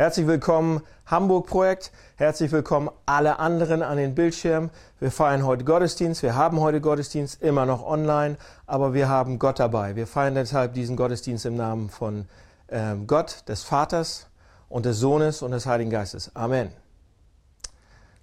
Herzlich 0.00 0.28
willkommen 0.28 0.82
Hamburg 1.06 1.48
Projekt. 1.48 1.90
Herzlich 2.14 2.52
willkommen 2.52 2.88
alle 3.04 3.40
anderen 3.40 3.82
an 3.82 3.96
den 3.96 4.14
Bildschirmen. 4.14 4.70
Wir 5.00 5.10
feiern 5.10 5.44
heute 5.44 5.64
Gottesdienst. 5.64 6.22
Wir 6.22 6.36
haben 6.36 6.60
heute 6.60 6.80
Gottesdienst 6.80 7.42
immer 7.42 7.66
noch 7.66 7.84
online, 7.84 8.36
aber 8.68 8.94
wir 8.94 9.08
haben 9.08 9.40
Gott 9.40 9.58
dabei. 9.58 9.96
Wir 9.96 10.06
feiern 10.06 10.36
deshalb 10.36 10.74
diesen 10.74 10.94
Gottesdienst 10.94 11.46
im 11.46 11.56
Namen 11.56 11.90
von 11.90 12.26
ähm, 12.68 13.08
Gott, 13.08 13.42
des 13.48 13.64
Vaters 13.64 14.28
und 14.68 14.86
des 14.86 15.00
Sohnes 15.00 15.42
und 15.42 15.50
des 15.50 15.66
Heiligen 15.66 15.90
Geistes. 15.90 16.30
Amen. 16.36 16.70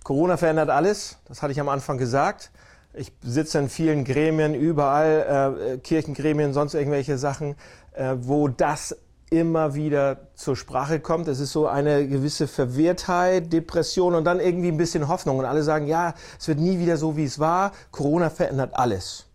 Corona 0.05 0.37
verändert 0.37 0.69
alles. 0.69 1.17
Das 1.27 1.41
hatte 1.41 1.51
ich 1.51 1.59
am 1.59 1.67
Anfang 1.67 1.97
gesagt. 1.97 2.51
Ich 2.93 3.11
sitze 3.21 3.59
in 3.59 3.67
vielen 3.67 4.05
Gremien, 4.05 4.55
überall, 4.55 5.73
äh, 5.73 5.77
Kirchengremien, 5.79 6.53
sonst 6.53 6.73
irgendwelche 6.73 7.17
Sachen, 7.17 7.57
äh, 7.91 8.15
wo 8.17 8.47
das 8.47 8.95
immer 9.29 9.73
wieder 9.75 10.27
zur 10.35 10.55
Sprache 10.55 10.99
kommt. 10.99 11.27
Es 11.27 11.39
ist 11.39 11.51
so 11.51 11.67
eine 11.67 12.07
gewisse 12.07 12.47
Verwirrtheit, 12.47 13.51
Depression 13.51 14.15
und 14.15 14.23
dann 14.23 14.39
irgendwie 14.39 14.69
ein 14.69 14.77
bisschen 14.77 15.07
Hoffnung. 15.07 15.39
Und 15.39 15.45
alle 15.45 15.63
sagen, 15.63 15.87
ja, 15.87 16.13
es 16.39 16.47
wird 16.47 16.59
nie 16.59 16.79
wieder 16.79 16.97
so, 16.97 17.17
wie 17.17 17.25
es 17.25 17.39
war. 17.39 17.71
Corona 17.91 18.29
verändert 18.29 18.71
alles. 18.73 19.25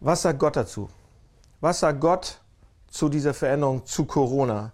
Was 0.00 0.22
sagt 0.22 0.38
Gott 0.38 0.56
dazu? 0.56 0.88
Was 1.60 1.80
sagt 1.80 2.00
Gott 2.00 2.38
zu 2.88 3.08
dieser 3.08 3.34
Veränderung, 3.34 3.84
zu 3.86 4.04
Corona? 4.04 4.72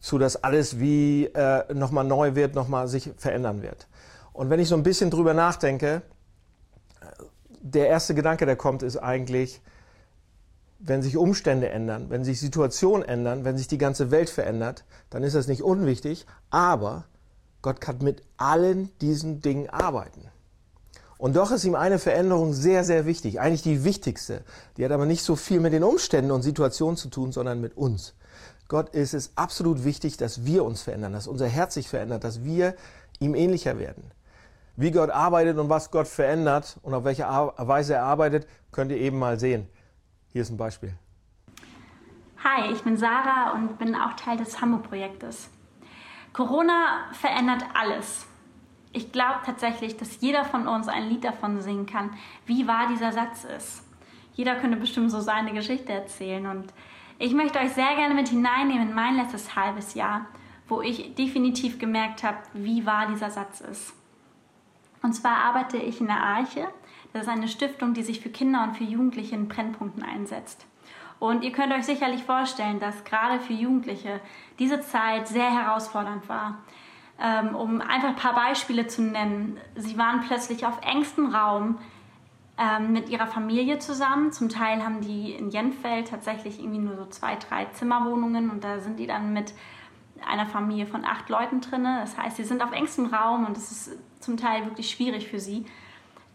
Zu, 0.00 0.18
dass 0.18 0.42
alles 0.42 0.78
wie 0.78 1.24
äh, 1.26 1.72
nochmal 1.74 2.04
neu 2.04 2.34
wird, 2.34 2.54
nochmal 2.54 2.86
sich 2.86 3.10
verändern 3.16 3.62
wird. 3.62 3.86
Und 4.32 4.50
wenn 4.50 4.60
ich 4.60 4.68
so 4.68 4.76
ein 4.76 4.82
bisschen 4.82 5.10
drüber 5.10 5.32
nachdenke, 5.32 6.02
der 7.60 7.88
erste 7.88 8.14
Gedanke, 8.14 8.46
der 8.46 8.56
kommt, 8.56 8.82
ist 8.82 8.96
eigentlich, 8.96 9.60
wenn 10.78 11.02
sich 11.02 11.16
Umstände 11.16 11.68
ändern, 11.68 12.06
wenn 12.10 12.24
sich 12.24 12.40
Situationen 12.40 13.06
ändern, 13.06 13.44
wenn 13.44 13.56
sich 13.56 13.68
die 13.68 13.78
ganze 13.78 14.10
Welt 14.10 14.30
verändert, 14.30 14.84
dann 15.10 15.22
ist 15.22 15.34
das 15.34 15.46
nicht 15.46 15.62
unwichtig, 15.62 16.26
aber 16.50 17.04
Gott 17.62 17.80
kann 17.80 17.98
mit 18.00 18.22
allen 18.36 18.90
diesen 19.00 19.40
Dingen 19.40 19.68
arbeiten. 19.70 20.28
Und 21.18 21.34
doch 21.34 21.50
ist 21.50 21.64
ihm 21.64 21.74
eine 21.74 21.98
Veränderung 21.98 22.52
sehr, 22.52 22.84
sehr 22.84 23.06
wichtig, 23.06 23.40
eigentlich 23.40 23.62
die 23.62 23.84
wichtigste. 23.84 24.42
Die 24.76 24.84
hat 24.84 24.92
aber 24.92 25.06
nicht 25.06 25.22
so 25.22 25.34
viel 25.34 25.60
mit 25.60 25.72
den 25.72 25.82
Umständen 25.82 26.30
und 26.30 26.42
Situationen 26.42 26.96
zu 26.96 27.08
tun, 27.08 27.32
sondern 27.32 27.60
mit 27.60 27.76
uns. 27.76 28.14
Gott 28.68 28.90
ist 28.90 29.14
es 29.14 29.30
absolut 29.34 29.84
wichtig, 29.84 30.18
dass 30.18 30.44
wir 30.44 30.64
uns 30.64 30.82
verändern, 30.82 31.12
dass 31.12 31.26
unser 31.26 31.46
Herz 31.46 31.74
sich 31.74 31.88
verändert, 31.88 32.24
dass 32.24 32.44
wir 32.44 32.74
ihm 33.18 33.34
ähnlicher 33.34 33.78
werden. 33.78 34.10
Wie 34.76 34.90
Gott 34.90 35.08
arbeitet 35.08 35.56
und 35.56 35.70
was 35.70 35.90
Gott 35.90 36.06
verändert 36.06 36.76
und 36.82 36.92
auf 36.92 37.04
welche 37.04 37.22
Weise 37.22 37.94
er 37.94 38.02
arbeitet, 38.02 38.46
könnt 38.72 38.90
ihr 38.90 38.98
eben 38.98 39.18
mal 39.18 39.40
sehen. 39.40 39.68
Hier 40.36 40.42
ist 40.42 40.50
ein 40.50 40.58
Beispiel. 40.58 40.92
Hi, 42.44 42.70
ich 42.70 42.82
bin 42.82 42.98
Sarah 42.98 43.52
und 43.52 43.78
bin 43.78 43.94
auch 43.94 44.12
Teil 44.16 44.36
des 44.36 44.60
Hamburg-Projektes. 44.60 45.48
Corona 46.34 47.06
verändert 47.12 47.64
alles. 47.72 48.26
Ich 48.92 49.12
glaube 49.12 49.40
tatsächlich, 49.46 49.96
dass 49.96 50.20
jeder 50.20 50.44
von 50.44 50.68
uns 50.68 50.88
ein 50.88 51.08
Lied 51.08 51.24
davon 51.24 51.62
singen 51.62 51.86
kann, 51.86 52.10
wie 52.44 52.68
wahr 52.68 52.86
dieser 52.86 53.12
Satz 53.12 53.44
ist. 53.44 53.82
Jeder 54.34 54.56
könnte 54.56 54.76
bestimmt 54.76 55.10
so 55.10 55.20
seine 55.20 55.54
Geschichte 55.54 55.94
erzählen 55.94 56.46
und 56.48 56.66
ich 57.18 57.32
möchte 57.32 57.58
euch 57.58 57.72
sehr 57.72 57.96
gerne 57.96 58.14
mit 58.14 58.28
hineinnehmen 58.28 58.90
in 58.90 58.94
mein 58.94 59.16
letztes 59.16 59.56
halbes 59.56 59.94
Jahr, 59.94 60.26
wo 60.68 60.82
ich 60.82 61.14
definitiv 61.14 61.78
gemerkt 61.78 62.22
habe, 62.22 62.36
wie 62.52 62.84
wahr 62.84 63.06
dieser 63.06 63.30
Satz 63.30 63.62
ist. 63.62 63.94
Und 65.02 65.14
zwar 65.14 65.38
arbeite 65.38 65.78
ich 65.78 65.98
in 65.98 66.08
der 66.08 66.22
Arche 66.22 66.68
das 67.12 67.22
ist 67.22 67.28
eine 67.28 67.48
Stiftung, 67.48 67.94
die 67.94 68.02
sich 68.02 68.20
für 68.20 68.28
Kinder 68.28 68.64
und 68.64 68.76
für 68.76 68.84
Jugendliche 68.84 69.34
in 69.34 69.48
Brennpunkten 69.48 70.02
einsetzt. 70.02 70.66
Und 71.18 71.44
ihr 71.44 71.52
könnt 71.52 71.72
euch 71.72 71.84
sicherlich 71.84 72.24
vorstellen, 72.24 72.78
dass 72.78 73.04
gerade 73.04 73.40
für 73.40 73.54
Jugendliche 73.54 74.20
diese 74.58 74.80
Zeit 74.80 75.28
sehr 75.28 75.50
herausfordernd 75.50 76.28
war. 76.28 76.58
Ähm, 77.18 77.54
um 77.54 77.80
einfach 77.80 78.08
ein 78.08 78.16
paar 78.16 78.34
Beispiele 78.34 78.86
zu 78.88 79.00
nennen. 79.00 79.56
Sie 79.74 79.96
waren 79.96 80.20
plötzlich 80.20 80.66
auf 80.66 80.78
engstem 80.82 81.34
Raum 81.34 81.78
ähm, 82.58 82.92
mit 82.92 83.08
ihrer 83.08 83.26
Familie 83.26 83.78
zusammen. 83.78 84.32
Zum 84.32 84.50
Teil 84.50 84.84
haben 84.84 85.00
die 85.00 85.32
in 85.32 85.48
Jenfeld 85.48 86.08
tatsächlich 86.08 86.58
irgendwie 86.58 86.78
nur 86.78 86.96
so 86.96 87.06
zwei, 87.06 87.36
drei 87.36 87.64
Zimmerwohnungen 87.66 88.50
und 88.50 88.62
da 88.62 88.80
sind 88.80 88.98
die 88.98 89.06
dann 89.06 89.32
mit 89.32 89.54
einer 90.26 90.44
Familie 90.44 90.86
von 90.86 91.06
acht 91.06 91.30
Leuten 91.30 91.62
drin. 91.62 91.84
Das 91.84 92.18
heißt, 92.18 92.36
sie 92.36 92.44
sind 92.44 92.62
auf 92.62 92.72
engstem 92.72 93.06
Raum 93.06 93.46
und 93.46 93.56
es 93.56 93.70
ist 93.70 93.98
zum 94.20 94.36
Teil 94.36 94.66
wirklich 94.66 94.90
schwierig 94.90 95.28
für 95.28 95.40
sie. 95.40 95.64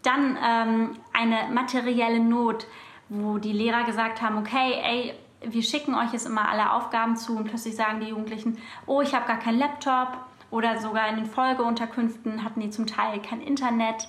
Dann 0.02 0.38
ähm, 0.44 0.96
eine 1.12 1.52
materielle 1.52 2.20
Not, 2.20 2.66
wo 3.08 3.38
die 3.38 3.52
Lehrer 3.52 3.84
gesagt 3.84 4.20
haben, 4.20 4.38
okay, 4.38 4.74
ey, 4.82 5.14
wir 5.44 5.62
schicken 5.62 5.94
euch 5.94 6.12
jetzt 6.12 6.26
immer 6.26 6.48
alle 6.48 6.72
Aufgaben 6.72 7.16
zu 7.16 7.36
und 7.36 7.44
plötzlich 7.44 7.76
sagen 7.76 8.00
die 8.00 8.08
Jugendlichen, 8.08 8.58
oh, 8.86 9.00
ich 9.00 9.14
habe 9.14 9.26
gar 9.26 9.38
keinen 9.38 9.58
Laptop 9.58 10.08
oder 10.50 10.78
sogar 10.78 11.08
in 11.08 11.16
den 11.16 11.26
Folgeunterkünften 11.26 12.44
hatten 12.44 12.60
die 12.60 12.70
zum 12.70 12.86
Teil 12.86 13.20
kein 13.20 13.40
Internet. 13.40 14.08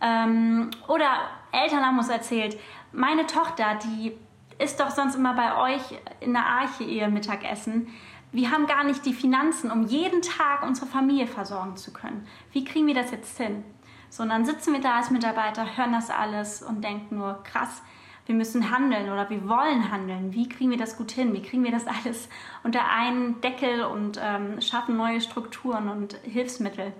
Ähm, 0.00 0.70
oder 0.88 1.08
Eltern 1.52 1.84
haben 1.84 1.98
uns 1.98 2.08
erzählt, 2.08 2.58
meine 2.92 3.26
Tochter, 3.26 3.78
die 3.84 4.16
ist 4.58 4.80
doch 4.80 4.90
sonst 4.90 5.16
immer 5.16 5.34
bei 5.34 5.74
euch 5.74 5.82
in 6.20 6.32
der 6.32 6.46
Arche 6.46 6.84
ihr 6.84 7.08
Mittagessen. 7.08 7.88
Wir 8.32 8.50
haben 8.50 8.66
gar 8.66 8.84
nicht 8.84 9.04
die 9.04 9.14
Finanzen, 9.14 9.70
um 9.70 9.86
jeden 9.86 10.22
Tag 10.22 10.62
unsere 10.62 10.86
Familie 10.86 11.26
versorgen 11.26 11.76
zu 11.76 11.92
können. 11.92 12.26
Wie 12.52 12.64
kriegen 12.64 12.86
wir 12.86 12.94
das 12.94 13.10
jetzt 13.10 13.36
hin? 13.36 13.64
Sondern 14.14 14.44
sitzen 14.44 14.72
wir 14.72 14.80
da 14.80 14.98
als 14.98 15.10
Mitarbeiter, 15.10 15.76
hören 15.76 15.90
das 15.90 16.08
alles 16.08 16.62
und 16.62 16.84
denken 16.84 17.16
nur, 17.16 17.42
krass, 17.42 17.82
wir 18.26 18.36
müssen 18.36 18.70
handeln 18.70 19.10
oder 19.10 19.28
wir 19.28 19.48
wollen 19.48 19.90
handeln. 19.90 20.32
Wie 20.32 20.48
kriegen 20.48 20.70
wir 20.70 20.78
das 20.78 20.96
gut 20.96 21.10
hin? 21.10 21.32
Wie 21.32 21.42
kriegen 21.42 21.64
wir 21.64 21.72
das 21.72 21.88
alles 21.88 22.28
unter 22.62 22.88
einen 22.88 23.40
Deckel 23.40 23.82
und 23.82 24.20
ähm, 24.22 24.60
schaffen 24.60 24.96
neue 24.96 25.20
Strukturen 25.20 25.88
und 25.88 26.14
Hilfsmittel? 26.22 26.92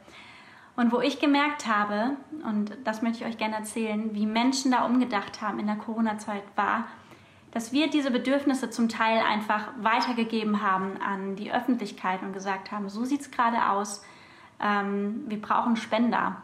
Und 0.75 0.91
wo 0.91 1.01
ich 1.01 1.21
gemerkt 1.21 1.69
habe, 1.69 2.17
und 2.45 2.77
das 2.83 3.01
möchte 3.01 3.23
ich 3.23 3.31
euch 3.31 3.39
gerne 3.39 3.55
erzählen, 3.55 4.13
wie 4.13 4.27
Menschen 4.27 4.73
da 4.73 4.85
umgedacht 4.85 5.41
haben 5.41 5.61
in 5.61 5.69
der 5.69 5.77
Corona-Zeit 5.77 6.43
war, 6.57 6.89
dass 7.53 7.73
wir 7.73 7.89
diese 7.89 8.11
Bedürfnisse 8.11 8.71
zum 8.71 8.89
Teil 8.89 9.21
einfach 9.21 9.69
weitergegeben 9.79 10.63
haben 10.63 11.01
an 11.01 11.37
die 11.37 11.53
Öffentlichkeit 11.53 12.23
und 12.23 12.33
gesagt 12.33 12.73
haben, 12.73 12.89
so 12.89 13.05
sieht 13.05 13.21
es 13.21 13.31
gerade 13.31 13.69
aus, 13.69 14.03
ähm, 14.61 15.23
wir 15.29 15.41
brauchen 15.41 15.77
Spender. 15.77 16.43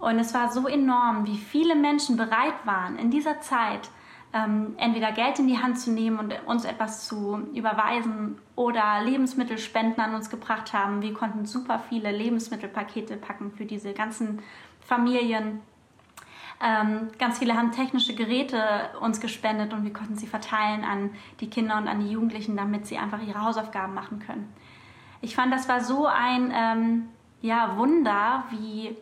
Und 0.00 0.18
es 0.18 0.32
war 0.34 0.50
so 0.50 0.66
enorm, 0.66 1.26
wie 1.26 1.36
viele 1.36 1.76
Menschen 1.76 2.16
bereit 2.16 2.54
waren, 2.64 2.98
in 2.98 3.10
dieser 3.10 3.40
Zeit 3.40 3.90
ähm, 4.32 4.74
entweder 4.78 5.12
Geld 5.12 5.38
in 5.38 5.46
die 5.46 5.58
Hand 5.58 5.78
zu 5.78 5.90
nehmen 5.90 6.18
und 6.18 6.34
uns 6.46 6.64
etwas 6.64 7.06
zu 7.06 7.46
überweisen 7.52 8.38
oder 8.56 9.02
Lebensmittelspenden 9.04 10.02
an 10.02 10.14
uns 10.14 10.30
gebracht 10.30 10.72
haben. 10.72 11.02
Wir 11.02 11.12
konnten 11.12 11.44
super 11.44 11.78
viele 11.78 12.12
Lebensmittelpakete 12.12 13.16
packen 13.16 13.52
für 13.52 13.66
diese 13.66 13.92
ganzen 13.92 14.40
Familien. 14.80 15.60
Ähm, 16.62 17.08
ganz 17.18 17.38
viele 17.38 17.56
haben 17.56 17.72
technische 17.72 18.14
Geräte 18.14 18.62
uns 19.00 19.20
gespendet 19.20 19.72
und 19.72 19.84
wir 19.84 19.92
konnten 19.92 20.16
sie 20.16 20.26
verteilen 20.26 20.84
an 20.84 21.10
die 21.40 21.50
Kinder 21.50 21.76
und 21.76 21.88
an 21.88 22.00
die 22.00 22.10
Jugendlichen, 22.10 22.56
damit 22.56 22.86
sie 22.86 22.98
einfach 22.98 23.20
ihre 23.22 23.42
Hausaufgaben 23.42 23.94
machen 23.94 24.20
können. 24.20 24.52
Ich 25.22 25.34
fand, 25.34 25.52
das 25.52 25.68
war 25.68 25.80
so 25.80 26.06
ein 26.06 26.52
ähm, 26.54 27.08
ja, 27.42 27.76
Wunder, 27.76 28.44
wie 28.50 28.96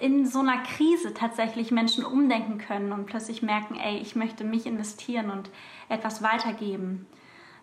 in 0.00 0.26
so 0.26 0.40
einer 0.40 0.58
Krise 0.62 1.14
tatsächlich 1.14 1.70
Menschen 1.70 2.04
umdenken 2.04 2.58
können 2.58 2.92
und 2.92 3.06
plötzlich 3.06 3.42
merken, 3.42 3.76
ey, 3.76 3.96
ich 3.98 4.14
möchte 4.14 4.44
mich 4.44 4.66
investieren 4.66 5.30
und 5.30 5.50
etwas 5.88 6.22
weitergeben. 6.22 7.06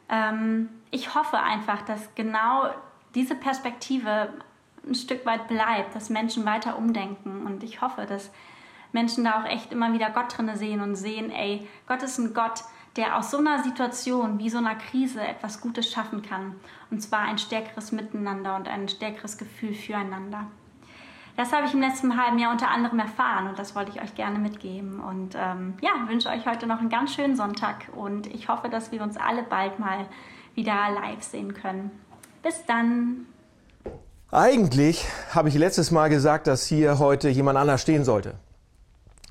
Ähm, 0.09 0.69
ich 0.89 1.13
hoffe 1.15 1.39
einfach, 1.39 1.83
dass 1.83 2.15
genau 2.15 2.69
diese 3.13 3.35
Perspektive 3.35 4.33
ein 4.85 4.95
Stück 4.95 5.25
weit 5.25 5.47
bleibt, 5.47 5.95
dass 5.95 6.09
Menschen 6.09 6.45
weiter 6.45 6.77
umdenken 6.77 7.45
und 7.45 7.63
ich 7.63 7.81
hoffe, 7.81 8.05
dass 8.05 8.31
Menschen 8.93 9.25
da 9.25 9.41
auch 9.41 9.45
echt 9.45 9.71
immer 9.71 9.93
wieder 9.93 10.09
Gott 10.09 10.37
drinne 10.37 10.57
sehen 10.57 10.81
und 10.81 10.95
sehen, 10.95 11.29
ey, 11.29 11.67
Gott 11.87 12.01
ist 12.03 12.17
ein 12.17 12.33
Gott, 12.33 12.63
der 12.95 13.17
aus 13.17 13.29
so 13.29 13.37
einer 13.37 13.63
Situation 13.63 14.39
wie 14.39 14.49
so 14.49 14.57
einer 14.57 14.75
Krise 14.75 15.21
etwas 15.21 15.61
Gutes 15.61 15.91
schaffen 15.91 16.23
kann. 16.23 16.55
Und 16.89 17.01
zwar 17.01 17.19
ein 17.19 17.37
stärkeres 17.37 17.91
Miteinander 17.91 18.55
und 18.55 18.67
ein 18.67 18.87
stärkeres 18.87 19.37
Gefühl 19.37 19.73
füreinander. 19.73 20.47
Das 21.37 21.53
habe 21.53 21.67
ich 21.67 21.73
im 21.75 21.81
letzten 21.81 22.19
halben 22.19 22.39
Jahr 22.39 22.51
unter 22.51 22.69
anderem 22.69 22.97
erfahren 22.97 23.47
und 23.47 23.59
das 23.59 23.75
wollte 23.75 23.91
ich 23.91 24.01
euch 24.01 24.15
gerne 24.15 24.39
mitgeben. 24.39 24.99
Und 24.99 25.35
ähm, 25.35 25.75
ja, 25.81 25.91
wünsche 26.07 26.29
euch 26.29 26.47
heute 26.47 26.65
noch 26.65 26.79
einen 26.79 26.89
ganz 26.89 27.13
schönen 27.13 27.35
Sonntag 27.35 27.89
und 27.95 28.25
ich 28.25 28.49
hoffe, 28.49 28.69
dass 28.69 28.91
wir 28.91 29.03
uns 29.03 29.17
alle 29.17 29.43
bald 29.43 29.77
mal 29.77 30.07
wieder 30.55 30.73
live 30.95 31.21
sehen 31.21 31.53
können. 31.53 31.91
Bis 32.41 32.65
dann. 32.65 33.27
Eigentlich 34.31 35.05
habe 35.29 35.49
ich 35.49 35.55
letztes 35.55 35.91
Mal 35.91 36.09
gesagt, 36.09 36.47
dass 36.47 36.65
hier 36.65 36.97
heute 36.97 37.29
jemand 37.29 37.59
anders 37.59 37.83
stehen 37.83 38.03
sollte. 38.03 38.33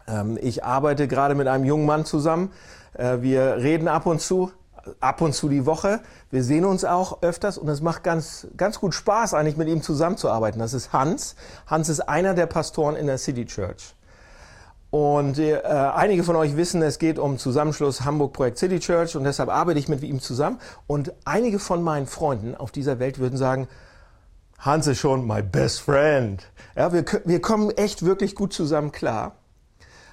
Ähm, 0.06 0.38
ich 0.40 0.64
arbeite 0.64 1.08
gerade 1.08 1.34
mit 1.34 1.48
einem 1.48 1.64
jungen 1.64 1.86
Mann 1.86 2.04
zusammen. 2.04 2.52
Äh, 2.94 3.20
wir 3.22 3.56
reden 3.56 3.88
ab 3.88 4.06
und 4.06 4.20
zu 4.20 4.52
ab 5.00 5.20
und 5.20 5.34
zu 5.34 5.48
die 5.48 5.66
Woche. 5.66 6.00
Wir 6.30 6.42
sehen 6.42 6.64
uns 6.64 6.84
auch 6.84 7.22
öfters 7.22 7.58
und 7.58 7.68
es 7.68 7.80
macht 7.80 8.04
ganz, 8.04 8.46
ganz 8.56 8.80
gut 8.80 8.94
Spaß, 8.94 9.34
eigentlich 9.34 9.56
mit 9.56 9.68
ihm 9.68 9.82
zusammenzuarbeiten. 9.82 10.58
Das 10.58 10.74
ist 10.74 10.92
Hans. 10.92 11.36
Hans 11.66 11.88
ist 11.88 12.00
einer 12.00 12.34
der 12.34 12.46
Pastoren 12.46 12.96
in 12.96 13.06
der 13.06 13.18
City 13.18 13.46
Church. 13.46 13.94
Und 14.90 15.38
äh, 15.38 15.60
einige 15.62 16.22
von 16.22 16.36
euch 16.36 16.56
wissen, 16.56 16.80
es 16.80 16.98
geht 16.98 17.18
um 17.18 17.38
Zusammenschluss 17.38 18.04
Hamburg 18.04 18.32
Projekt 18.32 18.58
City 18.58 18.78
Church 18.78 19.16
und 19.16 19.24
deshalb 19.24 19.50
arbeite 19.50 19.78
ich 19.78 19.88
mit 19.88 20.02
ihm 20.02 20.20
zusammen. 20.20 20.58
Und 20.86 21.12
einige 21.24 21.58
von 21.58 21.82
meinen 21.82 22.06
Freunden 22.06 22.54
auf 22.54 22.70
dieser 22.70 22.98
Welt 22.98 23.18
würden 23.18 23.36
sagen, 23.36 23.68
Hans 24.58 24.86
ist 24.86 24.98
schon 24.98 25.26
my 25.26 25.42
best 25.42 25.80
friend. 25.80 26.42
Ja, 26.76 26.92
wir, 26.92 27.04
wir 27.24 27.40
kommen 27.40 27.70
echt 27.70 28.04
wirklich 28.04 28.34
gut 28.34 28.52
zusammen 28.52 28.90
klar. 28.92 29.32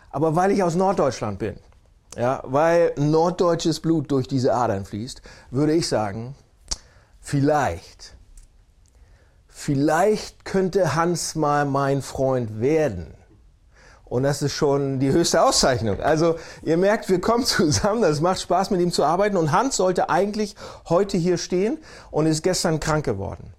Aber 0.10 0.36
weil 0.36 0.52
ich 0.52 0.64
aus 0.64 0.76
Norddeutschland 0.76 1.40
bin, 1.40 1.56
ja, 2.18 2.42
weil 2.46 2.94
norddeutsches 2.98 3.80
Blut 3.80 4.12
durch 4.12 4.28
diese 4.28 4.54
Adern 4.54 4.86
fließt, 4.86 5.22
würde 5.52 5.74
ich 5.74 5.88
sagen, 5.88 6.36
vielleicht, 7.20 8.16
vielleicht 9.48 10.46
könnte 10.46 10.96
Hans 10.96 11.36
mal 11.36 11.66
mein 11.66 12.02
Freund 12.02 12.60
werden. 12.62 13.14
Und 14.06 14.22
das 14.22 14.44
ist 14.44 14.52
schon 14.52 15.00
die 15.00 15.12
höchste 15.12 15.42
Auszeichnung. 15.42 16.00
Also 16.00 16.36
ihr 16.62 16.78
merkt, 16.78 17.10
wir 17.10 17.20
kommen 17.20 17.46
zusammen, 17.46 18.04
das 18.04 18.22
macht 18.22 18.42
Spaß 18.42 18.70
mit 18.70 18.80
ihm 18.80 18.92
zu 18.92 19.04
arbeiten. 19.04 19.38
Und 19.38 19.52
Hans 19.52 19.76
sollte 19.78 20.10
eigentlich 20.10 20.56
heute 20.88 21.18
hier 21.18 21.40
stehen 21.40 21.80
und 22.12 22.28
ist 22.28 22.44
gestern 22.44 22.80
krank 22.80 23.06
geworden. 23.06 23.54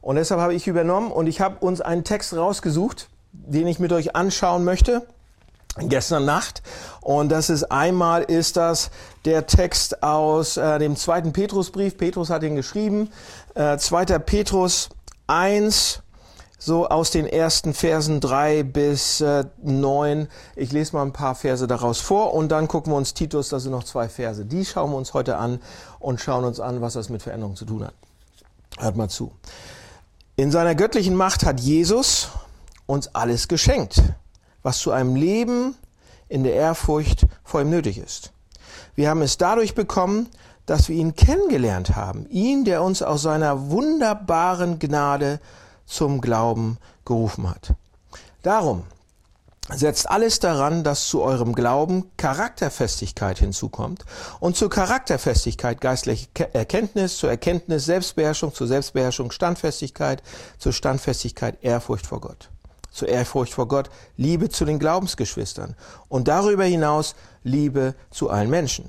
Und 0.00 0.16
deshalb 0.16 0.40
habe 0.40 0.54
ich 0.54 0.66
übernommen 0.66 1.12
und 1.12 1.26
ich 1.26 1.42
habe 1.42 1.58
uns 1.64 1.82
einen 1.82 2.04
Text 2.04 2.34
rausgesucht, 2.34 3.10
den 3.32 3.66
ich 3.66 3.78
mit 3.78 3.92
euch 3.92 4.16
anschauen 4.16 4.64
möchte. 4.64 5.06
Gestern 5.78 6.24
Nacht. 6.24 6.62
Und 7.00 7.30
das 7.30 7.48
ist 7.48 7.70
einmal 7.70 8.22
ist 8.22 8.56
das 8.56 8.90
der 9.24 9.46
Text 9.46 10.02
aus 10.02 10.56
äh, 10.56 10.78
dem 10.78 10.96
zweiten 10.96 11.32
Petrusbrief. 11.32 11.96
Petrus 11.96 12.30
hat 12.30 12.42
ihn 12.42 12.56
geschrieben. 12.56 13.10
Äh, 13.54 13.78
zweiter 13.78 14.18
Petrus 14.18 14.88
1, 15.28 16.02
so 16.58 16.88
aus 16.88 17.10
den 17.10 17.26
ersten 17.26 17.72
Versen 17.72 18.20
drei 18.20 18.62
bis 18.62 19.20
äh, 19.20 19.44
neun. 19.62 20.28
Ich 20.56 20.72
lese 20.72 20.94
mal 20.94 21.02
ein 21.02 21.12
paar 21.12 21.34
Verse 21.34 21.66
daraus 21.66 22.00
vor 22.00 22.34
und 22.34 22.50
dann 22.50 22.68
gucken 22.68 22.92
wir 22.92 22.96
uns 22.96 23.14
Titus, 23.14 23.48
das 23.48 23.62
sind 23.62 23.72
noch 23.72 23.84
zwei 23.84 24.08
Verse. 24.08 24.44
Die 24.44 24.64
schauen 24.64 24.90
wir 24.90 24.96
uns 24.96 25.14
heute 25.14 25.36
an 25.36 25.60
und 26.00 26.20
schauen 26.20 26.44
uns 26.44 26.60
an, 26.60 26.80
was 26.80 26.94
das 26.94 27.08
mit 27.08 27.22
Veränderung 27.22 27.56
zu 27.56 27.64
tun 27.64 27.84
hat. 27.84 27.94
Hört 28.78 28.96
mal 28.96 29.08
zu. 29.08 29.32
In 30.36 30.50
seiner 30.50 30.74
göttlichen 30.74 31.14
Macht 31.14 31.44
hat 31.44 31.60
Jesus 31.60 32.28
uns 32.86 33.14
alles 33.14 33.46
geschenkt, 33.46 34.02
was 34.62 34.78
zu 34.78 34.90
einem 34.90 35.16
Leben 35.16 35.74
in 36.28 36.44
der 36.44 36.54
Ehrfurcht 36.54 37.26
vor 37.44 37.60
ihm 37.60 37.70
nötig 37.70 37.98
ist. 37.98 38.32
Wir 38.94 39.10
haben 39.10 39.22
es 39.22 39.38
dadurch 39.38 39.74
bekommen, 39.74 40.28
dass 40.66 40.88
wir 40.88 40.96
ihn 40.96 41.16
kennengelernt 41.16 41.96
haben. 41.96 42.26
Ihn, 42.30 42.64
der 42.64 42.82
uns 42.82 43.02
aus 43.02 43.22
seiner 43.22 43.70
wunderbaren 43.70 44.78
Gnade 44.78 45.40
zum 45.84 46.20
Glauben 46.20 46.78
gerufen 47.04 47.50
hat. 47.50 47.74
Darum 48.42 48.84
setzt 49.68 50.08
alles 50.08 50.40
daran, 50.40 50.84
dass 50.84 51.08
zu 51.08 51.22
eurem 51.22 51.54
Glauben 51.54 52.10
Charakterfestigkeit 52.16 53.38
hinzukommt 53.38 54.04
und 54.40 54.56
zur 54.56 54.70
Charakterfestigkeit 54.70 55.80
geistliche 55.80 56.28
Erkenntnis, 56.52 57.18
zur 57.18 57.30
Erkenntnis 57.30 57.84
Selbstbeherrschung, 57.84 58.54
zur 58.54 58.66
Selbstbeherrschung 58.66 59.30
Standfestigkeit, 59.30 60.22
zur 60.58 60.72
Standfestigkeit 60.72 61.62
Ehrfurcht 61.62 62.06
vor 62.06 62.20
Gott. 62.20 62.50
Zur 62.90 63.08
Ehrfurcht 63.08 63.54
vor 63.54 63.68
Gott 63.68 63.90
Liebe 64.16 64.48
zu 64.48 64.64
den 64.64 64.78
Glaubensgeschwistern 64.78 65.76
und 66.08 66.28
darüber 66.28 66.64
hinaus 66.64 67.14
Liebe 67.44 67.94
zu 68.10 68.30
allen 68.30 68.50
Menschen. 68.50 68.88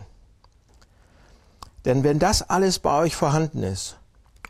Denn 1.85 2.03
wenn 2.03 2.19
das 2.19 2.49
alles 2.49 2.79
bei 2.79 2.97
euch 2.99 3.15
vorhanden 3.15 3.63
ist 3.63 3.97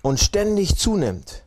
und 0.01 0.19
ständig 0.19 0.77
zunimmt, 0.77 1.43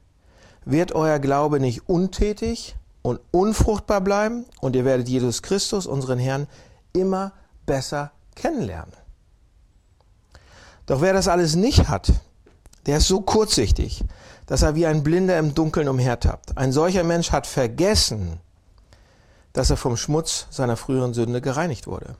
wird 0.64 0.92
euer 0.92 1.18
Glaube 1.18 1.60
nicht 1.60 1.88
untätig 1.88 2.74
und 3.02 3.20
unfruchtbar 3.30 4.00
bleiben 4.00 4.46
und 4.60 4.76
ihr 4.76 4.84
werdet 4.84 5.08
Jesus 5.08 5.42
Christus, 5.42 5.86
unseren 5.86 6.18
Herrn, 6.18 6.46
immer 6.92 7.32
besser 7.66 8.12
kennenlernen. 8.34 8.94
Doch 10.86 11.00
wer 11.00 11.12
das 11.12 11.28
alles 11.28 11.54
nicht 11.54 11.88
hat, 11.88 12.12
der 12.86 12.98
ist 12.98 13.08
so 13.08 13.20
kurzsichtig, 13.20 14.04
dass 14.46 14.62
er 14.62 14.74
wie 14.74 14.86
ein 14.86 15.02
Blinder 15.02 15.38
im 15.38 15.54
Dunkeln 15.54 15.88
umhertappt. 15.88 16.56
Ein 16.56 16.72
solcher 16.72 17.04
Mensch 17.04 17.32
hat 17.32 17.46
vergessen, 17.46 18.40
dass 19.52 19.70
er 19.70 19.76
vom 19.76 19.96
Schmutz 19.96 20.46
seiner 20.50 20.76
früheren 20.76 21.14
Sünde 21.14 21.40
gereinigt 21.40 21.86
wurde. 21.86 22.16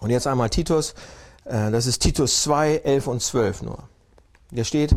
Und 0.00 0.10
jetzt 0.10 0.26
einmal 0.26 0.50
Titus, 0.50 0.94
äh, 1.44 1.70
das 1.70 1.86
ist 1.86 2.00
Titus 2.00 2.42
2, 2.42 2.76
11 2.84 3.06
und 3.06 3.22
12 3.22 3.62
nur. 3.62 3.78
Hier 4.52 4.64
steht, 4.64 4.94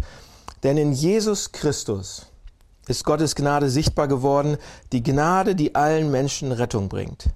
denn 0.63 0.77
in 0.77 0.93
Jesus 0.93 1.51
Christus 1.51 2.27
ist 2.87 3.03
Gottes 3.03 3.35
Gnade 3.35 3.69
sichtbar 3.69 4.07
geworden, 4.07 4.57
die 4.91 5.03
Gnade, 5.03 5.55
die 5.55 5.75
allen 5.75 6.11
Menschen 6.11 6.51
Rettung 6.51 6.89
bringt. 6.89 7.29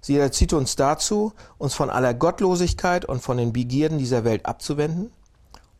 Sie 0.00 0.16
erzieht 0.16 0.52
uns 0.52 0.76
dazu, 0.76 1.32
uns 1.58 1.74
von 1.74 1.90
aller 1.90 2.14
Gottlosigkeit 2.14 3.04
und 3.04 3.22
von 3.22 3.38
den 3.38 3.52
Begierden 3.52 3.98
dieser 3.98 4.24
Welt 4.24 4.46
abzuwenden 4.46 5.10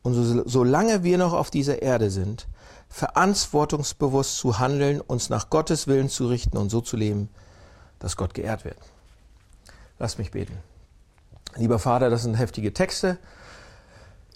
und 0.07 0.13
so, 0.13 0.47
solange 0.47 1.03
wir 1.03 1.17
noch 1.17 1.33
auf 1.33 1.51
dieser 1.51 1.81
Erde 1.81 2.09
sind, 2.09 2.47
verantwortungsbewusst 2.87 4.37
zu 4.37 4.57
handeln, 4.57 5.01
uns 5.01 5.29
nach 5.29 5.49
Gottes 5.49 5.87
Willen 5.87 6.07
zu 6.07 6.27
richten 6.27 6.57
und 6.57 6.69
so 6.69 6.79
zu 6.79 6.95
leben, 6.95 7.27
dass 7.99 8.15
Gott 8.15 8.33
geehrt 8.33 8.63
wird. 8.63 8.77
Lass 9.99 10.17
mich 10.17 10.31
beten. 10.31 10.57
Lieber 11.57 11.77
Vater, 11.77 12.09
das 12.09 12.23
sind 12.23 12.35
heftige 12.35 12.73
Texte. 12.73 13.17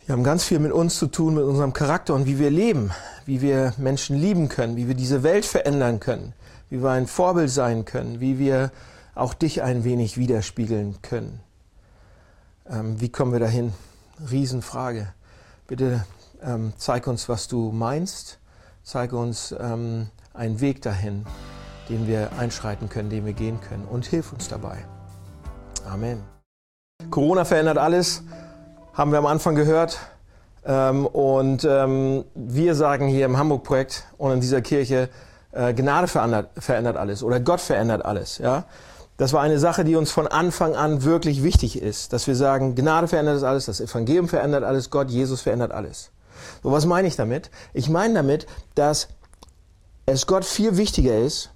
Die 0.05 0.11
haben 0.11 0.25
ganz 0.25 0.43
viel 0.43 0.59
mit 0.59 0.73
uns 0.73 0.97
zu 0.97 1.07
tun, 1.07 1.35
mit 1.35 1.45
unserem 1.45 1.71
Charakter 1.71 2.15
und 2.15 2.25
wie 2.25 2.37
wir 2.37 2.49
leben, 2.49 2.91
wie 3.25 3.41
wir 3.41 3.73
Menschen 3.77 4.17
lieben 4.17 4.49
können, 4.49 4.75
wie 4.75 4.89
wir 4.89 4.95
diese 4.95 5.23
Welt 5.23 5.45
verändern 5.45 6.01
können, 6.01 6.33
wie 6.69 6.83
wir 6.83 6.89
ein 6.89 7.07
Vorbild 7.07 7.49
sein 7.49 7.85
können, 7.85 8.19
wie 8.19 8.37
wir 8.37 8.71
auch 9.15 9.33
dich 9.33 9.61
ein 9.61 9.85
wenig 9.85 10.17
widerspiegeln 10.17 11.01
können. 11.01 11.39
Ähm, 12.69 12.99
wie 12.99 13.09
kommen 13.09 13.31
wir 13.31 13.39
dahin? 13.39 13.71
Riesenfrage. 14.29 15.13
Bitte 15.71 16.03
ähm, 16.43 16.73
zeig 16.75 17.07
uns, 17.07 17.29
was 17.29 17.47
du 17.47 17.71
meinst. 17.71 18.39
Zeige 18.83 19.15
uns 19.15 19.55
ähm, 19.57 20.09
einen 20.33 20.59
Weg 20.59 20.81
dahin, 20.81 21.25
den 21.87 22.09
wir 22.09 22.33
einschreiten 22.37 22.89
können, 22.89 23.09
den 23.09 23.25
wir 23.25 23.31
gehen 23.31 23.57
können. 23.61 23.85
Und 23.85 24.05
hilf 24.05 24.33
uns 24.33 24.49
dabei. 24.49 24.79
Amen. 25.89 26.25
Corona 27.09 27.45
verändert 27.45 27.77
alles 27.77 28.21
haben 28.93 29.11
wir 29.13 29.19
am 29.19 29.25
Anfang 29.25 29.55
gehört. 29.55 29.97
Ähm, 30.65 31.05
und 31.05 31.63
ähm, 31.63 32.25
wir 32.35 32.75
sagen 32.75 33.07
hier 33.07 33.23
im 33.23 33.37
Hamburg-Projekt 33.37 34.03
und 34.17 34.33
in 34.33 34.41
dieser 34.41 34.61
Kirche, 34.61 35.07
äh, 35.53 35.73
Gnade 35.73 36.07
verändert, 36.09 36.49
verändert 36.57 36.97
alles 36.97 37.23
oder 37.23 37.39
Gott 37.39 37.61
verändert 37.61 38.03
alles. 38.03 38.39
Ja? 38.39 38.65
Das 39.17 39.33
war 39.33 39.41
eine 39.41 39.59
Sache, 39.59 39.83
die 39.83 39.95
uns 39.95 40.11
von 40.11 40.27
Anfang 40.27 40.75
an 40.75 41.03
wirklich 41.03 41.43
wichtig 41.43 41.79
ist, 41.79 42.11
dass 42.13 42.27
wir 42.27 42.35
sagen, 42.35 42.75
Gnade 42.75 43.07
verändert 43.07 43.43
alles, 43.43 43.65
das 43.65 43.79
Evangelium 43.79 44.27
verändert 44.27 44.63
alles, 44.63 44.89
Gott, 44.89 45.09
Jesus 45.09 45.41
verändert 45.41 45.71
alles. 45.71 46.11
So, 46.63 46.71
was 46.71 46.85
meine 46.85 47.07
ich 47.07 47.15
damit? 47.15 47.51
Ich 47.73 47.89
meine 47.89 48.15
damit, 48.15 48.47
dass 48.75 49.09
es 50.05 50.25
Gott 50.25 50.45
viel 50.45 50.77
wichtiger 50.77 51.17
ist, 51.19 51.51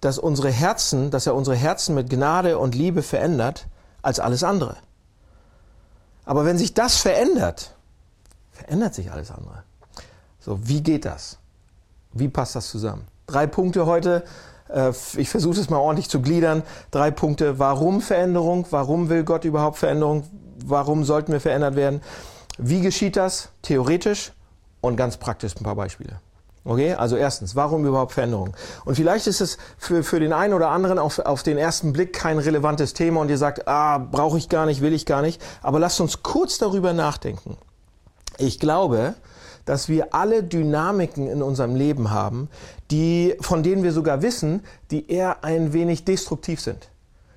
dass 0.00 0.18
unsere 0.18 0.50
Herzen, 0.50 1.10
dass 1.10 1.26
er 1.26 1.34
unsere 1.34 1.56
Herzen 1.56 1.94
mit 1.94 2.10
Gnade 2.10 2.58
und 2.58 2.74
Liebe 2.74 3.02
verändert, 3.02 3.66
als 4.02 4.20
alles 4.20 4.44
andere. 4.44 4.76
Aber 6.24 6.44
wenn 6.44 6.58
sich 6.58 6.74
das 6.74 6.98
verändert, 6.98 7.74
verändert 8.52 8.94
sich 8.94 9.10
alles 9.10 9.30
andere. 9.30 9.62
So, 10.40 10.68
wie 10.68 10.82
geht 10.82 11.04
das? 11.04 11.38
Wie 12.12 12.28
passt 12.28 12.54
das 12.54 12.68
zusammen? 12.68 13.06
Drei 13.26 13.46
Punkte 13.46 13.86
heute. 13.86 14.24
Äh, 14.72 14.92
ich 15.16 15.28
versuche 15.28 15.60
es 15.60 15.70
mal 15.70 15.78
ordentlich 15.78 16.08
zu 16.08 16.20
gliedern. 16.20 16.62
Drei 16.90 17.10
Punkte. 17.10 17.58
Warum 17.58 18.00
Veränderung? 18.00 18.66
Warum 18.70 19.08
will 19.08 19.24
Gott 19.24 19.44
überhaupt 19.44 19.78
Veränderung? 19.78 20.24
Warum 20.64 21.04
sollten 21.04 21.32
wir 21.32 21.40
verändert 21.40 21.76
werden? 21.76 22.00
Wie 22.58 22.80
geschieht 22.80 23.16
das? 23.16 23.50
Theoretisch 23.62 24.32
und 24.80 24.96
ganz 24.96 25.16
praktisch 25.16 25.54
ein 25.56 25.64
paar 25.64 25.76
Beispiele. 25.76 26.20
Okay, 26.64 26.92
also 26.92 27.16
erstens, 27.16 27.56
warum 27.56 27.86
überhaupt 27.86 28.12
Veränderung? 28.12 28.54
Und 28.84 28.96
vielleicht 28.96 29.26
ist 29.26 29.40
es 29.40 29.56
für, 29.78 30.02
für 30.02 30.20
den 30.20 30.34
einen 30.34 30.52
oder 30.52 30.68
anderen 30.68 30.98
auf, 30.98 31.18
auf 31.18 31.42
den 31.42 31.56
ersten 31.56 31.94
Blick 31.94 32.12
kein 32.12 32.38
relevantes 32.38 32.92
Thema 32.92 33.20
und 33.20 33.30
ihr 33.30 33.38
sagt, 33.38 33.66
ah, 33.66 33.98
brauche 33.98 34.36
ich 34.36 34.50
gar 34.50 34.66
nicht, 34.66 34.82
will 34.82 34.92
ich 34.92 35.06
gar 35.06 35.22
nicht. 35.22 35.40
Aber 35.62 35.78
lasst 35.78 36.00
uns 36.00 36.22
kurz 36.22 36.58
darüber 36.58 36.92
nachdenken. 36.92 37.56
Ich 38.36 38.58
glaube, 38.58 39.14
dass 39.68 39.88
wir 39.88 40.14
alle 40.14 40.42
Dynamiken 40.42 41.28
in 41.28 41.42
unserem 41.42 41.74
Leben 41.76 42.10
haben, 42.10 42.48
die, 42.90 43.34
von 43.40 43.62
denen 43.62 43.82
wir 43.82 43.92
sogar 43.92 44.22
wissen, 44.22 44.62
die 44.90 45.10
eher 45.10 45.44
ein 45.44 45.72
wenig 45.72 46.04
destruktiv 46.04 46.60
sind 46.60 46.90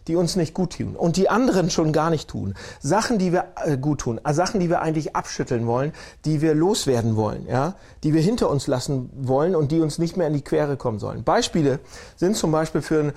die 0.07 0.15
uns 0.15 0.35
nicht 0.35 0.53
gut 0.53 0.77
tun 0.77 0.95
und 0.95 1.15
die 1.15 1.29
anderen 1.29 1.69
schon 1.69 1.93
gar 1.93 2.09
nicht 2.09 2.27
tun. 2.27 2.55
Sachen, 2.79 3.19
die 3.19 3.31
wir 3.31 3.45
äh, 3.63 3.77
gut 3.77 3.99
tun, 3.99 4.19
äh, 4.23 4.33
Sachen, 4.33 4.59
die 4.59 4.67
wir 4.67 4.81
eigentlich 4.81 5.15
abschütteln 5.15 5.67
wollen, 5.67 5.93
die 6.25 6.41
wir 6.41 6.55
loswerden 6.55 7.15
wollen, 7.15 7.45
ja, 7.47 7.75
die 8.03 8.13
wir 8.13 8.21
hinter 8.21 8.49
uns 8.49 8.67
lassen 8.67 9.09
wollen 9.13 9.55
und 9.55 9.71
die 9.71 9.79
uns 9.79 9.99
nicht 9.99 10.17
mehr 10.17 10.27
in 10.27 10.33
die 10.33 10.41
Quere 10.41 10.75
kommen 10.75 10.97
sollen. 10.97 11.23
Beispiele 11.23 11.79
sind 12.15 12.35
zum 12.35 12.51
Beispiel 12.51 12.81
für 12.81 12.99
einen, 12.99 13.13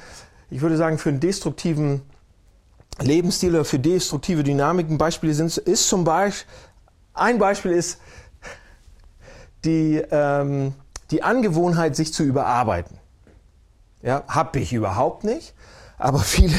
ich 0.50 0.60
würde 0.60 0.76
sagen, 0.76 0.98
für 0.98 1.08
einen 1.08 1.20
destruktiven 1.20 2.02
Lebensstil 3.00 3.54
oder 3.54 3.64
für 3.64 3.78
destruktive 3.78 4.44
Dynamiken. 4.44 4.98
Beispiele 4.98 5.32
sind, 5.34 5.56
ist 5.56 5.88
zum 5.88 6.04
Beispiel, 6.04 6.46
ein 7.14 7.38
Beispiel 7.38 7.72
ist 7.72 7.98
die, 9.64 10.02
ähm, 10.10 10.74
die 11.10 11.22
Angewohnheit, 11.22 11.96
sich 11.96 12.12
zu 12.12 12.22
überarbeiten. 12.22 12.98
Ja, 14.02 14.24
habe 14.28 14.58
ich 14.58 14.72
überhaupt 14.72 15.24
nicht. 15.24 15.54
Aber 15.98 16.18
viele 16.20 16.54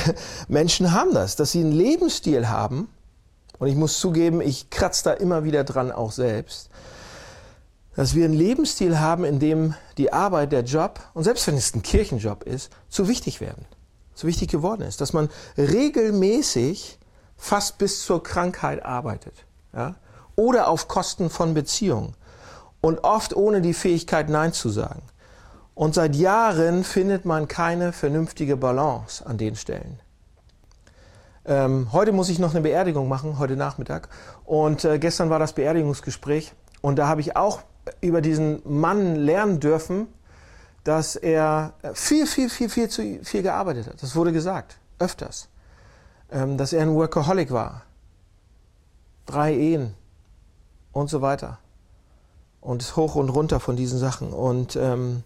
Menschen 0.48 0.92
haben 0.92 1.14
das, 1.14 1.36
dass 1.36 1.52
sie 1.52 1.62
einen 1.62 1.72
Lebensstil 1.72 2.50
haben. 2.50 2.90
Und 3.60 3.68
ich 3.68 3.76
muss 3.76 4.00
zugeben, 4.00 4.42
ich 4.42 4.70
kratze 4.70 5.06
da 5.06 5.14
immer 5.14 5.44
wieder 5.44 5.64
dran, 5.64 5.92
auch 5.92 6.12
selbst. 6.12 6.70
Dass 7.96 8.14
wir 8.14 8.26
einen 8.26 8.34
Lebensstil 8.34 9.00
haben, 9.00 9.24
in 9.24 9.40
dem 9.40 9.76
die 9.98 10.12
Arbeit, 10.12 10.52
der 10.52 10.64
Job, 10.64 11.00
und 11.14 11.24
selbst 11.24 11.48
wenn 11.48 11.56
es 11.56 11.74
ein 11.74 11.82
Kirchenjob 11.82 12.44
ist, 12.44 12.70
zu 12.90 13.08
wichtig 13.08 13.40
werden. 13.40 13.66
Zu 14.14 14.28
wichtig 14.28 14.50
geworden 14.50 14.82
ist. 14.82 15.00
Dass 15.00 15.14
man 15.14 15.30
regelmäßig 15.58 17.00
fast 17.38 17.78
bis 17.78 18.04
zur 18.04 18.24
Krankheit 18.24 18.84
arbeitet. 18.84 19.46
Ja? 19.74 19.96
Oder 20.36 20.68
auf 20.68 20.88
Kosten 20.88 21.30
von 21.30 21.54
Beziehungen. 21.54 22.16
Und 22.86 23.04
oft 23.04 23.36
ohne 23.36 23.62
die 23.62 23.74
Fähigkeit, 23.74 24.30
Nein 24.30 24.54
zu 24.54 24.70
sagen. 24.70 25.01
Und 25.74 25.96
seit 25.96 26.15
Jahren 26.15 26.84
findet 26.84 27.25
man 27.25 27.48
keine 27.48 27.92
vernünftige 27.92 28.58
Balance 28.58 29.25
an 29.25 29.39
den 29.39 29.56
Stellen. 29.56 30.00
Ähm, 31.46 31.88
heute 31.94 32.12
muss 32.12 32.30
ich 32.30 32.38
noch 32.38 32.51
eine 32.51 32.62
Beerdigung 32.62 33.08
machen, 33.08 33.39
heute 33.39 33.56
Nachmittag. 33.56 34.10
Und 34.44 34.86
äh, 34.86 35.00
gestern 35.00 35.32
war 35.32 35.39
das 35.39 35.54
Beerdigungsgespräch. 35.54 36.54
Und 36.82 36.98
da 36.98 37.08
habe 37.08 37.22
ich 37.22 37.36
auch 37.36 37.62
über 38.01 38.22
diesen 38.22 38.62
Mann 38.65 39.15
lernen 39.15 39.60
dürfen, 39.60 40.06
dass 40.84 41.15
er 41.15 41.74
viel, 41.96 42.27
viel, 42.27 42.51
viel, 42.51 42.70
viel 42.70 42.88
zu 42.88 43.01
viel 43.24 43.42
gearbeitet 43.42 43.88
hat. 43.88 44.04
Das 44.04 44.15
wurde 44.15 44.32
gesagt, 44.32 44.77
öfters. 45.00 45.50
Ähm, 46.32 46.56
dass 46.56 46.72
er 46.72 46.84
ein 46.84 46.94
Workaholic 46.94 47.50
war. 47.50 47.82
Drei 49.25 49.56
Ehen 49.56 49.96
und 50.92 51.10
so 51.10 51.24
weiter. 51.24 51.58
Und 52.65 52.95
hoch 52.95 53.15
und 53.15 53.29
runter 53.29 53.60
von 53.60 53.75
diesen 53.75 54.00
Sachen. 54.00 54.34
Und 54.34 54.75
ähm, 54.75 55.24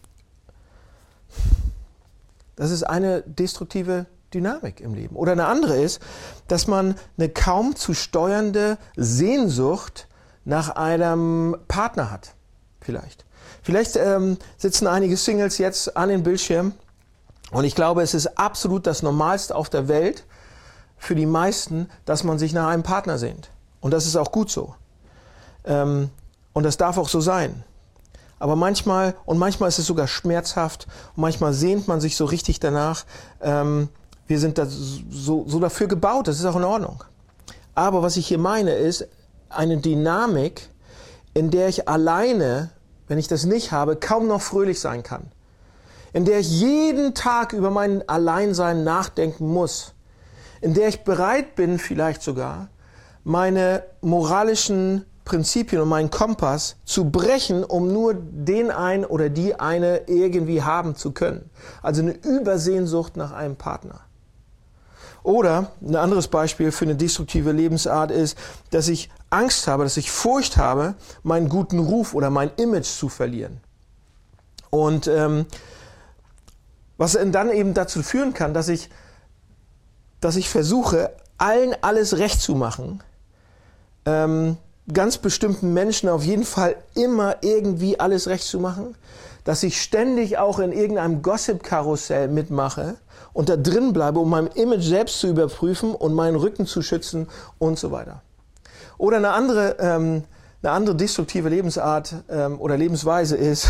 das 2.58 2.72
ist 2.72 2.84
eine 2.84 3.22
destruktive 3.22 4.08
Dynamik 4.34 4.82
im 4.82 4.94
Leben. 4.94 5.16
Oder 5.16 5.32
eine 5.32 5.46
andere 5.46 5.82
ist, 5.82 6.02
dass 6.50 6.68
man 6.68 6.96
eine 7.18 7.30
kaum 7.30 7.78
zu 7.78 7.94
steuernde 7.94 8.78
Sehnsucht 8.98 10.08
nach 10.44 10.70
einem 10.76 11.56
Partner 11.70 12.12
hat. 12.12 12.36
Vielleicht. 12.82 13.26
Vielleicht 13.62 13.96
ähm, 13.96 14.38
sitzen 14.58 14.88
einige 14.88 15.16
Singles 15.16 15.58
jetzt 15.60 15.96
an 15.96 16.10
den 16.10 16.24
Bildschirmen 16.24 16.74
und 17.52 17.64
ich 17.64 17.76
glaube, 17.76 18.02
es 18.02 18.14
ist 18.14 18.38
absolut 18.38 18.86
das 18.86 19.02
Normalste 19.02 19.56
auf 19.56 19.70
der 19.70 19.88
Welt 19.88 20.26
für 20.98 21.16
die 21.16 21.26
meisten, 21.26 21.90
dass 22.06 22.24
man 22.24 22.38
sich 22.38 22.54
nach 22.54 22.68
einem 22.68 22.84
Partner 22.84 23.18
sehnt. 23.18 23.50
Und 23.80 23.92
das 23.92 24.06
ist 24.06 24.18
auch 24.18 24.32
gut 24.32 24.52
so. 24.52 24.76
Ähm, 25.66 26.10
und 26.54 26.64
das 26.64 26.78
darf 26.78 26.98
auch 26.98 27.10
so 27.10 27.22
sein. 27.22 27.64
Aber 28.40 28.56
manchmal, 28.56 29.16
und 29.26 29.38
manchmal 29.38 29.70
ist 29.70 29.80
es 29.80 29.86
sogar 29.86 30.08
schmerzhaft, 30.08 30.88
und 31.16 31.22
manchmal 31.22 31.54
sehnt 31.54 31.88
man 31.88 32.00
sich 32.00 32.16
so 32.16 32.26
richtig 32.26 32.60
danach. 32.60 33.06
Ähm, 33.42 33.90
wir 34.28 34.40
sind 34.40 34.58
da 34.58 34.66
so, 34.66 35.46
so 35.48 35.60
dafür 35.60 35.88
gebaut, 35.88 36.28
das 36.28 36.40
ist 36.40 36.46
auch 36.46 36.56
in 36.56 36.64
Ordnung. 36.64 37.04
Aber 37.76 38.02
was 38.02 38.18
ich 38.18 38.28
hier 38.28 38.38
meine, 38.38 38.74
ist 38.74 39.08
eine 39.50 39.78
Dynamik, 39.78 40.70
in 41.34 41.52
der 41.52 41.68
ich 41.68 41.88
alleine, 41.88 42.72
wenn 43.08 43.18
ich 43.18 43.28
das 43.28 43.46
nicht 43.46 43.72
habe, 43.72 43.96
kaum 43.96 44.28
noch 44.28 44.42
fröhlich 44.42 44.80
sein 44.80 45.04
kann. 45.04 45.32
In 46.14 46.26
der 46.26 46.40
ich 46.40 46.50
jeden 46.50 47.14
Tag 47.14 47.54
über 47.54 47.72
mein 47.72 48.08
Alleinsein 48.08 48.84
nachdenken 48.84 49.48
muss. 49.48 49.94
In 50.62 50.74
der 50.74 50.88
ich 50.88 51.04
bereit 51.04 51.56
bin, 51.56 51.80
vielleicht 51.80 52.22
sogar, 52.22 52.70
meine 53.24 53.84
moralischen 54.02 55.06
Prinzipien 55.30 55.80
und 55.80 55.90
meinen 55.90 56.10
Kompass 56.10 56.76
zu 56.86 57.12
brechen, 57.12 57.64
um 57.64 57.94
nur 57.94 58.16
den 58.16 58.72
einen 58.72 59.06
oder 59.06 59.30
die 59.30 59.60
eine 59.60 60.02
irgendwie 60.08 60.64
haben 60.64 60.96
zu 60.96 61.12
können. 61.12 61.52
Also 61.84 62.02
eine 62.02 62.14
Übersehnsucht 62.14 63.16
nach 63.16 63.32
einem 63.32 63.56
Partner. 63.56 64.02
Oder 65.22 65.72
ein 65.82 65.96
anderes 65.96 66.30
Beispiel 66.30 66.72
für 66.72 66.86
eine 66.86 66.96
destruktive 66.96 67.52
Lebensart 67.52 68.10
ist, 68.10 68.38
dass 68.72 68.88
ich 68.88 69.12
Angst 69.30 69.68
habe, 69.68 69.84
dass 69.84 69.98
ich 69.98 70.10
Furcht 70.10 70.58
habe, 70.58 70.96
meinen 71.22 71.48
guten 71.48 71.78
Ruf 71.78 72.16
oder 72.16 72.32
mein 72.32 72.50
Image 72.56 72.88
zu 72.88 73.08
verlieren. 73.08 73.60
Und 74.72 75.08
ähm, 75.08 75.46
was 76.98 77.18
dann 77.24 77.52
eben 77.52 77.76
dazu 77.76 78.02
führen 78.02 78.34
kann, 78.34 78.56
dass 78.56 78.68
ich, 78.68 78.90
dass 80.22 80.38
ich 80.38 80.50
versuche, 80.50 81.12
allen 81.38 81.76
alles 81.82 82.18
recht 82.18 82.42
zu 82.42 82.56
machen, 82.56 83.04
ähm, 84.06 84.58
ganz 84.94 85.18
bestimmten 85.18 85.74
Menschen 85.74 86.10
auf 86.10 86.24
jeden 86.24 86.44
Fall 86.44 86.76
immer 86.96 87.38
irgendwie 87.42 88.00
alles 88.00 88.28
recht 88.28 88.44
zu 88.44 88.60
machen, 88.60 88.96
dass 89.44 89.64
ich 89.64 89.82
ständig 89.82 90.38
auch 90.38 90.60
in 90.60 90.72
irgendeinem 90.72 91.22
Gossip-Karussell 91.22 92.28
mitmache 92.28 92.98
und 93.34 93.50
da 93.50 93.58
drin 93.58 93.94
bleibe, 93.94 94.20
um 94.20 94.30
mein 94.30 94.48
Image 94.48 94.84
selbst 94.84 95.20
zu 95.20 95.28
überprüfen 95.28 95.94
und 95.96 96.14
meinen 96.14 96.36
Rücken 96.36 96.66
zu 96.66 96.82
schützen 96.82 97.28
und 97.58 97.80
so 97.80 97.92
weiter. 97.92 98.22
Oder 98.98 99.18
eine 99.18 99.32
andere, 99.32 99.78
ähm, 99.80 100.24
eine 100.62 100.72
andere 100.72 100.96
destruktive 100.96 101.50
Lebensart 101.50 102.16
ähm, 102.30 102.60
oder 102.60 102.78
Lebensweise 102.78 103.38
ist, 103.38 103.68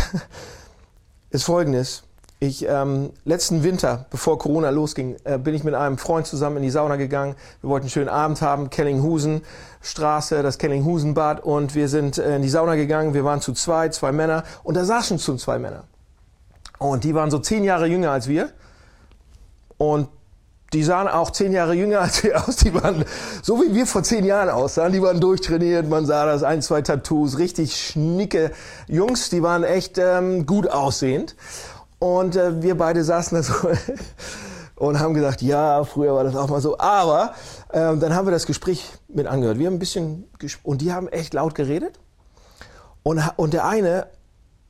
ist 1.30 1.44
folgendes. 1.44 2.02
Ich 2.42 2.66
ähm, 2.66 3.10
letzten 3.26 3.62
Winter, 3.62 4.06
bevor 4.08 4.38
Corona 4.38 4.70
losging, 4.70 5.16
äh, 5.24 5.36
bin 5.36 5.54
ich 5.54 5.62
mit 5.62 5.74
einem 5.74 5.98
Freund 5.98 6.26
zusammen 6.26 6.56
in 6.56 6.62
die 6.62 6.70
Sauna 6.70 6.96
gegangen. 6.96 7.34
Wir 7.60 7.68
wollten 7.68 7.84
einen 7.84 7.90
schönen 7.90 8.08
Abend 8.08 8.40
haben, 8.40 8.70
Kellinghusen 8.70 9.42
Straße, 9.82 10.42
das 10.42 10.56
Kellinghusen-Bad 10.56 11.42
und 11.42 11.74
wir 11.74 11.88
sind 11.88 12.16
äh, 12.16 12.36
in 12.36 12.42
die 12.42 12.48
Sauna 12.48 12.76
gegangen. 12.76 13.12
Wir 13.12 13.24
waren 13.24 13.42
zu 13.42 13.52
zwei, 13.52 13.90
zwei 13.90 14.10
Männer 14.10 14.44
und 14.62 14.74
da 14.74 14.86
saßen 14.86 15.18
schon 15.18 15.38
zwei 15.38 15.58
Männer. 15.58 15.84
Und 16.78 17.04
die 17.04 17.14
waren 17.14 17.30
so 17.30 17.38
zehn 17.40 17.62
Jahre 17.62 17.86
jünger 17.86 18.10
als 18.10 18.26
wir 18.26 18.48
und 19.76 20.08
die 20.72 20.82
sahen 20.82 21.08
auch 21.08 21.32
zehn 21.32 21.52
Jahre 21.52 21.74
jünger 21.74 22.00
als 22.00 22.22
wir 22.22 22.42
aus. 22.48 22.56
Die 22.56 22.72
waren 22.72 23.04
so 23.42 23.60
wie 23.60 23.74
wir 23.74 23.86
vor 23.86 24.02
zehn 24.02 24.24
Jahren 24.24 24.48
aussahen. 24.48 24.92
Die 24.92 25.02
waren 25.02 25.20
durchtrainiert. 25.20 25.88
Man 25.88 26.06
sah 26.06 26.24
das 26.24 26.42
ein, 26.42 26.62
zwei 26.62 26.80
Tattoos, 26.80 27.36
richtig 27.36 27.76
schnicke 27.76 28.52
Jungs. 28.86 29.28
Die 29.28 29.42
waren 29.42 29.62
echt 29.62 29.98
ähm, 29.98 30.46
gut 30.46 30.70
aussehend. 30.70 31.36
Und 32.00 32.34
äh, 32.34 32.62
wir 32.62 32.76
beide 32.76 33.04
saßen 33.04 33.36
da 33.36 33.42
so 33.42 33.54
und 34.76 34.98
haben 34.98 35.14
gesagt, 35.14 35.42
ja, 35.42 35.84
früher 35.84 36.14
war 36.14 36.24
das 36.24 36.34
auch 36.34 36.48
mal 36.48 36.60
so. 36.60 36.78
Aber 36.78 37.34
äh, 37.68 37.96
dann 37.96 38.14
haben 38.14 38.26
wir 38.26 38.32
das 38.32 38.46
Gespräch 38.46 38.90
mit 39.06 39.26
angehört. 39.26 39.58
Wir 39.58 39.66
haben 39.66 39.74
ein 39.74 39.78
bisschen 39.78 40.24
und 40.62 40.80
die 40.80 40.92
haben 40.92 41.08
echt 41.08 41.34
laut 41.34 41.54
geredet. 41.54 42.00
Und, 43.02 43.22
und 43.36 43.52
der 43.52 43.66
eine 43.66 44.06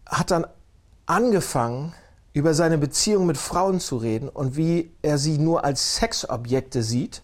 hat 0.06 0.32
dann 0.32 0.44
angefangen, 1.06 1.94
über 2.32 2.54
seine 2.54 2.78
Beziehung 2.78 3.26
mit 3.26 3.36
Frauen 3.36 3.80
zu 3.80 3.96
reden 3.96 4.28
und 4.28 4.56
wie 4.56 4.92
er 5.02 5.18
sie 5.18 5.38
nur 5.38 5.64
als 5.64 5.96
Sexobjekte 5.96 6.82
sieht 6.82 7.22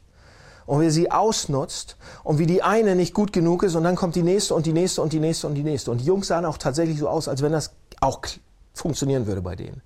und 0.67 0.81
wie 0.81 0.87
er 0.87 0.91
sie 0.91 1.11
ausnutzt 1.11 1.97
und 2.25 2.39
wie 2.39 2.47
die 2.47 2.63
eine 2.63 2.97
nicht 2.97 3.15
gut 3.15 3.33
genug 3.33 3.63
ist 3.63 3.77
und 3.77 3.85
dann 3.85 3.95
kommt 3.95 4.17
die 4.17 4.25
nächste 4.25 4.55
und 4.55 4.67
die 4.67 4.73
nächste 4.73 5.03
und 5.03 5.13
die 5.13 5.21
nächste 5.21 5.47
und 5.47 5.55
die 5.55 5.63
nächste. 5.63 5.91
Und 5.93 6.01
die 6.01 6.05
Jungs 6.05 6.27
sahen 6.27 6.45
auch 6.45 6.59
tatsächlich 6.59 6.99
so 6.99 7.09
aus, 7.09 7.29
als 7.29 7.41
wenn 7.43 7.53
das 7.53 7.73
auch 8.01 8.21
funktionieren 8.78 9.26
würde 9.26 9.42
bei 9.42 9.56
denen. 9.56 9.83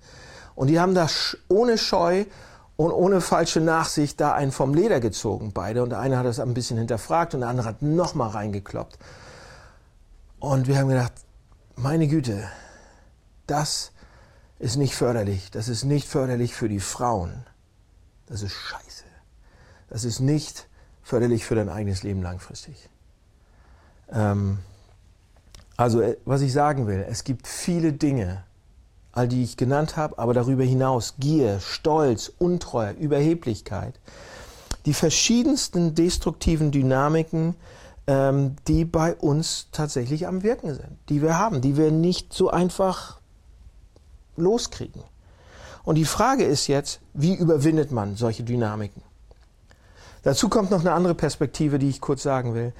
Und 0.55 0.67
die 0.67 0.79
haben 0.79 0.93
da 0.93 1.07
ohne 1.47 1.77
Scheu 1.77 2.25
und 2.75 2.91
ohne 2.91 3.21
falsche 3.21 3.61
Nachsicht 3.61 4.19
da 4.19 4.33
einen 4.33 4.51
vom 4.51 4.73
Leder 4.73 4.99
gezogen, 4.99 5.51
beide. 5.53 5.83
Und 5.83 5.89
der 5.89 5.99
eine 5.99 6.17
hat 6.17 6.25
das 6.25 6.39
ein 6.39 6.53
bisschen 6.53 6.77
hinterfragt 6.77 7.33
und 7.33 7.41
der 7.41 7.49
andere 7.49 7.67
hat 7.67 7.81
nochmal 7.81 8.29
reingekloppt. 8.29 8.97
Und 10.39 10.67
wir 10.67 10.77
haben 10.77 10.89
gedacht, 10.89 11.13
meine 11.75 12.07
Güte, 12.07 12.47
das 13.47 13.91
ist 14.59 14.77
nicht 14.77 14.95
förderlich. 14.95 15.51
Das 15.51 15.67
ist 15.67 15.83
nicht 15.83 16.07
förderlich 16.07 16.53
für 16.53 16.69
die 16.69 16.79
Frauen. 16.79 17.45
Das 18.27 18.41
ist 18.41 18.53
scheiße. 18.53 19.05
Das 19.89 20.03
ist 20.03 20.19
nicht 20.19 20.67
förderlich 21.03 21.45
für 21.45 21.55
dein 21.55 21.69
eigenes 21.69 22.03
Leben 22.03 22.21
langfristig. 22.21 22.89
Ähm, 24.11 24.59
also, 25.77 26.01
äh, 26.01 26.17
was 26.25 26.41
ich 26.41 26.53
sagen 26.53 26.87
will, 26.87 27.05
es 27.09 27.23
gibt 27.23 27.47
viele 27.47 27.93
Dinge, 27.93 28.43
all 29.11 29.27
die 29.27 29.43
ich 29.43 29.57
genannt 29.57 29.97
habe, 29.97 30.17
aber 30.17 30.33
darüber 30.33 30.63
hinaus 30.63 31.15
Gier, 31.19 31.59
Stolz, 31.59 32.31
Untreue, 32.37 32.91
Überheblichkeit. 32.91 33.95
Die 34.85 34.93
verschiedensten 34.93 35.95
destruktiven 35.95 36.71
Dynamiken, 36.71 37.55
ähm, 38.07 38.55
die 38.67 38.85
bei 38.85 39.15
uns 39.15 39.67
tatsächlich 39.71 40.27
am 40.27 40.43
Wirken 40.43 40.73
sind, 40.73 40.97
die 41.09 41.21
wir 41.21 41.37
haben, 41.37 41.61
die 41.61 41.77
wir 41.77 41.91
nicht 41.91 42.33
so 42.33 42.49
einfach 42.49 43.19
loskriegen. 44.37 45.03
Und 45.83 45.95
die 45.95 46.05
Frage 46.05 46.43
ist 46.43 46.67
jetzt, 46.67 46.99
wie 47.13 47.35
überwindet 47.35 47.91
man 47.91 48.15
solche 48.15 48.43
Dynamiken? 48.43 49.01
Dazu 50.23 50.49
kommt 50.49 50.69
noch 50.69 50.81
eine 50.81 50.93
andere 50.93 51.15
Perspektive, 51.15 51.79
die 51.79 51.89
ich 51.89 52.01
kurz 52.01 52.23
sagen 52.23 52.53
will. 52.53 52.73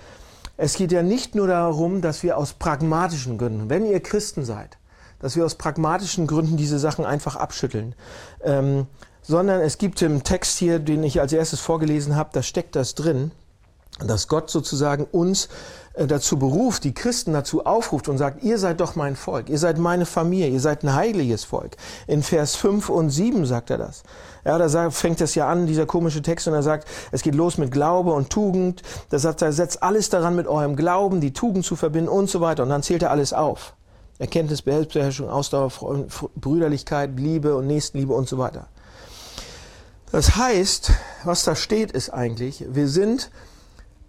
Es 0.58 0.76
geht 0.76 0.92
ja 0.92 1.02
nicht 1.02 1.34
nur 1.34 1.48
darum, 1.48 2.02
dass 2.02 2.22
wir 2.22 2.38
aus 2.38 2.54
pragmatischen 2.54 3.40
Gründen, 3.40 3.70
wenn 3.70 3.86
ihr 3.86 4.00
Christen 4.00 4.46
seid, 4.46 4.78
dass 5.22 5.36
wir 5.36 5.46
aus 5.46 5.56
pragmatischen 5.56 6.28
Gründen 6.28 6.58
diese 6.58 6.80
Sachen 6.80 7.06
einfach 7.06 7.36
abschütteln. 7.36 7.96
Ähm, 8.44 8.88
sondern 9.22 9.62
es 9.62 9.78
gibt 9.78 10.02
im 10.02 10.24
Text 10.24 10.58
hier, 10.58 10.80
den 10.80 11.04
ich 11.04 11.22
als 11.22 11.34
erstes 11.34 11.60
vorgelesen 11.60 12.16
habe, 12.16 12.32
da 12.34 12.42
steckt 12.42 12.76
das 12.76 12.96
drin, 12.96 13.32
dass 14.00 14.28
Gott 14.28 14.50
sozusagen 14.50 15.06
uns 15.06 15.48
äh, 15.94 16.08
dazu 16.08 16.40
beruft, 16.40 16.84
die 16.86 16.94
Christen 16.94 17.34
dazu 17.34 17.66
aufruft 17.66 18.08
und 18.08 18.18
sagt, 18.18 18.44
ihr 18.44 18.58
seid 18.58 18.80
doch 18.80 18.96
mein 18.96 19.16
Volk, 19.16 19.50
ihr 19.50 19.60
seid 19.60 19.78
meine 19.78 20.06
Familie, 20.06 20.48
ihr 20.48 20.60
seid 20.60 20.84
ein 20.84 20.96
heiliges 20.96 21.44
Volk. 21.44 21.76
In 22.08 22.24
Vers 22.24 22.56
5 22.56 22.90
und 22.90 23.10
7 23.10 23.46
sagt 23.46 23.70
er 23.70 23.78
das. 23.78 24.04
Ja, 24.46 24.58
da 24.58 24.90
fängt 24.90 25.22
es 25.22 25.36
ja 25.36 25.48
an, 25.48 25.68
dieser 25.68 25.86
komische 25.86 26.22
Text, 26.22 26.48
und 26.48 26.54
er 26.54 26.64
sagt, 26.64 26.88
es 27.12 27.22
geht 27.22 27.36
los 27.36 27.58
mit 27.58 27.72
Glaube 27.72 28.14
und 28.14 28.30
Tugend. 28.30 28.82
Da 29.10 29.20
sagt 29.20 29.42
er, 29.42 29.52
setzt 29.54 29.84
alles 29.84 30.10
daran 30.10 30.36
mit 30.36 30.48
eurem 30.48 30.76
Glauben, 30.76 31.22
die 31.22 31.34
Tugend 31.34 31.66
zu 31.66 31.76
verbinden 31.76 32.10
und 32.10 32.30
so 32.30 32.42
weiter. 32.42 32.64
Und 32.64 32.70
dann 32.70 32.82
zählt 32.82 33.04
er 33.04 33.12
alles 33.12 33.34
auf. 33.34 33.76
Erkenntnis, 34.22 34.60
Selbstbeherrschung, 34.64 35.30
Ausdauer, 35.30 35.72
Brüderlichkeit, 36.36 37.10
Liebe 37.18 37.56
und 37.56 37.66
Nächstenliebe 37.66 38.14
und 38.14 38.30
so 38.30 38.38
weiter. 38.38 38.68
Das 40.12 40.36
heißt, 40.36 40.92
was 41.24 41.44
da 41.44 41.56
steht, 41.56 41.92
ist 41.92 42.12
eigentlich, 42.12 42.64
wir 42.70 42.88
sind 42.88 43.32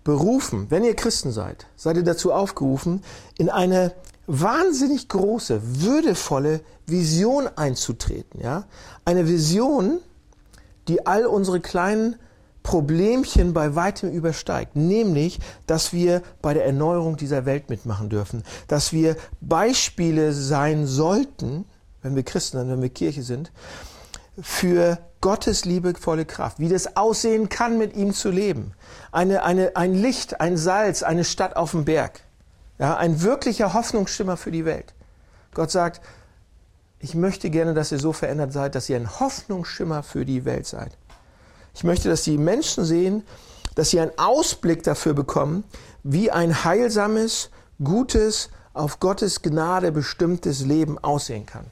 berufen, 0.04 0.66
wenn 0.69 0.85
ihr 0.85 0.95
Christen 0.95 1.33
seid, 1.33 1.66
seid 1.76 1.97
ihr 1.97 2.02
dazu 2.02 2.31
aufgerufen, 2.31 3.02
in 3.38 3.49
eine 3.49 3.95
wahnsinnig 4.26 5.09
große, 5.09 5.81
würdevolle 5.81 6.61
Vision 6.87 7.49
einzutreten. 7.57 8.38
Ja? 8.42 8.64
Eine 9.07 9.26
Vision, 9.26 9.99
die 10.88 11.07
all 11.07 11.25
unsere 11.25 11.61
kleinen 11.61 12.16
Problemchen 12.62 13.52
bei 13.52 13.75
weitem 13.75 14.11
übersteigt, 14.11 14.76
nämlich, 14.76 15.40
dass 15.66 15.92
wir 15.92 16.23
bei 16.40 16.54
der 16.54 16.64
Erneuerung 16.64 17.16
dieser 17.16 17.45
Welt 17.45 17.71
mitmachen 17.71 18.09
dürfen, 18.09 18.45
dass 18.69 18.92
wir 18.92 19.16
Beispiele 19.40 20.33
sein 20.33 20.87
sollten, 20.87 21.64
wenn 22.02 22.14
wir 22.14 22.23
Christen 22.23 22.59
sind, 22.59 22.71
wenn 22.71 22.83
wir 22.83 22.88
Kirche 22.88 23.23
sind, 23.23 23.52
für 24.40 24.99
Gottes 25.21 25.64
liebevolle 25.64 26.25
Kraft, 26.25 26.59
wie 26.59 26.69
das 26.69 26.97
aussehen 26.97 27.49
kann, 27.49 27.78
mit 27.78 27.95
ihm 27.95 28.12
zu 28.12 28.31
leben. 28.31 28.73
Eine, 29.12 29.45
eine, 29.45 29.76
ein 29.76 29.95
Licht, 29.95 30.40
ein 30.40 30.57
Salz, 30.57 31.02
eine 31.02 31.25
Stadt 31.25 31.57
auf 31.57 31.73
dem 31.73 31.85
Berg. 31.85 32.21
Ja, 32.78 32.97
ein 32.97 33.23
wirklicher 33.23 33.75
Hoffnungsschimmer 33.75 34.37
für 34.37 34.50
die 34.50 34.64
Welt. 34.64 34.95
Gott 35.54 35.71
sagt, 35.71 36.00
ich 36.99 37.14
möchte 37.14 37.50
gerne, 37.50 37.75
dass 37.75 37.92
ihr 37.92 37.99
so 37.99 38.12
verändert 38.12 38.52
seid, 38.52 38.75
dass 38.75 38.88
ihr 38.88 38.97
ein 38.97 39.21
Hoffnungsschimmer 39.21 40.02
für 40.02 40.25
die 40.25 40.45
Welt 40.45 40.66
seid. 40.66 40.97
Ich 41.75 41.85
möchte, 41.85 42.09
dass 42.09 42.23
die 42.23 42.38
Menschen 42.38 42.85
sehen, 42.85 43.25
dass 43.75 43.91
sie 43.91 44.00
einen 44.00 44.17
Ausblick 44.19 44.83
dafür 44.83 45.14
bekommen, 45.14 45.64
wie 46.02 46.31
ein 46.31 46.64
heilsames, 46.64 47.50
gutes, 47.83 48.50
auf 48.75 49.00
Gottes 49.00 49.43
Gnade 49.43 49.93
bestimmtes 49.93 50.61
Leben 50.61 50.99
aussehen 50.99 51.47
kann. 51.47 51.67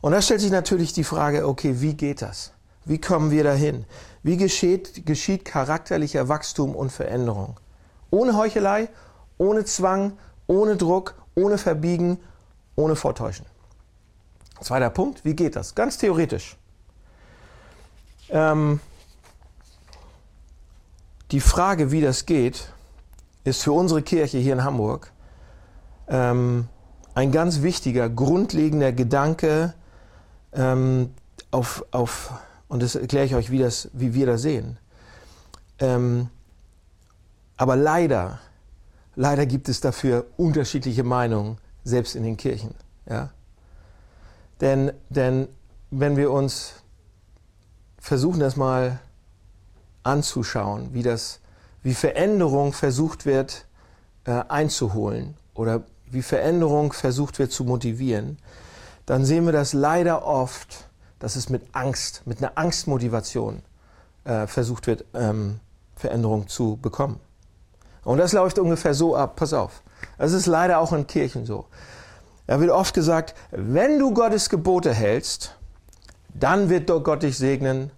Und 0.00 0.12
da 0.12 0.20
stellt 0.20 0.40
sich 0.40 0.50
natürlich 0.50 0.92
die 0.92 1.04
Frage, 1.04 1.46
okay, 1.46 1.80
wie 1.80 1.94
geht 1.94 2.22
das? 2.22 2.52
Wie 2.84 3.00
kommen 3.00 3.30
wir 3.30 3.44
dahin? 3.44 3.86
Wie 4.22 4.36
geschieht, 4.36 5.06
geschieht 5.06 5.44
charakterlicher 5.44 6.28
Wachstum 6.28 6.74
und 6.74 6.92
Veränderung? 6.92 7.58
Ohne 8.10 8.36
Heuchelei, 8.36 8.88
ohne 9.38 9.64
Zwang, 9.64 10.18
ohne 10.46 10.76
Druck, 10.76 11.14
ohne 11.34 11.58
Verbiegen, 11.58 12.18
ohne 12.76 12.96
Vortäuschen. 12.96 13.46
Zweiter 14.60 14.90
Punkt, 14.90 15.24
wie 15.24 15.34
geht 15.34 15.56
das? 15.56 15.74
Ganz 15.74 15.98
theoretisch. 15.98 16.56
Ähm, 18.28 18.80
die 21.34 21.40
Frage, 21.40 21.90
wie 21.90 22.00
das 22.00 22.26
geht, 22.26 22.68
ist 23.42 23.64
für 23.64 23.72
unsere 23.72 24.02
Kirche 24.02 24.38
hier 24.38 24.52
in 24.52 24.62
Hamburg 24.62 25.10
ähm, 26.06 26.68
ein 27.16 27.32
ganz 27.32 27.62
wichtiger, 27.62 28.08
grundlegender 28.08 28.92
Gedanke, 28.92 29.74
ähm, 30.52 31.10
auf, 31.50 31.84
auf, 31.90 32.34
und 32.68 32.84
das 32.84 32.94
erkläre 32.94 33.26
ich 33.26 33.34
euch, 33.34 33.50
wie, 33.50 33.58
das, 33.58 33.90
wie 33.94 34.14
wir 34.14 34.26
das 34.26 34.42
sehen. 34.42 34.78
Ähm, 35.80 36.28
aber 37.56 37.74
leider, 37.74 38.38
leider 39.16 39.44
gibt 39.44 39.68
es 39.68 39.80
dafür 39.80 40.26
unterschiedliche 40.36 41.02
Meinungen, 41.02 41.58
selbst 41.82 42.14
in 42.14 42.22
den 42.22 42.36
Kirchen. 42.36 42.76
Ja? 43.10 43.30
Denn, 44.60 44.92
denn 45.08 45.48
wenn 45.90 46.16
wir 46.16 46.30
uns 46.30 46.74
versuchen, 47.98 48.38
das 48.38 48.54
mal 48.54 49.00
anzuschauen, 50.04 50.90
wie, 50.92 51.02
das, 51.02 51.40
wie 51.82 51.94
Veränderung 51.94 52.72
versucht 52.72 53.26
wird 53.26 53.66
äh, 54.24 54.42
einzuholen 54.48 55.34
oder 55.54 55.82
wie 56.06 56.22
Veränderung 56.22 56.92
versucht 56.92 57.38
wird 57.38 57.52
zu 57.52 57.64
motivieren, 57.64 58.38
dann 59.06 59.24
sehen 59.24 59.44
wir 59.44 59.52
das 59.52 59.72
leider 59.72 60.24
oft, 60.24 60.88
dass 61.18 61.36
es 61.36 61.48
mit 61.48 61.62
Angst, 61.72 62.22
mit 62.26 62.38
einer 62.38 62.52
Angstmotivation 62.56 63.62
äh, 64.24 64.46
versucht 64.46 64.86
wird, 64.86 65.04
ähm, 65.14 65.60
Veränderung 65.96 66.48
zu 66.48 66.78
bekommen. 66.80 67.20
Und 68.04 68.18
das 68.18 68.32
läuft 68.32 68.58
ungefähr 68.58 68.94
so 68.94 69.16
ab, 69.16 69.36
pass 69.36 69.52
auf. 69.52 69.82
Das 70.18 70.32
ist 70.32 70.46
leider 70.46 70.78
auch 70.78 70.92
in 70.92 71.06
Kirchen 71.06 71.46
so. 71.46 71.66
Da 72.46 72.60
wird 72.60 72.70
oft 72.70 72.94
gesagt, 72.94 73.34
wenn 73.50 73.98
du 73.98 74.12
Gottes 74.12 74.50
Gebote 74.50 74.92
hältst, 74.92 75.56
dann 76.34 76.68
wird 76.68 76.90
Gott 77.04 77.22
dich 77.22 77.38
segnen 77.38 77.90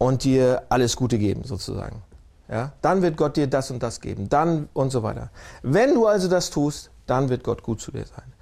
und 0.00 0.24
dir 0.24 0.62
alles 0.70 0.96
Gute 0.96 1.18
geben, 1.18 1.44
sozusagen. 1.44 2.02
Ja? 2.48 2.72
Dann 2.80 3.02
wird 3.02 3.18
Gott 3.18 3.36
dir 3.36 3.46
das 3.46 3.70
und 3.70 3.82
das 3.82 4.00
geben, 4.00 4.30
dann 4.30 4.70
und 4.72 4.90
so 4.90 5.02
weiter. 5.02 5.30
Wenn 5.62 5.94
du 5.94 6.06
also 6.06 6.26
das 6.26 6.48
tust, 6.48 6.90
dann 7.06 7.28
wird 7.28 7.44
Gott 7.44 7.62
gut 7.62 7.82
zu 7.82 7.92
dir 7.92 8.06
sein. 8.06 8.32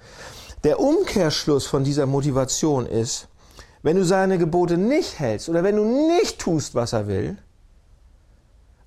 Der 0.63 0.79
Umkehrschluss 0.79 1.67
von 1.67 1.83
dieser 1.83 2.05
Motivation 2.05 2.85
ist, 2.85 3.27
wenn 3.81 3.97
du 3.97 4.05
seine 4.05 4.37
Gebote 4.37 4.77
nicht 4.77 5.19
hältst 5.19 5.49
oder 5.49 5.61
wenn 5.61 5.75
du 5.75 5.83
nicht 5.83 6.39
tust, 6.39 6.75
was 6.75 6.93
er 6.93 7.07
will, 7.07 7.37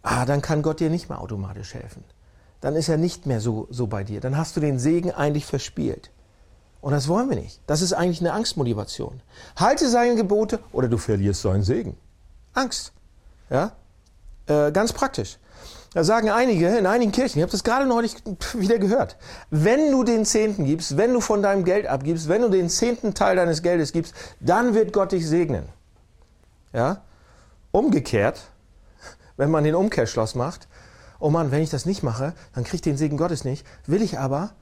ah, 0.00 0.24
dann 0.24 0.40
kann 0.40 0.62
Gott 0.62 0.80
dir 0.80 0.88
nicht 0.88 1.10
mehr 1.10 1.20
automatisch 1.20 1.74
helfen. 1.74 2.04
Dann 2.62 2.74
ist 2.74 2.88
er 2.88 2.96
nicht 2.96 3.26
mehr 3.26 3.40
so, 3.40 3.66
so 3.68 3.86
bei 3.86 4.02
dir. 4.02 4.20
Dann 4.20 4.38
hast 4.38 4.56
du 4.56 4.60
den 4.60 4.78
Segen 4.78 5.10
eigentlich 5.10 5.44
verspielt. 5.44 6.10
Und 6.80 6.92
das 6.92 7.06
wollen 7.06 7.28
wir 7.28 7.36
nicht. 7.36 7.60
Das 7.66 7.82
ist 7.82 7.92
eigentlich 7.92 8.20
eine 8.20 8.32
Angstmotivation. 8.32 9.20
Halte 9.56 9.90
seine 9.90 10.16
Gebote 10.16 10.58
oder 10.72 10.88
du 10.88 10.96
verlierst 10.96 11.42
seinen 11.42 11.64
Segen. 11.64 11.96
Angst. 12.54 12.92
Ja? 13.50 13.72
Äh, 14.46 14.72
ganz 14.72 14.92
praktisch. 14.92 15.38
Da 15.94 16.04
sagen 16.04 16.30
einige 16.30 16.68
in 16.78 16.86
einigen 16.86 17.12
Kirchen, 17.12 17.38
ich 17.38 17.42
habe 17.42 17.52
das 17.52 17.64
gerade 17.64 17.86
neulich 17.86 18.16
wieder 18.54 18.78
gehört, 18.78 19.16
wenn 19.50 19.90
du 19.90 20.04
den 20.04 20.24
Zehnten 20.24 20.64
gibst, 20.64 20.96
wenn 20.96 21.12
du 21.12 21.20
von 21.20 21.42
deinem 21.42 21.64
Geld 21.64 21.86
abgibst, 21.86 22.28
wenn 22.28 22.42
du 22.42 22.48
den 22.48 22.70
zehnten 22.70 23.14
Teil 23.14 23.36
deines 23.36 23.62
Geldes 23.62 23.92
gibst, 23.92 24.14
dann 24.40 24.74
wird 24.74 24.92
Gott 24.92 25.12
dich 25.12 25.28
segnen. 25.28 25.68
Ja? 26.72 27.02
Umgekehrt, 27.72 28.40
wenn 29.36 29.50
man 29.50 29.64
den 29.64 29.74
Umkehrschloss 29.74 30.34
macht, 30.34 30.66
oh 31.20 31.30
Mann, 31.30 31.50
wenn 31.50 31.62
ich 31.62 31.70
das 31.70 31.84
nicht 31.84 32.02
mache, 32.02 32.32
dann 32.54 32.64
kriege 32.64 32.76
ich 32.76 32.82
den 32.82 32.96
Segen 32.96 33.18
Gottes 33.18 33.44
nicht, 33.44 33.66
will 33.86 34.02
ich 34.02 34.18
aber, 34.18 34.52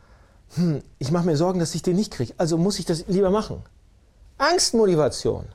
hm, 0.57 0.83
ich 0.98 1.12
mache 1.12 1.26
mir 1.26 1.37
Sorgen, 1.37 1.61
dass 1.61 1.74
ich 1.74 1.83
den 1.83 1.96
nicht 1.96 2.12
kriege, 2.12 2.35
also 2.38 2.59
muss 2.59 2.81
ich 2.81 2.87
das 2.87 3.07
lieber 3.07 3.31
machen. 3.31 3.62
Angstmotivation. 4.38 5.46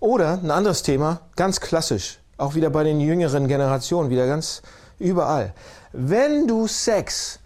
Oder 0.00 0.34
ein 0.42 0.50
anderes 0.50 0.82
Thema, 0.82 1.20
ganz 1.36 1.60
klassisch, 1.60 2.20
auch 2.36 2.54
wieder 2.54 2.70
bei 2.70 2.84
den 2.84 3.00
jüngeren 3.00 3.48
Generationen, 3.48 4.10
wieder 4.10 4.26
ganz 4.26 4.62
überall. 4.98 5.54
Wenn 5.92 6.46
du 6.46 6.66
Sex 6.66 7.38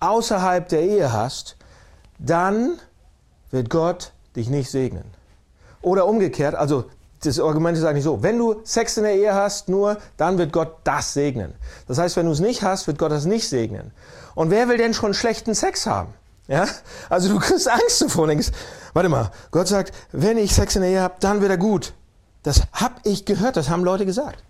außerhalb 0.00 0.68
der 0.68 0.82
Ehe 0.82 1.12
hast, 1.12 1.56
dann 2.18 2.78
wird 3.50 3.68
Gott 3.68 4.12
dich 4.34 4.48
nicht 4.48 4.70
segnen. 4.70 5.04
Oder 5.82 6.06
umgekehrt, 6.06 6.54
also 6.54 6.84
das 7.22 7.38
Argument 7.38 7.76
ist 7.76 7.84
eigentlich 7.84 8.04
so, 8.04 8.22
wenn 8.22 8.38
du 8.38 8.60
Sex 8.64 8.96
in 8.96 9.04
der 9.04 9.14
Ehe 9.14 9.34
hast, 9.34 9.68
nur, 9.68 9.98
dann 10.16 10.38
wird 10.38 10.52
Gott 10.52 10.78
das 10.84 11.12
segnen. 11.12 11.52
Das 11.86 11.98
heißt, 11.98 12.16
wenn 12.16 12.26
du 12.26 12.32
es 12.32 12.40
nicht 12.40 12.62
hast, 12.62 12.86
wird 12.86 12.98
Gott 12.98 13.12
das 13.12 13.26
nicht 13.26 13.48
segnen. 13.48 13.92
Und 14.34 14.50
wer 14.50 14.68
will 14.68 14.78
denn 14.78 14.94
schon 14.94 15.12
schlechten 15.12 15.54
Sex 15.54 15.86
haben? 15.86 16.14
Ja? 16.50 16.66
Also 17.08 17.28
du 17.28 17.38
kriegst 17.38 17.70
Angst 17.70 18.02
davor 18.02 18.24
und 18.24 18.30
denkst, 18.30 18.48
warte 18.92 19.08
mal, 19.08 19.30
Gott 19.52 19.68
sagt, 19.68 19.94
wenn 20.10 20.36
ich 20.36 20.52
Sex 20.52 20.74
in 20.74 20.82
der 20.82 20.90
Ehe 20.90 21.00
habe, 21.00 21.14
dann 21.20 21.40
wird 21.40 21.50
er 21.50 21.56
gut. 21.56 21.94
Das 22.42 22.62
habe 22.72 22.96
ich 23.04 23.24
gehört, 23.24 23.56
das 23.56 23.70
haben 23.70 23.84
Leute 23.84 24.04
gesagt. 24.04 24.42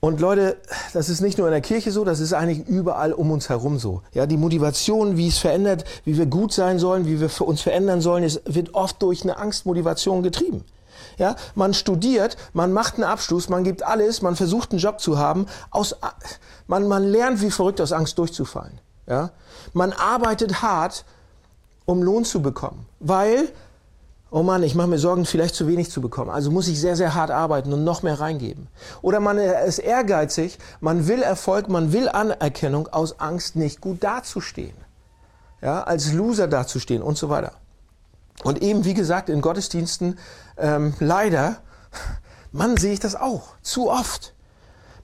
Und 0.00 0.20
Leute, 0.20 0.56
das 0.94 1.08
ist 1.08 1.20
nicht 1.20 1.36
nur 1.36 1.46
in 1.46 1.52
der 1.52 1.60
Kirche 1.60 1.90
so, 1.90 2.04
das 2.04 2.20
ist 2.20 2.32
eigentlich 2.32 2.66
überall 2.66 3.12
um 3.12 3.30
uns 3.30 3.48
herum 3.48 3.78
so. 3.78 4.02
Ja, 4.12 4.26
die 4.26 4.36
Motivation, 4.36 5.16
wie 5.16 5.28
es 5.28 5.38
verändert, 5.38 5.84
wie 6.04 6.16
wir 6.16 6.26
gut 6.26 6.52
sein 6.52 6.78
sollen, 6.78 7.06
wie 7.06 7.20
wir 7.20 7.28
für 7.28 7.44
uns 7.44 7.60
verändern 7.60 8.00
sollen, 8.00 8.24
ist, 8.24 8.42
wird 8.46 8.74
oft 8.74 9.02
durch 9.02 9.24
eine 9.24 9.36
Angstmotivation 9.36 10.22
getrieben. 10.22 10.64
Ja, 11.18 11.36
man 11.54 11.74
studiert, 11.74 12.36
man 12.52 12.72
macht 12.72 12.94
einen 12.94 13.04
Abschluss, 13.04 13.48
man 13.48 13.64
gibt 13.64 13.82
alles, 13.82 14.22
man 14.22 14.36
versucht 14.36 14.70
einen 14.70 14.80
Job 14.80 15.00
zu 15.00 15.18
haben, 15.18 15.46
aus, 15.70 15.96
man, 16.66 16.88
man 16.88 17.04
lernt 17.04 17.42
wie 17.42 17.50
verrückt 17.50 17.80
aus 17.80 17.92
Angst 17.92 18.18
durchzufallen. 18.18 18.80
Ja, 19.06 19.30
man 19.72 19.92
arbeitet 19.92 20.62
hart, 20.62 21.04
um 21.84 22.02
Lohn 22.02 22.24
zu 22.24 22.42
bekommen, 22.42 22.86
weil 22.98 23.48
oh 24.30 24.42
Mann, 24.42 24.62
ich 24.62 24.74
mache 24.74 24.88
mir 24.88 24.98
Sorgen, 24.98 25.24
vielleicht 25.24 25.54
zu 25.54 25.66
wenig 25.66 25.90
zu 25.90 26.00
bekommen. 26.00 26.30
Also 26.30 26.50
muss 26.50 26.68
ich 26.68 26.80
sehr, 26.80 26.96
sehr 26.96 27.14
hart 27.14 27.30
arbeiten 27.30 27.72
und 27.72 27.84
noch 27.84 28.02
mehr 28.02 28.20
reingeben. 28.20 28.68
Oder 29.02 29.20
man 29.20 29.38
ist 29.38 29.78
ehrgeizig, 29.78 30.58
man 30.80 31.06
will 31.06 31.22
Erfolg, 31.22 31.68
man 31.68 31.92
will 31.92 32.08
Anerkennung 32.08 32.88
aus 32.88 33.20
Angst, 33.20 33.56
nicht 33.56 33.80
gut 33.80 34.02
dazustehen. 34.02 34.76
Ja, 35.62 35.84
als 35.84 36.12
Loser 36.12 36.48
dazustehen 36.48 37.02
und 37.02 37.16
so 37.16 37.30
weiter. 37.30 37.52
Und 38.44 38.62
eben, 38.62 38.84
wie 38.84 38.94
gesagt, 38.94 39.30
in 39.30 39.40
Gottesdiensten, 39.40 40.18
ähm, 40.58 40.94
leider, 41.00 41.56
Mann, 42.52 42.76
sehe 42.76 42.92
ich 42.92 43.00
das 43.00 43.16
auch, 43.16 43.54
zu 43.62 43.90
oft. 43.90 44.34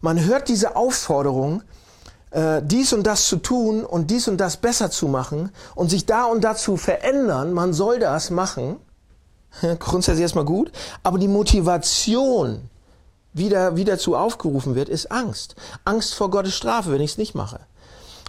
man 0.03 0.23
hört 0.23 0.49
diese 0.49 0.77
Aufforderung, 0.77 1.62
äh, 2.33 2.62
dies 2.64 2.92
und 2.92 3.07
das 3.07 3.27
zu 3.27 3.37
tun 3.37 3.85
und 3.85 4.11
dies 4.11 4.27
und 4.27 4.38
das 4.38 4.57
besser 4.57 4.90
zu 4.90 5.07
machen 5.07 5.51
und 5.75 5.90
sich 5.90 6.07
da 6.07 6.25
und 6.25 6.42
da 6.42 6.57
zu 6.57 6.77
verändern, 6.77 7.53
man 7.53 7.73
soll 7.73 7.99
das 7.99 8.31
machen, 8.31 8.77
grundsätzlich 9.79 10.23
erstmal 10.23 10.45
gut, 10.45 10.73
aber 11.03 11.18
die 11.18 11.29
Motivation, 11.29 12.71
wie, 13.35 13.49
da, 13.49 13.77
wie 13.77 13.85
dazu 13.85 14.16
aufgerufen 14.16 14.75
wird, 14.75 14.88
ist 14.88 15.11
Angst. 15.12 15.57
Angst 15.85 16.14
vor 16.14 16.31
Gottes 16.31 16.55
Strafe, 16.55 16.90
wenn 16.92 17.01
ich 17.01 17.12
es 17.12 17.18
nicht 17.18 17.35
mache. 17.35 17.61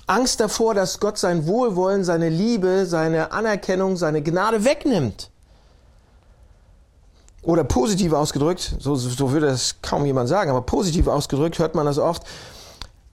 Angst 0.05 0.41
davor, 0.41 0.73
dass 0.73 0.99
Gott 0.99 1.17
sein 1.17 1.47
Wohlwollen, 1.47 2.03
seine 2.03 2.27
Liebe, 2.27 2.85
seine 2.85 3.31
Anerkennung, 3.31 3.95
seine 3.95 4.21
Gnade 4.21 4.65
wegnimmt. 4.65 5.29
Oder 7.41 7.63
positiv 7.63 8.13
ausgedrückt, 8.13 8.75
so, 8.79 8.95
so 8.95 9.31
würde 9.31 9.47
das 9.47 9.75
kaum 9.81 10.05
jemand 10.05 10.29
sagen, 10.29 10.49
aber 10.49 10.61
positiv 10.61 11.07
ausgedrückt 11.07 11.59
hört 11.59 11.75
man 11.75 11.85
das 11.85 11.97
oft, 11.97 12.23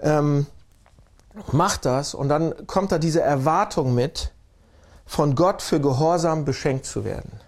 ähm, 0.01 0.47
macht 1.53 1.85
das 1.85 2.15
und 2.15 2.29
dann 2.29 2.67
kommt 2.67 2.93
da 2.93 2.99
diese 2.99 3.21
Erwartung 3.21 3.95
mit, 3.95 4.33
von 5.07 5.35
Gott 5.35 5.61
für 5.63 5.81
Gehorsam 5.81 6.45
beschenkt 6.45 6.87
zu 6.87 7.05
werden. 7.05 7.41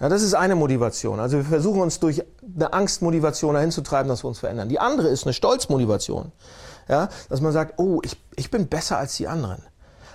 Ja, 0.00 0.08
das 0.08 0.22
ist 0.22 0.34
eine 0.34 0.56
Motivation. 0.56 1.20
Also 1.20 1.38
wir 1.38 1.44
versuchen 1.44 1.80
uns 1.80 2.00
durch 2.00 2.22
eine 2.54 2.72
Angstmotivation 2.72 3.54
dahin 3.54 3.70
zu 3.70 3.82
treiben, 3.82 4.08
dass 4.08 4.24
wir 4.24 4.28
uns 4.28 4.40
verändern. 4.40 4.68
Die 4.68 4.78
andere 4.78 5.08
ist 5.08 5.24
eine 5.24 5.32
Stolzmotivation. 5.32 6.32
Ja, 6.88 7.08
dass 7.28 7.40
man 7.40 7.52
sagt, 7.52 7.78
oh, 7.78 8.00
ich, 8.04 8.20
ich 8.36 8.50
bin 8.50 8.68
besser 8.68 8.98
als 8.98 9.16
die 9.16 9.26
anderen. 9.26 9.62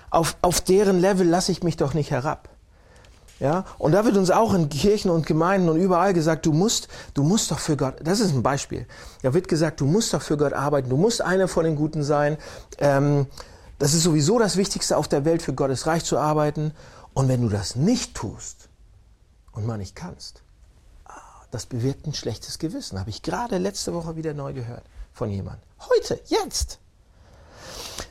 Auf, 0.10 0.38
auf 0.42 0.62
deren 0.62 1.00
Level 1.00 1.28
lasse 1.28 1.52
ich 1.52 1.64
mich 1.64 1.78
doch 1.78 1.94
nicht 1.94 2.12
herab. 2.12 2.50
Ja, 3.42 3.66
und 3.80 3.94
da 3.94 4.06
wird 4.06 4.18
uns 4.18 4.30
auch 4.30 4.54
in 4.54 4.70
Kirchen 4.70 5.10
und 5.10 5.26
Gemeinden 5.26 5.68
und 5.68 5.80
überall 5.80 6.14
gesagt, 6.14 6.46
du 6.46 6.54
musst, 6.54 6.88
du 7.16 7.24
musst 7.24 7.50
doch 7.50 7.58
für 7.58 7.76
Gott, 7.76 7.96
das 8.04 8.20
ist 8.20 8.36
ein 8.36 8.44
Beispiel. 8.44 8.86
Da 9.24 9.34
wird 9.34 9.48
gesagt, 9.48 9.82
du 9.82 9.88
musst 9.88 10.14
doch 10.14 10.22
für 10.22 10.38
Gott 10.38 10.54
arbeiten, 10.54 10.92
du 10.92 10.96
musst 10.96 11.24
einer 11.24 11.48
von 11.48 11.66
den 11.66 11.76
Guten 11.76 12.04
sein. 12.04 12.38
Ähm, 12.78 13.26
das 13.80 13.96
ist 13.96 14.04
sowieso 14.04 14.38
das 14.38 14.58
Wichtigste 14.58 14.96
auf 14.96 15.08
der 15.08 15.26
Welt, 15.26 15.42
für 15.42 15.54
Gottes 15.54 15.88
Reich 15.88 16.06
zu 16.06 16.20
arbeiten. 16.20 16.72
Und 17.16 17.30
wenn 17.30 17.42
du 17.42 17.50
das 17.50 17.76
nicht 17.76 18.14
tust 18.14 18.70
und 19.54 19.66
mal 19.66 19.80
nicht 19.80 19.96
kannst, 19.96 20.44
ah, 21.06 21.14
das 21.50 21.66
bewirkt 21.66 22.06
ein 22.06 22.14
schlechtes 22.14 22.60
Gewissen. 22.60 23.00
Habe 23.00 23.10
ich 23.10 23.24
gerade 23.24 23.58
letzte 23.58 23.96
Woche 23.96 24.16
wieder 24.16 24.36
neu 24.36 24.54
gehört 24.54 24.84
von 25.14 25.32
jemandem. 25.32 25.64
Heute, 25.80 26.22
jetzt. 26.28 26.78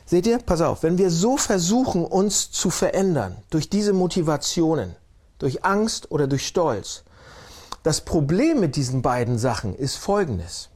Seht 0.05 0.27
ihr, 0.27 0.39
pass 0.39 0.59
auf, 0.59 0.83
wenn 0.83 0.97
wir 0.97 1.09
so 1.09 1.37
versuchen, 1.37 2.03
uns 2.03 2.51
zu 2.51 2.69
verändern 2.69 3.37
durch 3.49 3.69
diese 3.69 3.93
Motivationen, 3.93 4.97
durch 5.41 5.65
Angst 5.65 6.11
oder 6.11 6.27
durch 6.27 6.45
Stolz. 6.45 7.03
Das 7.83 8.01
Problem 8.01 8.59
mit 8.59 8.75
diesen 8.75 9.01
beiden 9.01 9.39
Sachen 9.39 9.75
ist 9.75 9.95
folgendes. 9.95 10.69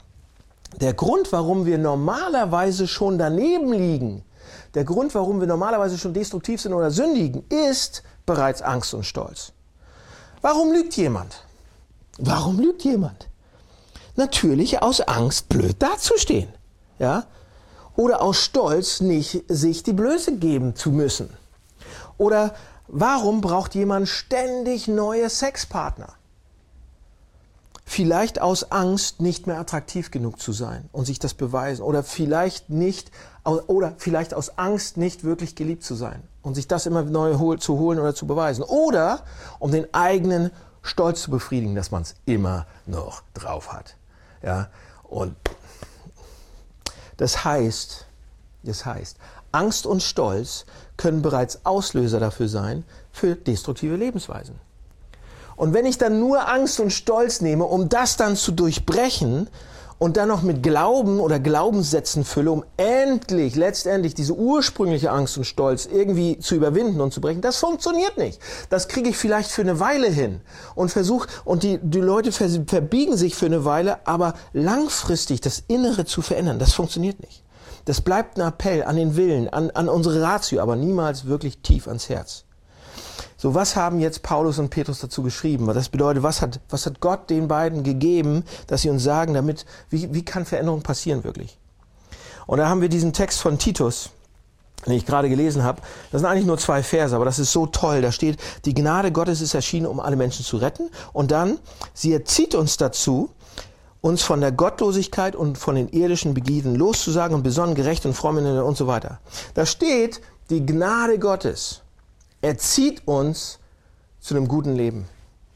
Der 0.82 0.94
Grund, 0.94 1.32
warum 1.32 1.66
wir 1.66 1.78
normalerweise 1.78 2.88
schon 2.88 3.18
daneben 3.20 3.72
liegen, 3.72 4.24
der 4.74 4.84
Grund, 4.84 5.14
warum 5.14 5.40
wir 5.40 5.48
normalerweise 5.48 5.98
schon 5.98 6.14
destruktiv 6.14 6.60
sind 6.60 6.74
oder 6.74 6.92
sündigen, 6.92 7.46
ist 7.50 8.04
bereits 8.26 8.62
Angst 8.62 8.94
und 8.94 9.06
Stolz. 9.06 9.54
Warum 10.42 10.74
lügt 10.74 10.98
jemand? 10.98 11.44
Warum 12.18 12.60
lügt 12.60 12.84
jemand? 12.84 13.28
Natürlich 14.16 14.82
aus 14.82 15.02
Angst, 15.02 15.48
blöd 15.50 15.76
dazustehen. 15.80 16.50
Ja? 17.00 17.26
Oder 17.96 18.22
aus 18.22 18.38
Stolz, 18.38 19.00
nicht 19.00 19.44
sich 19.48 19.84
die 19.84 19.94
Blöße 19.94 20.38
geben 20.38 20.76
zu 20.76 20.92
müssen. 20.92 21.30
Oder 22.18 22.56
Warum 22.88 23.42
braucht 23.42 23.76
jemand 23.76 24.08
ständig 24.08 24.88
neue 24.88 25.30
Sexpartner? 25.30 26.14
Vielleicht 27.88 28.42
aus 28.42 28.72
Angst, 28.72 29.22
nicht 29.22 29.48
mehr 29.48 29.60
attraktiv 29.60 30.10
genug 30.10 30.40
zu 30.40 30.52
sein 30.54 30.90
und 30.92 31.06
sich 31.06 31.20
das 31.20 31.36
beweisen. 31.36 31.84
Oder 31.84 32.04
vielleicht 32.04 32.70
nicht, 32.70 33.12
oder 33.44 33.94
vielleicht 33.98 34.34
aus 34.34 34.58
Angst, 34.58 34.98
nicht 34.98 35.24
wirklich 35.24 35.56
geliebt 35.56 35.84
zu 35.84 35.94
sein 35.94 36.24
und 36.42 36.56
sich 36.56 36.68
das 36.68 36.86
immer 36.88 37.04
neu 37.04 37.58
zu 37.58 37.78
holen 37.78 38.00
oder 38.00 38.16
zu 38.16 38.26
beweisen. 38.26 38.64
Oder 38.64 39.24
um 39.60 39.72
den 39.72 39.92
eigenen 39.94 40.52
Stolz 40.82 41.22
zu 41.24 41.32
befriedigen, 41.32 41.76
dass 41.76 41.92
man 41.92 42.04
es 42.04 42.16
immer 42.26 42.66
noch 42.86 43.22
drauf 43.34 43.72
hat. 43.72 43.96
Ja, 44.44 44.70
und 45.04 45.36
das 47.18 47.46
heißt, 47.46 48.06
das 48.64 48.86
heißt, 48.86 49.18
Angst 49.56 49.88
und 49.88 50.04
Stolz 50.04 50.66
können 50.98 51.22
bereits 51.22 51.66
Auslöser 51.66 52.20
dafür 52.20 52.48
sein, 52.48 52.84
für 53.12 53.36
destruktive 53.36 53.96
Lebensweisen. 53.96 54.56
Und 55.56 55.74
wenn 55.74 55.86
ich 55.86 55.98
dann 55.98 56.20
nur 56.20 56.50
Angst 56.50 56.80
und 56.80 56.92
Stolz 56.92 57.40
nehme, 57.40 57.64
um 57.64 57.88
das 57.88 58.18
dann 58.18 58.36
zu 58.36 58.52
durchbrechen 58.52 59.50
und 59.98 60.18
dann 60.18 60.28
noch 60.28 60.42
mit 60.42 60.62
Glauben 60.62 61.22
oder 61.22 61.40
Glaubenssätzen 61.40 62.26
fülle, 62.26 62.52
um 62.52 62.66
endlich, 62.76 63.56
letztendlich 63.56 64.14
diese 64.14 64.34
ursprüngliche 64.34 65.12
Angst 65.12 65.38
und 65.38 65.46
Stolz 65.46 65.86
irgendwie 65.86 66.38
zu 66.40 66.56
überwinden 66.56 67.00
und 67.00 67.14
zu 67.14 67.22
brechen, 67.22 67.40
das 67.40 67.56
funktioniert 67.56 68.18
nicht. 68.18 68.42
Das 68.70 68.90
kriege 68.90 69.10
ich 69.10 69.18
vielleicht 69.18 69.50
für 69.50 69.62
eine 69.62 69.80
Weile 69.80 70.08
hin 70.08 70.42
und 70.76 70.92
versuche, 70.92 71.30
und 71.46 71.64
die, 71.64 71.80
die 71.82 72.02
Leute 72.02 72.34
verbiegen 72.34 73.16
sich 73.16 73.36
für 73.36 73.46
eine 73.46 73.64
Weile, 73.64 74.06
aber 74.06 74.34
langfristig 74.52 75.40
das 75.40 75.64
Innere 75.70 76.04
zu 76.04 76.22
verändern, 76.22 76.60
das 76.60 76.74
funktioniert 76.74 77.22
nicht. 77.22 77.45
Das 77.86 78.02
bleibt 78.02 78.38
ein 78.38 78.48
Appell 78.48 78.84
an 78.84 78.96
den 78.96 79.16
Willen, 79.16 79.48
an, 79.50 79.70
an 79.72 79.88
unsere 79.90 80.22
Ratio, 80.22 80.62
aber 80.62 80.76
niemals 80.76 81.26
wirklich 81.26 81.60
tief 81.60 81.88
ans 81.88 82.10
Herz. 82.10 82.46
So, 83.38 83.54
was 83.54 83.76
haben 83.76 84.00
jetzt 84.00 84.24
Paulus 84.24 84.58
und 84.58 84.70
Petrus 84.70 85.00
dazu 85.00 85.22
geschrieben? 85.22 85.68
Das 85.68 85.90
bedeutet, 85.90 86.24
was 86.24 86.42
hat, 86.42 86.60
was 86.70 86.86
hat 86.86 87.00
Gott 87.00 87.30
den 87.30 87.48
beiden 87.48 87.84
gegeben, 87.84 88.44
dass 88.68 88.82
sie 88.82 88.90
uns 88.90 89.04
sagen, 89.04 89.34
damit, 89.34 89.66
wie, 89.90 90.14
wie 90.14 90.26
kann 90.26 90.46
Veränderung 90.46 90.82
passieren 90.82 91.24
wirklich? 91.24 91.58
Und 92.48 92.58
da 92.58 92.70
haben 92.70 92.82
wir 92.82 92.90
diesen 92.90 93.14
Text 93.14 93.42
von 93.42 93.60
Titus, 93.60 94.10
den 94.86 94.94
ich 94.94 95.06
gerade 95.06 95.30
gelesen 95.30 95.64
habe. 95.64 95.82
Das 96.12 96.22
sind 96.22 96.30
eigentlich 96.30 96.46
nur 96.46 96.58
zwei 96.58 96.82
Verse, 96.82 97.16
aber 97.16 97.26
das 97.26 97.38
ist 97.38 97.52
so 97.52 97.66
toll. 97.68 98.02
Da 98.02 98.12
steht, 98.12 98.38
die 98.66 98.74
Gnade 98.74 99.12
Gottes 99.12 99.42
ist 99.42 99.54
erschienen, 99.54 99.88
um 99.88 100.00
alle 100.00 100.16
Menschen 100.16 100.46
zu 100.46 100.58
retten. 100.58 100.90
Und 101.14 101.32
dann, 101.32 101.60
sie 101.94 102.14
erzieht 102.14 102.56
uns 102.56 102.78
dazu, 102.78 103.30
uns 104.06 104.22
von 104.22 104.40
der 104.40 104.52
Gottlosigkeit 104.52 105.36
und 105.36 105.58
von 105.58 105.74
den 105.74 105.90
irdischen 105.90 106.36
Begierden 106.36 106.76
loszusagen 106.76 107.36
und 107.36 107.42
besonnen, 107.42 107.74
gerecht 107.74 108.06
und 108.06 108.14
fromm 108.14 108.38
und 108.38 108.78
so 108.78 108.86
weiter. 108.86 109.20
Da 109.56 109.66
steht, 109.66 110.22
die 110.52 110.64
Gnade 110.64 111.18
Gottes 111.18 111.82
erzieht 112.40 113.08
uns 113.08 113.58
zu 114.20 114.36
einem 114.36 114.48
guten 114.48 114.76
Leben, 114.76 115.08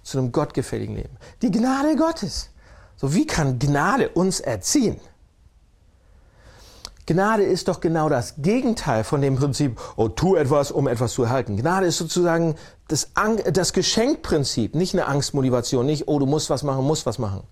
zu 0.02 0.18
einem 0.18 0.32
gottgefälligen 0.32 0.96
Leben. 0.96 1.16
Die 1.44 1.52
Gnade 1.52 1.96
Gottes. 1.96 2.50
So, 2.98 3.14
wie 3.14 3.28
kann 3.28 3.60
Gnade 3.60 4.10
uns 4.10 4.40
erziehen? 4.40 5.00
Gnade 7.06 7.44
ist 7.44 7.68
doch 7.68 7.82
genau 7.82 8.10
das 8.10 8.34
Gegenteil 8.40 9.04
von 9.04 9.22
dem 9.22 9.36
Prinzip, 9.36 9.80
oh, 9.96 10.08
tu 10.08 10.36
etwas, 10.36 10.72
um 10.72 10.88
etwas 10.88 11.14
zu 11.14 11.22
erhalten. 11.22 11.56
Gnade 11.56 11.86
ist 11.86 12.00
sozusagen 12.00 12.56
das, 12.88 13.12
das 13.54 13.74
Geschenkprinzip, 13.74 14.74
nicht 14.74 14.96
eine 14.96 15.06
Angstmotivation, 15.06 15.86
nicht, 15.86 16.08
oh, 16.08 16.18
du 16.18 16.26
musst 16.26 16.50
was 16.50 16.64
machen, 16.64 16.84
musst 16.84 17.06
was 17.06 17.20
machen. 17.20 17.44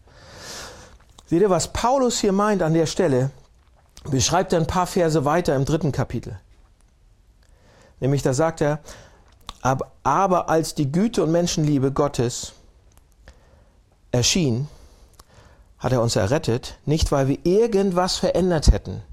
Seht 1.28 1.42
ihr, 1.42 1.50
was 1.50 1.74
Paulus 1.74 2.20
hier 2.20 2.32
meint 2.32 2.64
an 2.64 2.74
der 2.74 2.86
Stelle? 2.86 3.32
Beschreibt 4.06 4.54
er 4.54 4.60
ein 4.60 4.68
paar 4.68 4.88
Verse 4.88 5.26
weiter 5.26 5.56
im 5.56 5.66
dritten 5.66 5.92
Kapitel. 5.92 6.40
Nämlich 8.00 8.22
da 8.22 8.34
sagt 8.34 8.62
er, 8.62 8.80
aber 10.04 10.50
als 10.50 10.76
die 10.76 10.90
Güte 10.92 11.24
und 11.24 11.32
Menschenliebe 11.32 11.92
Gottes 11.92 12.54
erschien, 14.12 14.70
hat 15.80 15.92
er 15.92 16.02
uns 16.02 16.16
errettet, 16.16 16.78
nicht 16.86 17.12
weil 17.12 17.28
wir 17.28 17.46
irgendwas 17.46 18.16
verändert 18.16 18.72
hätten, 18.72 19.04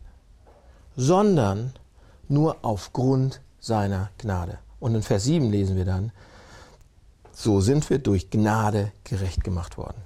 sondern 0.96 1.72
nur 2.28 2.58
aufgrund 2.62 3.40
seiner 3.58 4.10
Gnade. 4.18 4.58
Und 4.78 4.94
in 4.94 5.02
Vers 5.02 5.24
7 5.24 5.50
lesen 5.50 5.76
wir 5.76 5.84
dann, 5.84 6.12
so 7.32 7.60
sind 7.60 7.90
wir 7.90 7.98
durch 7.98 8.30
Gnade 8.30 8.92
gerecht 9.02 9.42
gemacht 9.42 9.76
worden. 9.76 10.00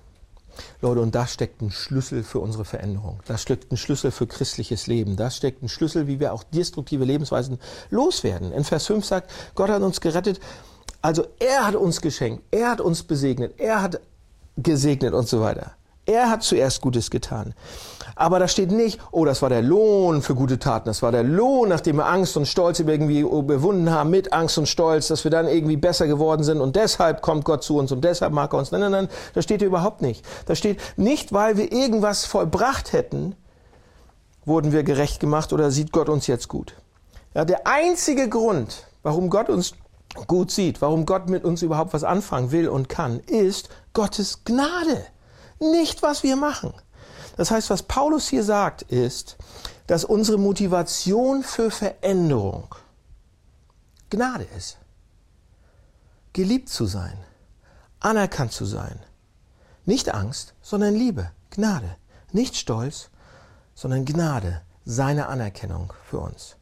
Leute, 0.80 1.00
und 1.00 1.14
da 1.14 1.26
steckt 1.26 1.62
ein 1.62 1.70
Schlüssel 1.70 2.22
für 2.22 2.40
unsere 2.40 2.64
Veränderung. 2.64 3.20
Da 3.26 3.38
steckt 3.38 3.72
ein 3.72 3.76
Schlüssel 3.76 4.10
für 4.10 4.26
christliches 4.26 4.86
Leben. 4.86 5.16
Da 5.16 5.30
steckt 5.30 5.62
ein 5.62 5.68
Schlüssel, 5.68 6.06
wie 6.06 6.20
wir 6.20 6.32
auch 6.32 6.42
destruktive 6.42 7.04
Lebensweisen 7.04 7.58
loswerden. 7.90 8.52
In 8.52 8.64
Vers 8.64 8.86
5 8.86 9.04
sagt, 9.04 9.30
Gott 9.54 9.70
hat 9.70 9.82
uns 9.82 10.00
gerettet. 10.00 10.40
Also 11.00 11.26
er 11.38 11.66
hat 11.66 11.74
uns 11.74 12.00
geschenkt. 12.00 12.42
Er 12.50 12.70
hat 12.70 12.80
uns 12.80 13.02
besegnet. 13.02 13.54
Er 13.58 13.82
hat 13.82 14.00
gesegnet 14.56 15.14
und 15.14 15.28
so 15.28 15.40
weiter. 15.40 15.77
Er 16.08 16.30
hat 16.30 16.42
zuerst 16.42 16.80
Gutes 16.80 17.10
getan. 17.10 17.52
Aber 18.16 18.38
da 18.38 18.48
steht 18.48 18.70
nicht, 18.70 18.98
oh, 19.10 19.26
das 19.26 19.42
war 19.42 19.50
der 19.50 19.60
Lohn 19.60 20.22
für 20.22 20.34
gute 20.34 20.58
Taten. 20.58 20.88
Das 20.88 21.02
war 21.02 21.12
der 21.12 21.22
Lohn, 21.22 21.68
nachdem 21.68 21.96
wir 21.96 22.06
Angst 22.06 22.34
und 22.38 22.48
Stolz 22.48 22.80
irgendwie 22.80 23.20
überwunden 23.20 23.90
haben, 23.90 24.08
mit 24.08 24.32
Angst 24.32 24.56
und 24.56 24.66
Stolz, 24.66 25.08
dass 25.08 25.24
wir 25.24 25.30
dann 25.30 25.46
irgendwie 25.46 25.76
besser 25.76 26.06
geworden 26.06 26.44
sind 26.44 26.62
und 26.62 26.76
deshalb 26.76 27.20
kommt 27.20 27.44
Gott 27.44 27.62
zu 27.62 27.76
uns 27.76 27.92
und 27.92 28.04
deshalb 28.04 28.32
mag 28.32 28.54
er 28.54 28.58
uns. 28.58 28.72
Nein, 28.72 28.80
nein, 28.80 28.90
nein, 28.90 29.08
das 29.34 29.44
steht 29.44 29.60
hier 29.60 29.68
überhaupt 29.68 30.00
nicht. 30.00 30.24
Da 30.46 30.54
steht 30.54 30.80
nicht, 30.96 31.34
weil 31.34 31.58
wir 31.58 31.70
irgendwas 31.70 32.24
vollbracht 32.24 32.94
hätten, 32.94 33.36
wurden 34.46 34.72
wir 34.72 34.84
gerecht 34.84 35.20
gemacht 35.20 35.52
oder 35.52 35.70
sieht 35.70 35.92
Gott 35.92 36.08
uns 36.08 36.26
jetzt 36.26 36.48
gut. 36.48 36.74
Ja, 37.34 37.44
der 37.44 37.66
einzige 37.66 38.30
Grund, 38.30 38.86
warum 39.02 39.28
Gott 39.28 39.50
uns 39.50 39.74
gut 40.26 40.50
sieht, 40.50 40.80
warum 40.80 41.04
Gott 41.04 41.28
mit 41.28 41.44
uns 41.44 41.60
überhaupt 41.60 41.92
was 41.92 42.02
anfangen 42.02 42.50
will 42.50 42.66
und 42.66 42.88
kann, 42.88 43.20
ist 43.26 43.68
Gottes 43.92 44.44
Gnade 44.44 45.04
nicht 45.60 46.02
was 46.02 46.22
wir 46.22 46.36
machen. 46.36 46.72
Das 47.36 47.50
heißt, 47.50 47.70
was 47.70 47.82
Paulus 47.84 48.28
hier 48.28 48.44
sagt, 48.44 48.82
ist, 48.82 49.36
dass 49.86 50.04
unsere 50.04 50.38
Motivation 50.38 51.42
für 51.42 51.70
Veränderung 51.70 52.74
Gnade 54.10 54.46
ist. 54.56 54.78
Geliebt 56.32 56.68
zu 56.68 56.86
sein, 56.86 57.18
anerkannt 58.00 58.52
zu 58.52 58.64
sein. 58.64 59.00
Nicht 59.86 60.12
Angst, 60.12 60.54
sondern 60.60 60.94
Liebe, 60.94 61.30
Gnade. 61.50 61.96
Nicht 62.32 62.56
Stolz, 62.56 63.08
sondern 63.74 64.04
Gnade, 64.04 64.60
seine 64.84 65.28
Anerkennung 65.28 65.92
für 66.10 66.18
uns. 66.18 66.56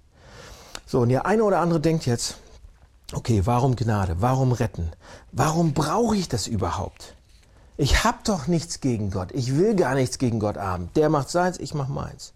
So, 0.86 1.00
und 1.00 1.08
der 1.08 1.26
eine 1.26 1.42
oder 1.42 1.58
andere 1.58 1.80
denkt 1.80 2.06
jetzt, 2.06 2.36
okay, 3.12 3.42
warum 3.44 3.74
Gnade? 3.74 4.20
Warum 4.20 4.52
retten? 4.52 4.92
Warum 5.32 5.72
brauche 5.74 6.16
ich 6.16 6.28
das 6.28 6.46
überhaupt? 6.46 7.15
Ich 7.76 8.04
habe 8.04 8.18
doch 8.24 8.46
nichts 8.46 8.80
gegen 8.80 9.10
Gott. 9.10 9.32
Ich 9.32 9.56
will 9.56 9.74
gar 9.74 9.94
nichts 9.94 10.18
gegen 10.18 10.40
Gott 10.40 10.56
haben. 10.56 10.88
Der 10.96 11.10
macht 11.10 11.28
seins, 11.28 11.58
ich 11.58 11.74
mach 11.74 11.88
meins. 11.88 12.32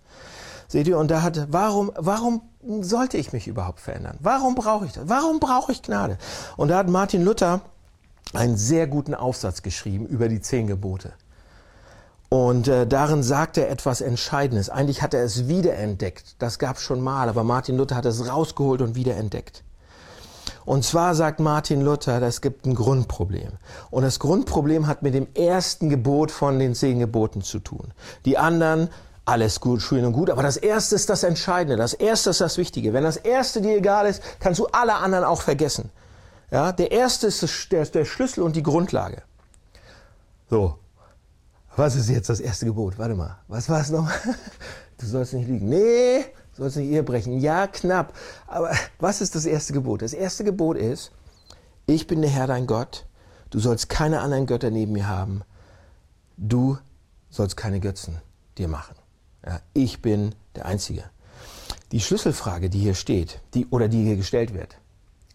Seht 0.69 0.87
ihr, 0.87 0.99
und 0.99 1.11
da 1.11 1.23
hat, 1.23 1.49
warum, 1.51 1.91
warum 1.97 2.43
sollte 2.81 3.17
ich 3.17 3.33
mich 3.33 3.49
überhaupt 3.49 3.81
verändern? 3.81 4.19
Warum 4.21 4.55
brauche 4.55 4.85
ich 4.87 4.93
das? 4.93 5.09
Warum 5.09 5.41
brauche 5.41 5.73
ich 5.73 5.83
Gnade? 5.83 6.19
Und 6.57 6.69
da 6.69 6.79
hat 6.79 6.89
Martin 6.89 7.25
Luther 7.25 7.63
einen 8.35 8.57
sehr 8.57 8.87
guten 8.87 9.15
Aufsatz 9.15 9.63
geschrieben 9.63 10.07
über 10.07 10.29
die 10.29 10.41
zehn 10.41 10.67
Gebote. 10.67 11.13
Und 12.29 12.69
äh, 12.69 12.87
darin 12.87 13.25
sagt 13.25 13.59
er 13.59 13.71
etwas 13.71 14.01
Entscheidendes. 14.01 14.71
Eigentlich 14.71 15.03
hat 15.03 15.15
er 15.15 15.25
es 15.25 15.49
wiederentdeckt. 15.49 16.37
Das 16.39 16.61
gab 16.61 16.77
es 16.77 16.83
schon 16.83 17.01
mal, 17.01 17.29
aber 17.29 17.43
Martin 17.43 17.77
Luther 17.77 17.97
hat 17.97 18.07
es 18.07 18.29
rausgeholt 18.29 18.83
und 18.83 18.95
wiederentdeckt. 18.95 19.65
Und 20.65 20.85
zwar 20.85 21.15
sagt 21.15 21.41
Martin 21.41 21.81
Luther, 21.81 22.21
es 22.23 22.41
gibt 22.41 22.67
ein 22.67 22.75
Grundproblem. 22.75 23.53
Und 23.91 24.03
das 24.03 24.19
Grundproblem 24.19 24.87
hat 24.87 25.03
mit 25.03 25.15
dem 25.15 25.27
ersten 25.35 25.89
Gebot 25.89 26.31
von 26.31 26.59
den 26.59 26.75
zehn 26.75 26.99
Geboten 26.99 27.43
zu 27.43 27.59
tun. 27.59 27.93
Die 28.25 28.39
anderen, 28.39 28.89
alles 29.25 29.61
gut, 29.61 29.83
schön 29.83 30.05
und 30.05 30.13
gut, 30.13 30.31
aber 30.31 30.43
das 30.43 30.57
erste 30.57 30.95
ist 30.95 31.09
das 31.09 31.23
Entscheidende. 31.23 31.77
Das 31.77 31.95
erste 31.95 32.31
ist 32.31 32.41
das 32.41 32.59
Wichtige. 32.59 32.93
Wenn 32.93 33.05
das 33.05 33.17
erste 33.17 33.61
dir 33.61 33.77
egal 33.77 34.07
ist, 34.07 34.23
kannst 34.41 34.61
du 34.61 34.67
alle 34.67 34.95
anderen 34.95 35.25
auch 35.25 35.43
vergessen. 35.43 35.91
Ja, 36.51 36.73
der 36.73 36.91
erste 36.91 37.29
ist 37.29 37.71
der, 37.73 37.85
der 37.87 38.05
Schlüssel 38.05 38.43
und 38.43 38.57
die 38.57 38.63
Grundlage. 38.63 39.23
So, 40.49 40.79
was 41.77 41.95
ist 41.95 42.11
jetzt 42.11 42.29
das 42.29 42.41
erste 42.41 42.67
Gebot? 42.67 42.99
Warte 42.99 43.15
mal, 43.15 43.39
was 43.49 43.69
war 43.69 43.81
es 43.81 43.91
noch? 43.91 44.11
Du 44.99 45.07
sollst 45.07 45.33
nicht 45.33 45.49
lügen. 45.49 45.71
Nee, 45.71 46.27
sollst 46.61 46.77
nicht 46.77 46.91
Ehe 46.91 47.03
brechen. 47.03 47.41
Ja, 47.41 47.67
knapp. 47.67 48.15
Aber 48.47 48.71
was 48.99 49.21
ist 49.21 49.35
das 49.35 49.47
erste 49.47 49.73
Gebot? 49.73 50.03
Das 50.03 50.13
erste 50.13 50.45
Gebot 50.45 50.77
ist, 50.77 51.11
ich 51.87 52.07
bin 52.07 52.23
der 52.23 52.31
Herr 52.31 52.47
dein 52.47 52.67
Gott. 52.67 53.07
Du 53.51 53.59
sollst 53.59 53.89
keine 53.89 54.21
anderen 54.21 54.47
Götter 54.47 54.71
neben 54.71 54.93
mir 54.93 55.09
haben. 55.09 55.43
Du 56.37 56.79
sollst 57.31 57.57
keine 57.57 57.81
Götzen 57.81 58.19
dir 58.59 58.69
machen. 58.69 58.95
Ja, 59.45 59.61
ich 59.75 60.03
bin 60.03 60.35
der 60.55 60.67
Einzige. 60.67 61.05
Die 61.93 62.01
Schlüsselfrage, 62.01 62.71
die 62.71 62.79
hier 62.79 62.95
steht, 62.95 63.41
die, 63.55 63.67
oder 63.67 63.89
die 63.89 64.05
hier 64.05 64.17
gestellt 64.17 64.55
wird, 64.55 64.77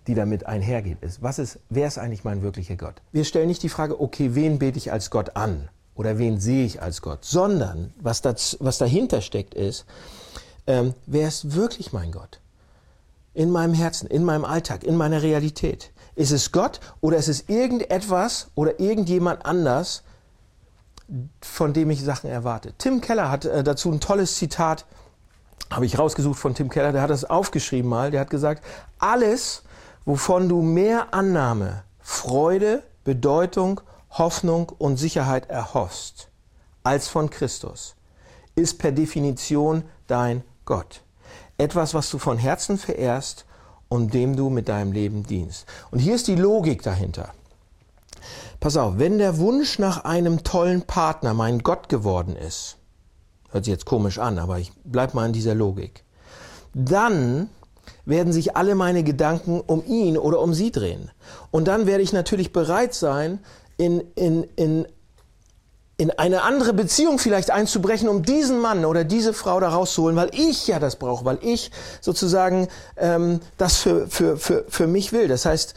die 0.07 0.15
damit 0.15 0.45
einhergeht, 0.45 1.01
ist, 1.01 1.21
was 1.21 1.39
ist, 1.39 1.59
wer 1.69 1.87
ist 1.87 1.97
eigentlich 1.97 2.23
mein 2.23 2.41
wirklicher 2.41 2.77
Gott? 2.77 3.01
Wir 3.11 3.25
stellen 3.25 3.47
nicht 3.47 3.63
die 3.63 3.69
Frage, 3.69 3.99
okay, 3.99 4.35
wen 4.35 4.59
bete 4.59 4.77
ich 4.77 4.91
als 4.91 5.09
Gott 5.09 5.35
an? 5.35 5.69
oder 5.95 6.17
wen 6.17 6.39
sehe 6.39 6.65
ich 6.65 6.81
als 6.81 7.01
Gott, 7.01 7.25
sondern 7.25 7.93
was, 7.99 8.21
das, 8.21 8.57
was 8.59 8.77
dahinter 8.77 9.21
steckt 9.21 9.53
ist, 9.53 9.85
ähm, 10.67 10.93
wer 11.05 11.27
ist 11.27 11.55
wirklich 11.55 11.93
mein 11.93 12.11
Gott? 12.11 12.39
In 13.33 13.51
meinem 13.51 13.73
Herzen, 13.73 14.07
in 14.07 14.23
meinem 14.23 14.45
Alltag, 14.45 14.83
in 14.83 14.95
meiner 14.95 15.21
Realität. 15.21 15.91
Ist 16.15 16.31
es 16.31 16.51
Gott 16.51 16.79
oder 17.01 17.17
ist 17.17 17.27
es 17.27 17.49
irgendetwas 17.49 18.47
oder 18.55 18.79
irgendjemand 18.79 19.45
anders, 19.45 20.03
von 21.41 21.73
dem 21.73 21.89
ich 21.89 22.03
Sachen 22.03 22.29
erwarte? 22.29 22.73
Tim 22.77 23.01
Keller 23.01 23.29
hat 23.29 23.45
äh, 23.45 23.63
dazu 23.63 23.91
ein 23.91 23.99
tolles 23.99 24.37
Zitat, 24.37 24.85
habe 25.69 25.85
ich 25.85 25.99
rausgesucht 25.99 26.39
von 26.39 26.55
Tim 26.55 26.69
Keller, 26.69 26.93
der 26.93 27.01
hat 27.01 27.09
das 27.09 27.25
aufgeschrieben 27.25 27.89
mal, 27.89 28.11
der 28.11 28.21
hat 28.21 28.29
gesagt, 28.29 28.63
alles, 28.99 29.63
wovon 30.05 30.47
du 30.47 30.61
mehr 30.61 31.13
Annahme, 31.13 31.83
Freude, 31.99 32.83
Bedeutung 33.03 33.81
Hoffnung 34.17 34.69
und 34.77 34.97
Sicherheit 34.97 35.49
erhoffst 35.49 36.29
als 36.83 37.07
von 37.07 37.29
Christus, 37.29 37.95
ist 38.55 38.79
per 38.79 38.91
Definition 38.91 39.83
dein 40.07 40.43
Gott. 40.65 41.01
Etwas, 41.57 41.93
was 41.93 42.09
du 42.09 42.17
von 42.17 42.37
Herzen 42.37 42.77
verehrst 42.77 43.45
und 43.87 44.13
dem 44.13 44.35
du 44.35 44.49
mit 44.49 44.67
deinem 44.67 44.91
Leben 44.91 45.23
dienst. 45.23 45.65
Und 45.91 45.99
hier 45.99 46.15
ist 46.15 46.27
die 46.27 46.35
Logik 46.35 46.81
dahinter. 46.83 47.29
Pass 48.59 48.77
auf, 48.77 48.97
wenn 48.97 49.17
der 49.17 49.37
Wunsch 49.37 49.79
nach 49.79 50.05
einem 50.05 50.43
tollen 50.43 50.81
Partner 50.81 51.33
mein 51.33 51.59
Gott 51.59 51.89
geworden 51.89 52.35
ist, 52.35 52.77
hört 53.51 53.65
sich 53.65 53.71
jetzt 53.71 53.85
komisch 53.85 54.17
an, 54.17 54.39
aber 54.39 54.59
ich 54.59 54.71
bleib 54.83 55.13
mal 55.13 55.27
in 55.27 55.33
dieser 55.33 55.55
Logik, 55.55 56.03
dann 56.73 57.49
werden 58.05 58.33
sich 58.33 58.55
alle 58.55 58.75
meine 58.75 59.03
Gedanken 59.03 59.61
um 59.61 59.85
ihn 59.85 60.17
oder 60.17 60.39
um 60.41 60.53
sie 60.53 60.71
drehen. 60.71 61.11
Und 61.51 61.67
dann 61.67 61.85
werde 61.85 62.03
ich 62.03 62.13
natürlich 62.13 62.51
bereit 62.51 62.93
sein, 62.93 63.39
in, 63.77 64.01
in, 64.15 64.43
in, 64.55 64.87
in 65.97 66.11
eine 66.11 66.41
andere 66.41 66.73
Beziehung 66.73 67.19
vielleicht 67.19 67.51
einzubrechen, 67.51 68.09
um 68.09 68.23
diesen 68.23 68.59
Mann 68.59 68.83
oder 68.83 69.05
diese 69.05 69.33
Frau 69.33 69.59
da 69.59 69.69
rauszuholen, 69.69 70.17
weil 70.17 70.29
ich 70.33 70.67
ja 70.67 70.79
das 70.79 70.97
brauche, 70.97 71.23
weil 71.23 71.39
ich 71.41 71.71
sozusagen 72.01 72.67
ähm, 72.97 73.39
das 73.57 73.77
für, 73.77 74.07
für, 74.07 74.37
für, 74.37 74.65
für 74.67 74.87
mich 74.87 75.13
will. 75.13 75.27
Das 75.29 75.45
heißt, 75.45 75.73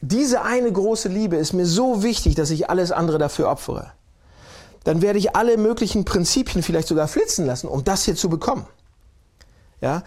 diese 0.00 0.42
eine 0.42 0.70
große 0.70 1.08
Liebe 1.08 1.36
ist 1.36 1.52
mir 1.52 1.66
so 1.66 2.02
wichtig, 2.02 2.36
dass 2.36 2.50
ich 2.50 2.70
alles 2.70 2.92
andere 2.92 3.18
dafür 3.18 3.48
opfere. 3.50 3.92
Dann 4.84 5.02
werde 5.02 5.18
ich 5.18 5.34
alle 5.34 5.56
möglichen 5.56 6.04
Prinzipien 6.04 6.62
vielleicht 6.62 6.88
sogar 6.88 7.08
flitzen 7.08 7.46
lassen, 7.46 7.68
um 7.68 7.82
das 7.84 8.04
hier 8.04 8.14
zu 8.14 8.28
bekommen. 8.28 8.66
Ja, 9.80 10.02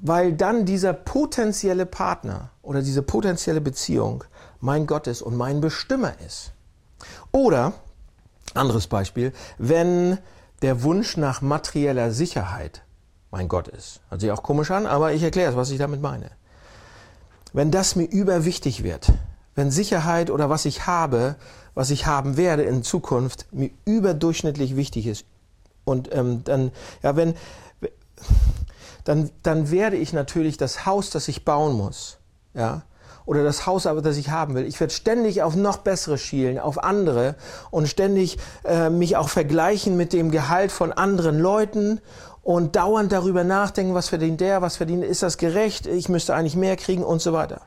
weil 0.00 0.34
dann 0.34 0.66
dieser 0.66 0.92
potenzielle 0.92 1.86
Partner 1.86 2.50
oder 2.62 2.82
diese 2.82 3.02
potenzielle 3.02 3.60
Beziehung 3.60 4.24
mein 4.60 4.86
Gott 4.86 5.06
ist 5.06 5.22
und 5.22 5.36
mein 5.36 5.60
Bestimmer 5.60 6.12
ist. 6.24 6.52
Oder, 7.36 7.74
anderes 8.54 8.86
Beispiel, 8.86 9.30
wenn 9.58 10.16
der 10.62 10.82
Wunsch 10.82 11.18
nach 11.18 11.42
materieller 11.42 12.10
Sicherheit 12.10 12.80
mein 13.30 13.46
Gott 13.46 13.68
ist. 13.68 14.00
Hört 14.08 14.22
sich 14.22 14.30
auch 14.30 14.42
komisch 14.42 14.70
an, 14.70 14.86
aber 14.86 15.12
ich 15.12 15.22
erkläre 15.22 15.50
es, 15.50 15.56
was 15.56 15.70
ich 15.70 15.76
damit 15.76 16.00
meine. 16.00 16.30
Wenn 17.52 17.70
das 17.70 17.94
mir 17.94 18.06
überwichtig 18.06 18.84
wird, 18.84 19.12
wenn 19.54 19.70
Sicherheit 19.70 20.30
oder 20.30 20.48
was 20.48 20.64
ich 20.64 20.86
habe, 20.86 21.36
was 21.74 21.90
ich 21.90 22.06
haben 22.06 22.38
werde 22.38 22.62
in 22.62 22.82
Zukunft, 22.82 23.52
mir 23.52 23.68
überdurchschnittlich 23.84 24.74
wichtig 24.74 25.06
ist, 25.06 25.26
und 25.84 26.08
ähm, 26.14 26.42
dann, 26.42 26.72
ja, 27.02 27.16
wenn, 27.16 27.34
dann, 29.04 29.30
dann 29.42 29.70
werde 29.70 29.96
ich 29.98 30.14
natürlich 30.14 30.56
das 30.56 30.86
Haus, 30.86 31.10
das 31.10 31.28
ich 31.28 31.44
bauen 31.44 31.76
muss, 31.76 32.16
ja, 32.54 32.84
oder 33.26 33.44
das 33.44 33.66
Haus, 33.66 33.82
das 33.82 34.16
ich 34.16 34.30
haben 34.30 34.54
will. 34.54 34.64
Ich 34.64 34.80
werde 34.80 34.94
ständig 34.94 35.42
auf 35.42 35.54
noch 35.56 35.78
bessere 35.78 36.16
schielen, 36.16 36.58
auf 36.58 36.82
andere 36.82 37.34
und 37.70 37.88
ständig 37.88 38.38
äh, 38.64 38.88
mich 38.88 39.16
auch 39.16 39.28
vergleichen 39.28 39.96
mit 39.96 40.12
dem 40.12 40.30
Gehalt 40.30 40.72
von 40.72 40.92
anderen 40.92 41.38
Leuten 41.38 42.00
und 42.42 42.76
dauernd 42.76 43.10
darüber 43.10 43.42
nachdenken, 43.42 43.94
was 43.94 44.08
verdient 44.08 44.40
der, 44.40 44.62
was 44.62 44.76
verdient, 44.76 45.04
ist 45.04 45.24
das 45.24 45.36
gerecht, 45.36 45.86
ich 45.86 46.08
müsste 46.08 46.34
eigentlich 46.34 46.56
mehr 46.56 46.76
kriegen 46.76 47.02
und 47.02 47.20
so 47.20 47.32
weiter. 47.32 47.62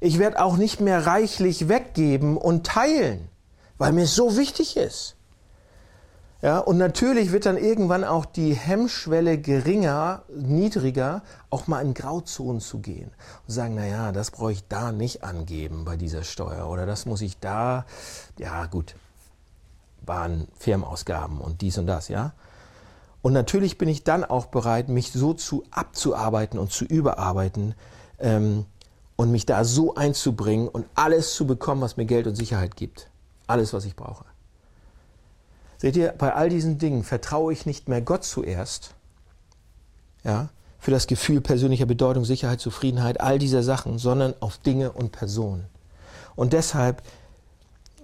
Ich 0.00 0.18
werde 0.18 0.42
auch 0.42 0.56
nicht 0.56 0.80
mehr 0.80 1.06
reichlich 1.06 1.68
weggeben 1.68 2.36
und 2.36 2.66
teilen, 2.66 3.28
weil 3.78 3.92
mir 3.92 4.02
es 4.02 4.14
so 4.14 4.36
wichtig 4.36 4.76
ist. 4.76 5.15
Ja, 6.42 6.58
und 6.58 6.76
natürlich 6.76 7.32
wird 7.32 7.46
dann 7.46 7.56
irgendwann 7.56 8.04
auch 8.04 8.26
die 8.26 8.52
Hemmschwelle 8.52 9.38
geringer, 9.38 10.22
niedriger, 10.28 11.22
auch 11.48 11.66
mal 11.66 11.80
in 11.80 11.94
Grauzonen 11.94 12.60
zu 12.60 12.80
gehen 12.80 13.10
und 13.48 13.54
sagen, 13.54 13.74
na 13.74 13.86
ja, 13.86 14.12
das 14.12 14.30
brauche 14.30 14.52
ich 14.52 14.68
da 14.68 14.92
nicht 14.92 15.24
angeben 15.24 15.86
bei 15.86 15.96
dieser 15.96 16.24
Steuer 16.24 16.68
oder 16.68 16.84
das 16.84 17.06
muss 17.06 17.22
ich 17.22 17.38
da, 17.38 17.86
ja 18.38 18.66
gut, 18.66 18.96
waren 20.04 20.46
Firmenausgaben 20.58 21.40
und 21.40 21.62
dies 21.62 21.78
und 21.78 21.86
das, 21.86 22.08
ja. 22.08 22.32
Und 23.22 23.32
natürlich 23.32 23.78
bin 23.78 23.88
ich 23.88 24.04
dann 24.04 24.22
auch 24.22 24.46
bereit, 24.46 24.90
mich 24.90 25.12
so 25.12 25.32
zu 25.32 25.64
abzuarbeiten 25.70 26.60
und 26.60 26.70
zu 26.70 26.84
überarbeiten 26.84 27.74
ähm, 28.18 28.66
und 29.16 29.32
mich 29.32 29.46
da 29.46 29.64
so 29.64 29.94
einzubringen 29.94 30.68
und 30.68 30.86
alles 30.94 31.34
zu 31.34 31.46
bekommen, 31.46 31.80
was 31.80 31.96
mir 31.96 32.04
Geld 32.04 32.26
und 32.26 32.36
Sicherheit 32.36 32.76
gibt. 32.76 33.10
Alles, 33.46 33.72
was 33.72 33.86
ich 33.86 33.96
brauche. 33.96 34.26
Seht 35.78 35.96
ihr, 35.96 36.14
bei 36.16 36.34
all 36.34 36.48
diesen 36.48 36.78
Dingen 36.78 37.04
vertraue 37.04 37.52
ich 37.52 37.66
nicht 37.66 37.88
mehr 37.88 38.00
Gott 38.00 38.24
zuerst, 38.24 38.94
ja, 40.24 40.48
für 40.78 40.90
das 40.90 41.06
Gefühl 41.06 41.40
persönlicher 41.40 41.86
Bedeutung, 41.86 42.24
Sicherheit, 42.24 42.60
Zufriedenheit, 42.60 43.20
all 43.20 43.38
dieser 43.38 43.62
Sachen, 43.62 43.98
sondern 43.98 44.34
auf 44.40 44.58
Dinge 44.58 44.92
und 44.92 45.12
Personen. 45.12 45.66
Und 46.34 46.52
deshalb 46.52 47.02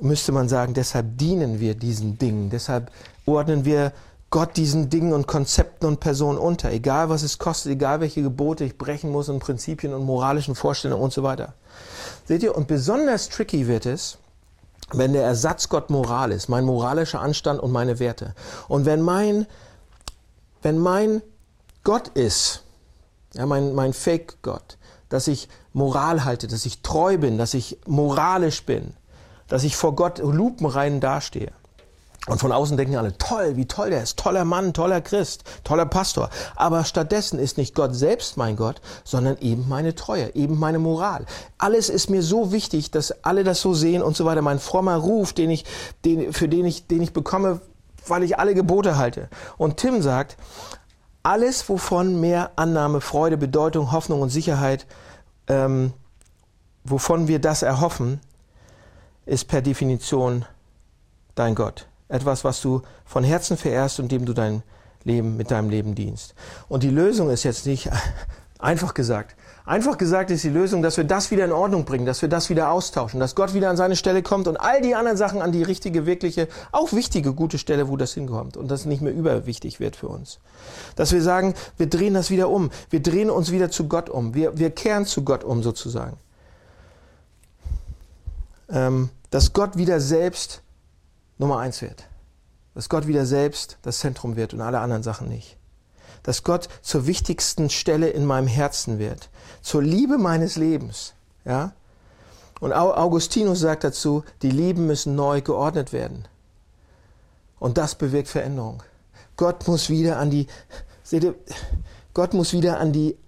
müsste 0.00 0.32
man 0.32 0.48
sagen, 0.48 0.74
deshalb 0.74 1.16
dienen 1.18 1.61
wir 1.61 1.74
diesen 1.74 2.18
Dingen, 2.18 2.50
deshalb 2.50 2.90
ordnen 3.24 3.64
wir 3.64 3.92
Gott 4.30 4.56
diesen 4.56 4.88
Dingen 4.88 5.12
und 5.12 5.26
Konzepten 5.26 5.87
und 5.87 6.00
Personen 6.00 6.38
unter, 6.38 6.72
egal 6.72 7.11
was 7.11 7.22
es 7.22 7.38
kostet, 7.38 7.72
egal 7.72 8.00
welche 8.00 8.22
Gebote 8.22 8.64
ich 8.64 8.78
brechen 8.78 9.11
muss 9.11 9.28
und 9.28 9.40
Prinzipien 9.40 9.92
und 9.92 10.04
moralischen 10.04 10.54
Vorstellungen 10.54 11.02
und 11.02 11.12
so 11.12 11.22
weiter. 11.22 11.52
Seht 12.24 12.42
ihr, 12.42 12.56
und 12.56 12.66
besonders 12.66 13.28
tricky 13.28 13.68
wird 13.68 13.85
es, 13.85 14.16
wenn 14.90 15.12
der 15.12 15.25
Ersatzgott 15.25 15.90
Moral 15.90 16.33
ist, 16.33 16.49
mein 16.49 16.64
moralischer 16.64 17.21
Anstand 17.21 17.61
und 17.61 17.73
meine 17.73 17.99
Werte. 17.99 18.35
Und 18.68 18.85
wenn 18.85 19.01
mein, 19.01 19.47
wenn 20.62 20.79
mein 20.79 21.23
Gott 21.85 22.09
ist, 22.09 22.64
ja, 23.35 23.47
mein, 23.47 23.75
mein 23.75 23.92
Fake-Gott, 23.92 24.79
dass 25.09 25.29
ich 25.29 25.49
Moral 25.73 26.25
halte, 26.25 26.47
dass 26.49 26.66
ich 26.66 26.83
treu 26.83 27.18
bin, 27.18 27.38
dass 27.38 27.55
ich 27.55 27.79
moralisch 27.87 28.64
bin, 28.64 28.95
dass 29.49 29.64
ich 29.64 29.77
vor 29.77 29.95
Gott 29.95 30.18
lupenrein 30.18 31.01
dastehe. 31.01 31.53
Und 32.28 32.38
von 32.38 32.52
außen 32.52 32.76
denken 32.76 32.96
alle, 32.96 33.18
toll, 33.18 33.56
wie 33.56 33.66
toll 33.66 33.90
der 33.90 34.04
ist, 34.04 34.16
toller 34.16 34.44
Mann, 34.44 34.72
toller 34.72 35.00
Christ, 35.00 35.42
toller 35.64 35.87
Pastor. 35.87 36.30
Aber 36.54 36.85
stattdessen 36.85 37.40
ist 37.40 37.58
nicht 37.58 37.74
Gott 37.74 37.96
selbst 37.96 38.37
mein 38.37 38.54
Gott, 38.54 38.80
sondern 39.02 39.38
eben 39.38 39.68
meine 39.68 39.96
Treue, 39.96 40.32
eben 40.37 40.56
meine 40.56 40.78
Moral. 40.78 41.26
Alles 41.58 41.88
ist 41.88 42.11
mir 42.11 42.22
so 42.22 42.52
wichtig, 42.52 42.92
dass 42.92 43.24
alle 43.24 43.42
das 43.42 43.61
so 43.61 43.74
sehen 43.74 44.02
und 44.02 44.16
so 44.16 44.24
weiter. 44.24 44.40
Mein 44.40 44.61
frommer 44.61 44.96
Ruf, 44.96 45.32
den 45.32 45.50
ich, 45.50 45.64
den, 46.04 46.32
für 46.32 46.48
den 46.48 46.64
ich, 46.64 46.87
den 46.87 47.02
ich 47.02 47.12
bekomme, 47.12 47.61
weil 48.06 48.22
ich 48.22 48.38
alle 48.38 48.54
Gebote 48.54 48.96
halte. 48.96 49.28
Und 49.58 49.78
Tim 49.78 50.00
sagt, 50.00 50.37
alles, 51.24 51.68
wovon 51.68 52.20
mehr 52.20 52.52
Annahme, 52.54 53.00
Freude, 53.00 53.37
Bedeutung, 53.37 53.90
Hoffnung 53.90 54.20
und 54.20 54.28
Sicherheit, 54.28 54.87
ähm, 55.48 55.92
wovon 56.85 57.26
wir 57.26 57.40
das 57.40 57.62
erhoffen, 57.62 58.20
ist 59.26 59.48
per 59.48 59.61
Definition 59.61 60.44
dein 61.35 61.56
Gott. 61.56 61.87
Etwas, 62.12 62.44
was 62.44 62.61
du 62.61 62.83
von 63.07 63.25
Herzen 63.25 63.57
verehrst 63.57 63.98
und 63.98 64.12
dem 64.12 64.27
du 64.27 64.35
dein 64.35 64.62
Leben 65.03 65.37
mit 65.37 65.51
deinem 65.51 65.70
Leben 65.70 65.94
dienst. 65.94 66.35
Und 66.68 66.83
die 66.83 66.90
Lösung 66.90 67.31
ist 67.31 67.42
jetzt 67.42 67.66
nicht 67.66 67.90
einfach 68.59 68.92
gesagt. 68.92 69.35
Einfach 69.64 69.96
gesagt 69.96 70.31
ist 70.31 70.44
die 70.44 70.51
Lösung, 70.51 70.83
dass 70.83 70.96
wir 70.96 71.05
das 71.05 71.31
wieder 71.31 71.44
in 71.44 71.53
Ordnung 71.53 71.85
bringen, 71.85 72.05
dass 72.05 72.20
wir 72.20 72.29
das 72.29 72.51
wieder 72.51 72.70
austauschen, 72.70 73.18
dass 73.18 73.35
Gott 73.35 73.55
wieder 73.55 73.70
an 73.70 73.77
seine 73.77 73.96
Stelle 73.96 74.22
kommt 74.22 74.46
und 74.46 74.59
all 74.59 74.83
die 74.83 74.94
anderen 74.94 75.16
Sachen 75.16 75.40
an 75.40 75.53
die 75.53 75.62
richtige, 75.62 76.05
wirkliche, 76.05 76.48
auch 76.70 76.92
wichtige, 76.92 77.33
gute 77.33 77.59
Stelle, 77.59 77.88
wo 77.88 77.96
das 77.96 78.12
hinkommt 78.12 78.57
und 78.57 78.70
das 78.70 78.85
nicht 78.85 79.01
mehr 79.01 79.14
überwichtig 79.14 79.81
wird 79.81 79.96
für 79.96 80.09
uns. 80.09 80.38
Dass 80.96 81.12
wir 81.12 81.22
sagen, 81.22 81.55
wir 81.79 81.88
drehen 81.88 82.12
das 82.12 82.31
wieder 82.31 82.51
um, 82.51 82.70
wir 82.90 83.01
drehen 83.01 83.31
uns 83.31 83.53
wieder 83.53 83.70
zu 83.70 83.88
Gott 83.88 84.11
um, 84.11 84.35
wir, 84.35 84.59
wir 84.59 84.70
kehren 84.70 85.07
zu 85.07 85.22
Gott 85.22 85.44
um 85.44 85.62
sozusagen. 85.62 86.18
Ähm, 88.68 89.09
dass 89.31 89.55
Gott 89.55 89.77
wieder 89.77 90.01
selbst 90.01 90.62
Nummer 91.42 91.59
eins 91.59 91.83
wird. 91.83 92.05
Dass 92.74 92.88
Gott 92.88 93.07
wieder 93.07 93.26
selbst 93.26 93.76
das 93.83 93.98
Zentrum 93.98 94.37
wird 94.37 94.55
und 94.55 94.62
alle 94.62 94.78
anderen 94.78 95.02
Sachen 95.02 95.28
nicht. 95.28 95.59
Dass 96.22 96.44
Gott 96.44 96.68
zur 96.81 97.07
wichtigsten 97.07 97.68
Stelle 97.68 98.09
in 98.09 98.24
meinem 98.24 98.46
Herzen 98.46 98.98
wird. 98.98 99.28
Zur 99.61 99.83
Liebe 99.83 100.16
meines 100.16 100.57
Lebens. 100.57 101.12
Ja? 101.44 101.72
Und 102.61 102.72
Augustinus 102.72 103.59
sagt 103.59 103.85
dazu, 103.85 104.22
die 104.40 104.50
Lieben 104.50 104.87
müssen 104.87 105.16
neu 105.16 105.40
geordnet 105.40 105.92
werden. 105.92 106.28
Und 107.59 107.76
das 107.76 107.96
bewirkt 107.96 108.28
Veränderung. 108.28 108.83
Gott 109.37 109.66
muss 109.66 109.90
wieder 109.90 110.18
an 110.18 110.31
die, 110.31 110.46
seht 111.02 111.24
ihr, 111.24 111.35
Gott 112.14 112.35
muss 112.35 112.52
wieder 112.52 112.78
an 112.78 112.92
die, 112.92 113.18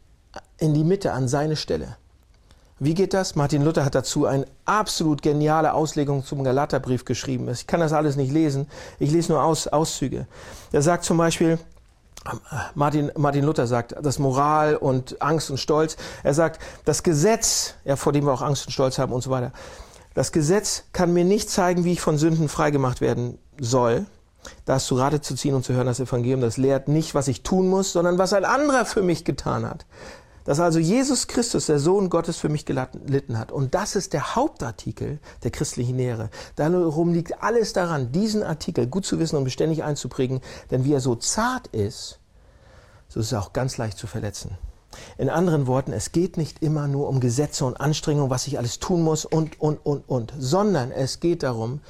in 0.59 0.73
die 0.73 0.85
Mitte, 0.85 1.13
an 1.13 1.27
seine 1.27 1.57
Stelle. 1.57 1.97
Wie 2.81 2.95
geht 2.95 3.15
das? 3.15 3.37
Martin 3.37 3.63
Luther 3.63 3.85
hat 3.85 3.95
dazu 3.95 4.27
eine 4.27 4.47
absolut 4.65 5.23
geniale 5.23 5.75
Auslegung 5.75 6.25
zum 6.25 6.43
Galaterbrief 6.43 7.05
geschrieben. 7.05 7.49
Ich 7.49 7.69
kann 7.69 7.79
das 7.79 7.93
alles 7.93 8.17
nicht 8.17 8.33
lesen. 8.33 8.67
Ich 8.99 9.13
lese 9.13 9.31
nur 9.33 9.45
Aus, 9.45 9.69
Auszüge. 9.69 10.27
Er 10.73 10.83
sagt 10.83 11.05
zum 11.05 11.17
Beispiel, 11.17 11.59
Martin, 12.75 13.13
Martin 13.17 13.45
Luther 13.45 13.69
sagt, 13.69 13.95
das 14.03 14.19
Moral 14.19 14.75
und 14.77 15.23
Angst 15.23 15.51
und 15.51 15.59
Stolz. 15.59 15.97
Er 16.25 16.35
sagt, 16.35 16.61
das 16.85 17.05
Gesetz, 17.05 17.75
ja, 17.85 17.95
vor 17.95 18.13
dem 18.13 18.25
wir 18.25 18.33
auch 18.33 18.43
Angst 18.43 18.67
und 18.67 18.73
Stolz 18.73 18.99
haben 18.99 19.13
und 19.13 19.23
so 19.23 19.31
weiter. 19.31 19.53
Das 20.15 20.33
Gesetz 20.33 20.85
kann 20.93 21.13
mir 21.13 21.25
nicht 21.25 21.51
zeigen, 21.51 21.85
wie 21.85 21.93
ich 21.93 22.01
von 22.01 22.19
Sünden 22.19 22.49
freigemacht 22.49 23.01
werden 23.01 23.39
soll. 23.61 24.07
Das 24.65 24.87
zu 24.87 24.97
Rate 24.97 25.21
zu 25.21 25.37
ziehen 25.37 25.55
und 25.55 25.65
zu 25.65 25.75
hören, 25.75 25.87
das 25.87 26.01
Evangelium, 26.01 26.41
das 26.41 26.57
lehrt 26.57 26.89
nicht, 26.89 27.15
was 27.15 27.29
ich 27.29 27.43
tun 27.43 27.69
muss, 27.69 27.93
sondern 27.93 28.19
was 28.19 28.33
ein 28.33 28.45
anderer 28.45 28.85
für 28.85 29.03
mich 29.03 29.25
getan 29.25 29.65
hat 29.65 29.87
dass 30.45 30.61
also 30.61 30.79
Jesus 30.79 31.27
Christus, 31.27 31.67
der 31.67 31.79
Sohn 31.79 32.11
Gottes, 32.11 32.37
für 32.37 32.49
mich 32.49 32.67
gelitten 32.67 33.39
hat. 33.39 33.51
Und 33.51 33.75
das 33.75 33.97
ist 33.97 34.13
der 34.13 34.35
Hauptartikel 34.35 35.19
der 35.43 35.51
christlichen 35.51 35.97
Lehre. 35.97 36.31
Darum 36.57 37.13
liegt 37.13 37.43
alles 37.43 37.73
daran, 37.73 38.13
diesen 38.13 38.43
Artikel 38.43 38.87
gut 38.87 39.07
zu 39.07 39.19
wissen 39.19 39.37
und 39.37 39.45
beständig 39.45 39.83
einzuprägen, 39.83 40.41
denn 40.71 40.85
wie 40.85 40.93
er 40.93 41.01
so 41.01 41.15
zart 41.15 41.69
ist, 41.69 42.21
so 43.09 43.21
ist 43.21 43.33
er 43.33 43.41
auch 43.41 43.53
ganz 43.53 43.79
leicht 43.79 43.99
zu 43.99 44.07
verletzen. 44.07 44.57
In 45.19 45.31
anderen 45.31 45.67
Worten, 45.67 45.93
es 45.93 46.13
geht 46.13 46.37
nicht 46.37 46.63
immer 46.63 46.87
nur 46.87 47.09
um 47.09 47.21
Gesetze 47.21 47.65
und 47.65 47.81
Anstrengungen, 47.81 48.31
was 48.31 48.47
ich 48.47 48.59
alles 48.59 48.79
tun 48.79 49.03
muss 49.03 49.25
und, 49.25 49.61
und, 49.61 49.85
und, 49.85 50.09
und, 50.09 50.33
sondern 50.39 50.93
es 50.93 51.21
geht 51.21 51.43
darum, 51.43 51.81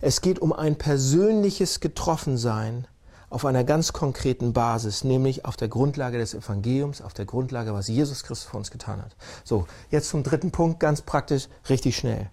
es 0.00 0.20
geht 0.20 0.40
um 0.40 0.52
ein 0.52 0.76
persönliches 0.76 1.80
Getroffensein 1.80 2.88
auf 3.32 3.44
einer 3.44 3.64
ganz 3.64 3.92
konkreten 3.92 4.52
Basis, 4.52 5.04
nämlich 5.04 5.44
auf 5.44 5.56
der 5.56 5.68
Grundlage 5.68 6.18
des 6.18 6.34
Evangeliums, 6.34 7.00
auf 7.00 7.14
der 7.14 7.24
Grundlage, 7.24 7.72
was 7.74 7.88
Jesus 7.88 8.24
Christus 8.24 8.50
für 8.50 8.56
uns 8.56 8.70
getan 8.70 9.00
hat. 9.02 9.16
So, 9.44 9.66
jetzt 9.90 10.08
zum 10.10 10.22
dritten 10.22 10.50
Punkt, 10.50 10.80
ganz 10.80 11.02
praktisch, 11.02 11.48
richtig 11.68 11.96
schnell. 11.96 12.30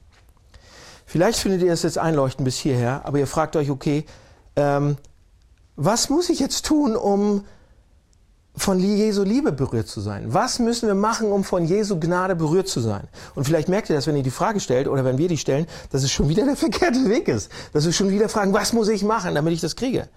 Vielleicht 1.06 1.40
findet 1.40 1.64
ihr 1.64 1.74
es 1.74 1.84
jetzt 1.84 1.98
einleuchtend 1.98 2.46
bis 2.46 2.58
hierher, 2.58 3.02
aber 3.06 3.18
ihr 3.18 3.28
fragt 3.28 3.56
euch, 3.56 3.70
okay, 3.72 4.06
ähm, 4.56 4.98
was 5.76 6.10
muss 6.10 6.30
ich 6.30 6.40
jetzt 6.40 6.66
tun, 6.66 6.96
um 6.96 7.46
von 8.56 8.80
Jesu 8.80 9.24
Liebe 9.24 9.52
berührt 9.52 9.88
zu 9.88 10.02
sein? 10.02 10.26
Was 10.34 10.60
müssen 10.60 10.88
wir 10.88 10.96
machen, 10.96 11.32
um 11.32 11.44
von 11.44 11.66
Jesu 11.66 12.00
Gnade 12.00 12.36
berührt 12.36 12.68
zu 12.68 12.82
sein? 12.82 13.08
Und 13.36 13.46
vielleicht 13.46 13.70
merkt 13.70 13.90
ihr 13.90 13.96
das, 13.96 14.06
wenn 14.06 14.18
ihr 14.18 14.24
die 14.24 14.32
Frage 14.32 14.60
stellt 14.60 14.88
oder 14.88 15.06
wenn 15.06 15.18
wir 15.18 15.30
die 15.30 15.38
stellen, 15.38 15.66
dass 15.92 16.04
es 16.04 16.12
schon 16.12 16.28
wieder 16.28 16.46
der 16.46 16.58
verkehrte 16.58 17.08
Weg 17.08 17.28
ist. 17.30 17.50
Dass 17.72 17.86
wir 17.86 17.94
schon 17.94 18.10
wieder 18.10 18.28
fragen, 18.28 18.54
was 18.54 18.74
muss 18.74 18.90
ich 18.90 19.04
machen, 19.04 19.34
damit 19.34 19.54
ich 19.54 19.62
das 19.62 19.78
kriege? 19.78 20.10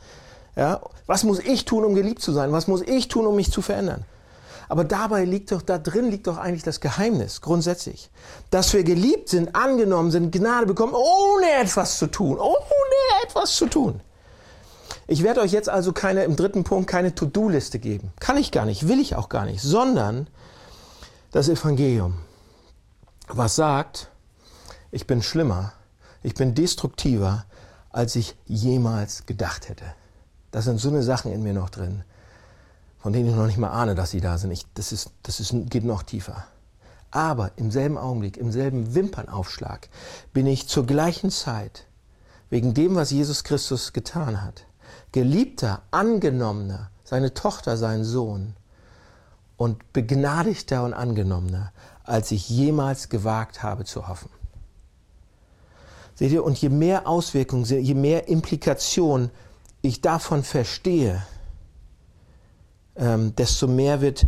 Ja? 0.56 0.80
Was 1.06 1.24
muss 1.24 1.38
ich 1.38 1.64
tun, 1.64 1.84
um 1.84 1.94
geliebt 1.94 2.22
zu 2.22 2.32
sein? 2.32 2.52
Was 2.52 2.68
muss 2.68 2.82
ich 2.82 3.08
tun, 3.08 3.26
um 3.26 3.36
mich 3.36 3.50
zu 3.50 3.62
verändern? 3.62 4.04
Aber 4.68 4.84
dabei 4.84 5.24
liegt 5.24 5.52
doch, 5.52 5.60
da 5.60 5.76
drin 5.76 6.10
liegt 6.10 6.26
doch 6.26 6.38
eigentlich 6.38 6.62
das 6.62 6.80
Geheimnis, 6.80 7.42
grundsätzlich. 7.42 8.10
Dass 8.50 8.72
wir 8.72 8.84
geliebt 8.84 9.28
sind, 9.28 9.54
angenommen 9.54 10.10
sind, 10.10 10.32
Gnade 10.32 10.66
bekommen, 10.66 10.94
ohne 10.94 11.50
etwas 11.60 11.98
zu 11.98 12.06
tun. 12.06 12.38
Ohne 12.38 12.56
etwas 13.26 13.54
zu 13.54 13.66
tun. 13.66 14.00
Ich 15.06 15.22
werde 15.22 15.40
euch 15.42 15.52
jetzt 15.52 15.68
also 15.68 15.92
keine, 15.92 16.24
im 16.24 16.36
dritten 16.36 16.64
Punkt, 16.64 16.88
keine 16.88 17.14
To-Do-Liste 17.14 17.78
geben. 17.80 18.12
Kann 18.18 18.38
ich 18.38 18.50
gar 18.50 18.64
nicht, 18.64 18.88
will 18.88 19.00
ich 19.00 19.14
auch 19.14 19.28
gar 19.28 19.44
nicht, 19.44 19.60
sondern 19.60 20.28
das 21.32 21.48
Evangelium. 21.48 22.14
Was 23.28 23.56
sagt, 23.56 24.08
ich 24.90 25.06
bin 25.06 25.22
schlimmer, 25.22 25.72
ich 26.22 26.34
bin 26.34 26.54
destruktiver, 26.54 27.44
als 27.90 28.16
ich 28.16 28.36
jemals 28.46 29.26
gedacht 29.26 29.68
hätte. 29.68 29.84
Da 30.52 30.62
sind 30.62 30.78
so 30.78 30.90
eine 30.90 31.02
Sachen 31.02 31.32
in 31.32 31.42
mir 31.42 31.54
noch 31.54 31.70
drin, 31.70 32.04
von 32.98 33.12
denen 33.12 33.30
ich 33.30 33.34
noch 33.34 33.46
nicht 33.46 33.58
mal 33.58 33.70
ahne, 33.70 33.94
dass 33.94 34.10
sie 34.10 34.20
da 34.20 34.38
sind. 34.38 34.52
Ich, 34.52 34.66
das 34.74 34.92
ist, 34.92 35.10
das 35.24 35.40
ist, 35.40 35.52
geht 35.68 35.84
noch 35.84 36.04
tiefer. 36.04 36.44
Aber 37.10 37.50
im 37.56 37.70
selben 37.70 37.98
Augenblick, 37.98 38.36
im 38.36 38.52
selben 38.52 38.94
Wimpernaufschlag 38.94 39.88
bin 40.32 40.46
ich 40.46 40.68
zur 40.68 40.86
gleichen 40.86 41.30
Zeit, 41.30 41.86
wegen 42.48 42.74
dem, 42.74 42.94
was 42.94 43.10
Jesus 43.10 43.44
Christus 43.44 43.92
getan 43.92 44.42
hat, 44.42 44.66
geliebter, 45.10 45.82
angenommener, 45.90 46.90
seine 47.02 47.34
Tochter, 47.34 47.76
sein 47.76 48.04
Sohn 48.04 48.54
und 49.56 49.92
begnadigter 49.92 50.84
und 50.84 50.94
angenommener, 50.94 51.72
als 52.04 52.30
ich 52.30 52.48
jemals 52.48 53.08
gewagt 53.08 53.62
habe 53.62 53.84
zu 53.84 54.08
hoffen. 54.08 54.30
Seht 56.14 56.32
ihr, 56.32 56.44
und 56.44 56.58
je 56.58 56.68
mehr 56.68 57.06
Auswirkungen, 57.06 57.64
je 57.64 57.94
mehr 57.94 58.28
Implikationen 58.28 59.30
ich 59.82 60.00
davon 60.00 60.44
verstehe, 60.44 61.22
ähm, 62.96 63.34
desto 63.36 63.66
mehr 63.66 64.00
wird, 64.00 64.26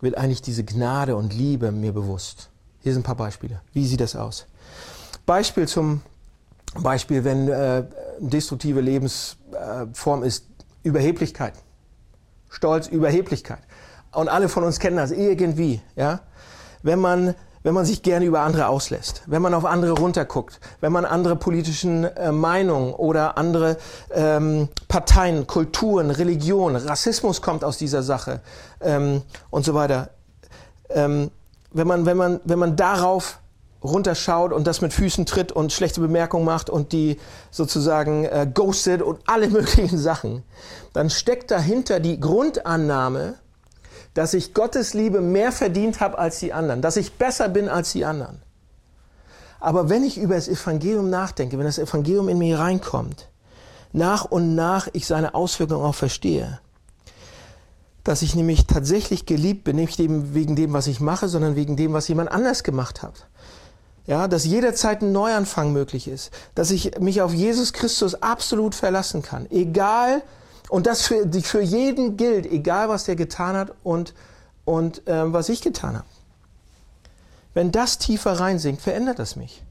wird 0.00 0.16
eigentlich 0.16 0.42
diese 0.42 0.64
Gnade 0.64 1.16
und 1.16 1.34
Liebe 1.34 1.72
mir 1.72 1.92
bewusst. 1.92 2.50
Hier 2.82 2.92
sind 2.92 3.02
ein 3.02 3.04
paar 3.04 3.16
Beispiele. 3.16 3.60
Wie 3.72 3.86
sieht 3.86 4.00
das 4.00 4.14
aus? 4.14 4.46
Beispiel 5.26 5.66
zum 5.66 6.02
Beispiel, 6.80 7.24
wenn 7.24 7.48
äh, 7.48 7.84
destruktive 8.20 8.80
Lebensform 8.80 10.22
äh, 10.22 10.26
ist 10.26 10.46
Überheblichkeit. 10.82 11.54
Stolz, 12.48 12.86
Überheblichkeit. 12.86 13.60
Und 14.12 14.28
alle 14.28 14.48
von 14.48 14.62
uns 14.62 14.78
kennen 14.78 14.96
das 14.96 15.10
irgendwie, 15.10 15.80
ja? 15.96 16.20
Wenn 16.82 17.00
man 17.00 17.34
wenn 17.66 17.74
man 17.74 17.84
sich 17.84 18.02
gerne 18.02 18.24
über 18.26 18.42
andere 18.42 18.68
auslässt, 18.68 19.24
wenn 19.26 19.42
man 19.42 19.52
auf 19.52 19.64
andere 19.64 19.90
runterguckt, 19.90 20.60
wenn 20.80 20.92
man 20.92 21.04
andere 21.04 21.34
politischen 21.34 22.04
äh, 22.04 22.30
Meinungen 22.30 22.94
oder 22.94 23.36
andere 23.36 23.76
ähm, 24.14 24.68
Parteien, 24.86 25.48
Kulturen, 25.48 26.12
Religionen, 26.12 26.76
Rassismus 26.76 27.42
kommt 27.42 27.64
aus 27.64 27.76
dieser 27.76 28.04
Sache 28.04 28.40
ähm, 28.80 29.22
und 29.50 29.64
so 29.64 29.74
weiter. 29.74 30.10
Ähm, 30.90 31.32
wenn 31.72 31.88
man, 31.88 32.06
wenn 32.06 32.16
man, 32.16 32.40
wenn 32.44 32.60
man 32.60 32.76
darauf 32.76 33.40
runterschaut 33.82 34.52
und 34.52 34.64
das 34.64 34.80
mit 34.80 34.92
Füßen 34.92 35.26
tritt 35.26 35.50
und 35.50 35.72
schlechte 35.72 36.00
Bemerkungen 36.00 36.44
macht 36.44 36.70
und 36.70 36.92
die 36.92 37.18
sozusagen 37.50 38.26
äh, 38.26 38.46
ghostet 38.54 39.02
und 39.02 39.18
alle 39.26 39.48
möglichen 39.50 39.98
Sachen, 39.98 40.44
dann 40.92 41.10
steckt 41.10 41.50
dahinter 41.50 41.98
die 41.98 42.20
Grundannahme, 42.20 43.34
dass 44.16 44.32
ich 44.32 44.54
Gottes 44.54 44.94
Liebe 44.94 45.20
mehr 45.20 45.52
verdient 45.52 46.00
habe 46.00 46.16
als 46.16 46.38
die 46.38 46.54
anderen, 46.54 46.80
dass 46.80 46.96
ich 46.96 47.12
besser 47.12 47.50
bin 47.50 47.68
als 47.68 47.92
die 47.92 48.06
anderen. 48.06 48.40
Aber 49.60 49.90
wenn 49.90 50.04
ich 50.04 50.16
über 50.16 50.36
das 50.36 50.48
Evangelium 50.48 51.10
nachdenke, 51.10 51.58
wenn 51.58 51.66
das 51.66 51.78
Evangelium 51.78 52.30
in 52.30 52.38
mir 52.38 52.58
reinkommt, 52.58 53.28
nach 53.92 54.24
und 54.24 54.54
nach 54.54 54.88
ich 54.94 55.06
seine 55.06 55.34
Auswirkungen 55.34 55.84
auch 55.84 55.94
verstehe, 55.94 56.60
dass 58.04 58.22
ich 58.22 58.34
nämlich 58.34 58.66
tatsächlich 58.66 59.26
geliebt 59.26 59.64
bin, 59.64 59.76
nicht 59.76 59.98
wegen 59.98 60.56
dem, 60.56 60.72
was 60.72 60.86
ich 60.86 61.00
mache, 61.00 61.28
sondern 61.28 61.54
wegen 61.54 61.76
dem, 61.76 61.92
was 61.92 62.08
jemand 62.08 62.30
anders 62.30 62.62
gemacht 62.62 63.02
hat. 63.02 63.26
Ja, 64.06 64.28
dass 64.28 64.46
jederzeit 64.46 65.02
ein 65.02 65.12
Neuanfang 65.12 65.74
möglich 65.74 66.08
ist, 66.08 66.30
dass 66.54 66.70
ich 66.70 66.98
mich 67.00 67.20
auf 67.20 67.34
Jesus 67.34 67.74
Christus 67.74 68.14
absolut 68.14 68.74
verlassen 68.74 69.20
kann, 69.20 69.46
egal, 69.50 70.22
und 70.68 70.86
das 70.86 71.02
für, 71.02 71.30
für 71.42 71.60
jeden 71.60 72.16
gilt, 72.16 72.46
egal 72.46 72.88
was 72.88 73.04
der 73.04 73.16
getan 73.16 73.56
hat 73.56 73.72
und, 73.82 74.14
und 74.64 75.06
äh, 75.06 75.32
was 75.32 75.48
ich 75.48 75.62
getan 75.62 75.96
habe. 75.96 76.06
Wenn 77.54 77.72
das 77.72 77.98
tiefer 77.98 78.32
reinsinkt, 78.38 78.82
verändert 78.82 79.18
das 79.18 79.36
mich. 79.36 79.62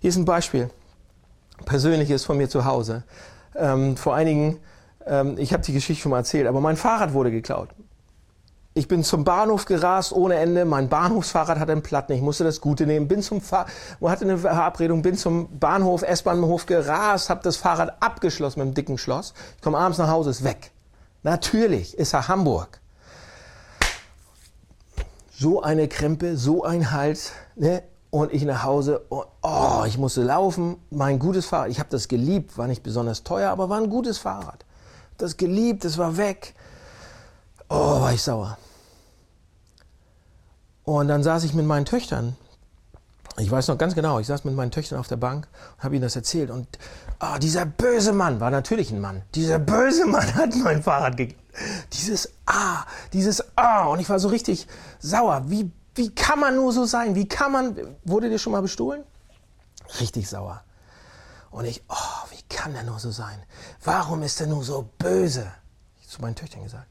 Hier 0.00 0.10
ist 0.10 0.16
ein 0.16 0.24
Beispiel, 0.24 0.70
persönliches 1.64 2.24
von 2.24 2.36
mir 2.36 2.48
zu 2.48 2.64
Hause. 2.64 3.02
Ähm, 3.56 3.96
vor 3.96 4.14
einigen 4.14 4.60
ähm, 5.06 5.36
ich 5.38 5.52
habe 5.52 5.62
die 5.62 5.72
Geschichte 5.72 6.02
schon 6.02 6.10
mal 6.10 6.18
erzählt, 6.18 6.46
aber 6.46 6.60
mein 6.60 6.76
Fahrrad 6.76 7.12
wurde 7.12 7.30
geklaut. 7.30 7.70
Ich 8.76 8.88
bin 8.88 9.02
zum 9.02 9.24
Bahnhof 9.24 9.64
gerast 9.64 10.12
ohne 10.12 10.34
Ende. 10.36 10.64
Mein 10.64 10.88
Bahnhofsfahrrad 10.88 11.58
hatte 11.58 11.72
einen 11.72 11.82
Platten. 11.82 12.12
Ich 12.12 12.20
musste 12.20 12.44
das 12.44 12.60
Gute 12.60 12.86
nehmen. 12.86 13.08
Bin 13.08 13.22
zum 13.22 13.40
Fahr 13.40 13.66
hatte 14.02 14.24
eine 14.24 14.38
Verabredung. 14.38 15.02
Bin 15.02 15.16
zum 15.16 15.58
Bahnhof, 15.58 16.02
S-Bahnhof 16.02 16.66
gerast. 16.66 17.30
Habe 17.30 17.40
das 17.42 17.56
Fahrrad 17.56 18.00
abgeschlossen 18.00 18.60
mit 18.60 18.66
einem 18.66 18.74
dicken 18.74 18.98
Schloss. 18.98 19.32
Ich 19.56 19.62
komme 19.62 19.78
abends 19.78 19.98
nach 19.98 20.08
Hause, 20.08 20.30
ist 20.30 20.44
weg. 20.44 20.72
Natürlich 21.22 21.96
ist 21.96 22.12
er 22.12 22.28
Hamburg. 22.28 22.80
So 25.30 25.62
eine 25.62 25.88
Krempe, 25.88 26.36
so 26.36 26.62
ein 26.62 26.92
Hals. 26.92 27.32
Ne? 27.54 27.82
Und 28.10 28.32
ich 28.32 28.44
nach 28.44 28.62
Hause. 28.62 29.06
Oh, 29.08 29.84
ich 29.86 29.96
musste 29.96 30.22
laufen. 30.22 30.76
Mein 30.90 31.18
gutes 31.18 31.46
Fahrrad. 31.46 31.70
Ich 31.70 31.78
habe 31.78 31.88
das 31.90 32.08
geliebt. 32.08 32.58
War 32.58 32.66
nicht 32.66 32.82
besonders 32.82 33.22
teuer, 33.22 33.50
aber 33.50 33.68
war 33.68 33.80
ein 33.80 33.90
gutes 33.90 34.18
Fahrrad 34.18 34.66
das 35.18 35.36
geliebt, 35.36 35.84
es 35.84 35.98
war 35.98 36.16
weg. 36.16 36.54
Oh, 37.68 38.00
war 38.00 38.12
ich 38.12 38.22
sauer. 38.22 38.58
Und 40.86 41.08
dann 41.08 41.24
saß 41.24 41.42
ich 41.42 41.52
mit 41.52 41.66
meinen 41.66 41.84
Töchtern. 41.84 42.36
Ich 43.38 43.50
weiß 43.50 43.66
noch 43.68 43.76
ganz 43.76 43.96
genau, 43.96 44.20
ich 44.20 44.28
saß 44.28 44.44
mit 44.44 44.54
meinen 44.54 44.70
Töchtern 44.70 45.00
auf 45.00 45.08
der 45.08 45.16
Bank 45.16 45.48
und 45.76 45.84
habe 45.84 45.96
ihnen 45.96 46.02
das 46.02 46.14
erzählt. 46.14 46.48
Und 46.48 46.78
oh, 47.20 47.38
dieser 47.38 47.66
böse 47.66 48.12
Mann 48.12 48.38
war 48.38 48.52
natürlich 48.52 48.92
ein 48.92 49.00
Mann. 49.00 49.22
Dieser 49.34 49.58
böse 49.58 50.06
Mann 50.06 50.32
hat 50.36 50.54
mein 50.54 50.84
Fahrrad 50.84 51.16
gegeben. 51.16 51.40
Dieses 51.92 52.32
Ah, 52.46 52.84
dieses 53.12 53.44
Ah. 53.56 53.86
Und 53.86 53.98
ich 53.98 54.08
war 54.08 54.20
so 54.20 54.28
richtig 54.28 54.68
sauer. 55.00 55.42
Wie, 55.48 55.72
wie 55.96 56.14
kann 56.14 56.38
man 56.38 56.54
nur 56.54 56.72
so 56.72 56.84
sein? 56.84 57.16
Wie 57.16 57.26
kann 57.26 57.50
man. 57.50 57.76
Wurde 58.04 58.30
dir 58.30 58.38
schon 58.38 58.52
mal 58.52 58.62
bestohlen? 58.62 59.02
Richtig 60.00 60.28
sauer. 60.28 60.62
Und 61.50 61.64
ich, 61.64 61.82
oh, 61.88 62.30
wie 62.30 62.42
kann 62.48 62.76
er 62.76 62.84
nur 62.84 63.00
so 63.00 63.10
sein? 63.10 63.42
Warum 63.82 64.22
ist 64.22 64.40
er 64.40 64.46
nur 64.46 64.62
so 64.62 64.88
böse? 64.98 65.50
Ich 66.00 66.08
zu 66.08 66.22
meinen 66.22 66.36
Töchtern 66.36 66.62
gesagt. 66.62 66.86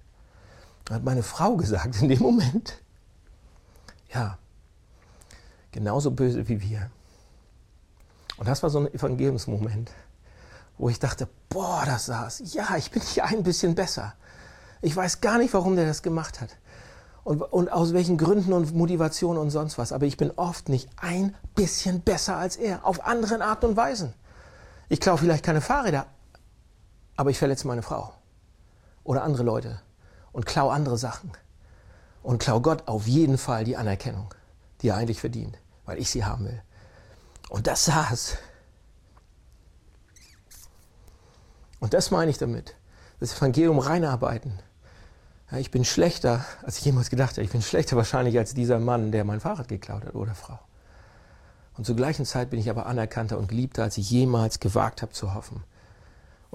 Hat 0.90 1.04
meine 1.04 1.24
Frau 1.24 1.56
gesagt 1.56 2.02
in 2.02 2.10
dem 2.10 2.20
Moment. 2.20 2.82
Ja, 4.16 4.38
genauso 5.72 6.10
böse 6.12 6.48
wie 6.48 6.62
wir. 6.62 6.90
Und 8.38 8.48
das 8.48 8.64
war 8.64 8.70
so 8.70 8.80
ein 8.80 8.94
Evangeliumsmoment, 8.94 9.92
wo 10.78 10.88
ich 10.88 11.00
dachte, 11.00 11.28
boah, 11.50 11.84
das 11.86 12.06
saß. 12.06 12.54
Ja, 12.54 12.78
ich 12.78 12.92
bin 12.92 13.02
hier 13.02 13.26
ein 13.26 13.44
bisschen 13.44 13.76
besser. 13.76 14.14
Ich 14.82 14.96
weiß 14.96 15.20
gar 15.20 15.38
nicht, 15.38 15.54
warum 15.54 15.76
der 15.76 15.86
das 15.86 16.02
gemacht 16.02 16.40
hat. 16.40 16.50
Und, 17.26 17.42
und 17.42 17.70
aus 17.70 17.94
welchen 17.94 18.18
Gründen 18.18 18.54
und 18.54 18.74
Motivationen 18.74 19.42
und 19.42 19.50
sonst 19.50 19.78
was. 19.78 19.92
Aber 19.92 20.06
ich 20.06 20.16
bin 20.16 20.32
oft 20.38 20.70
nicht 20.70 20.90
ein 20.96 21.36
bisschen 21.54 22.00
besser 22.02 22.38
als 22.38 22.56
er. 22.56 22.86
Auf 22.86 23.06
anderen 23.06 23.42
Art 23.42 23.66
und 23.66 23.76
Weisen. 23.76 24.14
Ich 24.88 25.02
klaue 25.02 25.18
vielleicht 25.18 25.44
keine 25.44 25.62
Fahrräder, 25.62 26.06
aber 27.18 27.32
ich 27.32 27.38
verletze 27.40 27.68
meine 27.68 27.82
Frau 27.82 28.14
oder 29.04 29.24
andere 29.24 29.44
Leute 29.44 29.82
und 30.32 30.46
klaue 30.46 30.72
andere 30.72 30.98
Sachen 30.98 31.32
und 32.26 32.40
klaue 32.40 32.62
Gott 32.62 32.88
auf 32.88 33.06
jeden 33.06 33.38
Fall 33.38 33.64
die 33.64 33.78
Anerkennung, 33.78 34.34
die 34.82 34.90
er 34.90 34.96
eigentlich 34.96 35.20
verdient, 35.20 35.60
weil 35.86 36.00
ich 36.00 36.10
sie 36.10 36.26
haben 36.26 36.46
will. 36.46 36.62
Und 37.50 37.68
das 37.68 37.86
saß. 37.86 38.38
Und 41.80 41.94
das 41.94 42.10
meine 42.10 42.32
ich 42.32 42.40
damit. 42.40 42.76
Das 43.20 43.38
Evangelium 43.38 43.78
reinarbeiten. 43.78 44.60
Ja, 45.52 45.60
ich 45.60 45.70
bin 45.70 45.86
schlechter, 45.86 46.44
als 46.64 46.80
ich 46.80 46.86
jemals 46.86 47.12
gedacht 47.12 47.34
habe. 47.34 47.44
Ich 47.44 47.52
bin 47.52 47.62
schlechter 47.62 47.96
wahrscheinlich 47.96 48.36
als 48.40 48.56
dieser 48.56 48.80
Mann, 48.80 49.12
der 49.12 49.24
mein 49.24 49.40
Fahrrad 49.40 49.68
geklaut 49.68 50.04
hat 50.04 50.16
oder 50.16 50.34
Frau. 50.34 50.58
Und 51.78 51.86
zur 51.86 51.96
gleichen 51.96 52.26
Zeit 52.26 52.50
bin 52.50 52.60
ich 52.60 52.72
aber 52.72 52.88
anerkannter 52.88 53.38
und 53.38 53.50
geliebter, 53.50 53.84
als 53.84 54.00
ich 54.00 54.10
jemals 54.10 54.60
gewagt 54.60 55.04
habe 55.04 55.12
zu 55.12 55.36
hoffen. 55.36 55.64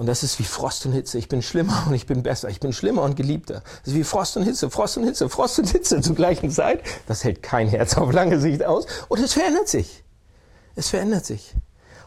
Und 0.01 0.07
das 0.07 0.23
ist 0.23 0.39
wie 0.39 0.45
Frost 0.45 0.87
und 0.87 0.93
Hitze. 0.93 1.19
Ich 1.19 1.29
bin 1.29 1.43
schlimmer 1.43 1.85
und 1.87 1.93
ich 1.93 2.07
bin 2.07 2.23
besser. 2.23 2.49
Ich 2.49 2.59
bin 2.59 2.73
schlimmer 2.73 3.03
und 3.03 3.17
geliebter. 3.17 3.63
Das 3.81 3.93
ist 3.93 3.95
wie 3.97 4.03
Frost 4.03 4.35
und 4.39 4.45
Hitze, 4.45 4.71
Frost 4.71 4.97
und 4.97 5.05
Hitze, 5.05 5.29
Frost 5.29 5.59
und 5.59 5.69
Hitze 5.69 6.01
zur 6.01 6.17
gleichen 6.17 6.51
Zeit. 6.51 6.83
Das 7.07 7.23
hält 7.23 7.43
kein 7.43 7.69
Herz 7.69 7.99
auf 7.99 8.11
lange 8.11 8.41
Sicht 8.41 8.65
aus. 8.65 8.87
Und 9.11 9.21
es 9.21 9.35
verändert 9.35 9.69
sich. 9.69 10.03
Es 10.75 10.89
verändert 10.89 11.27
sich. 11.27 11.55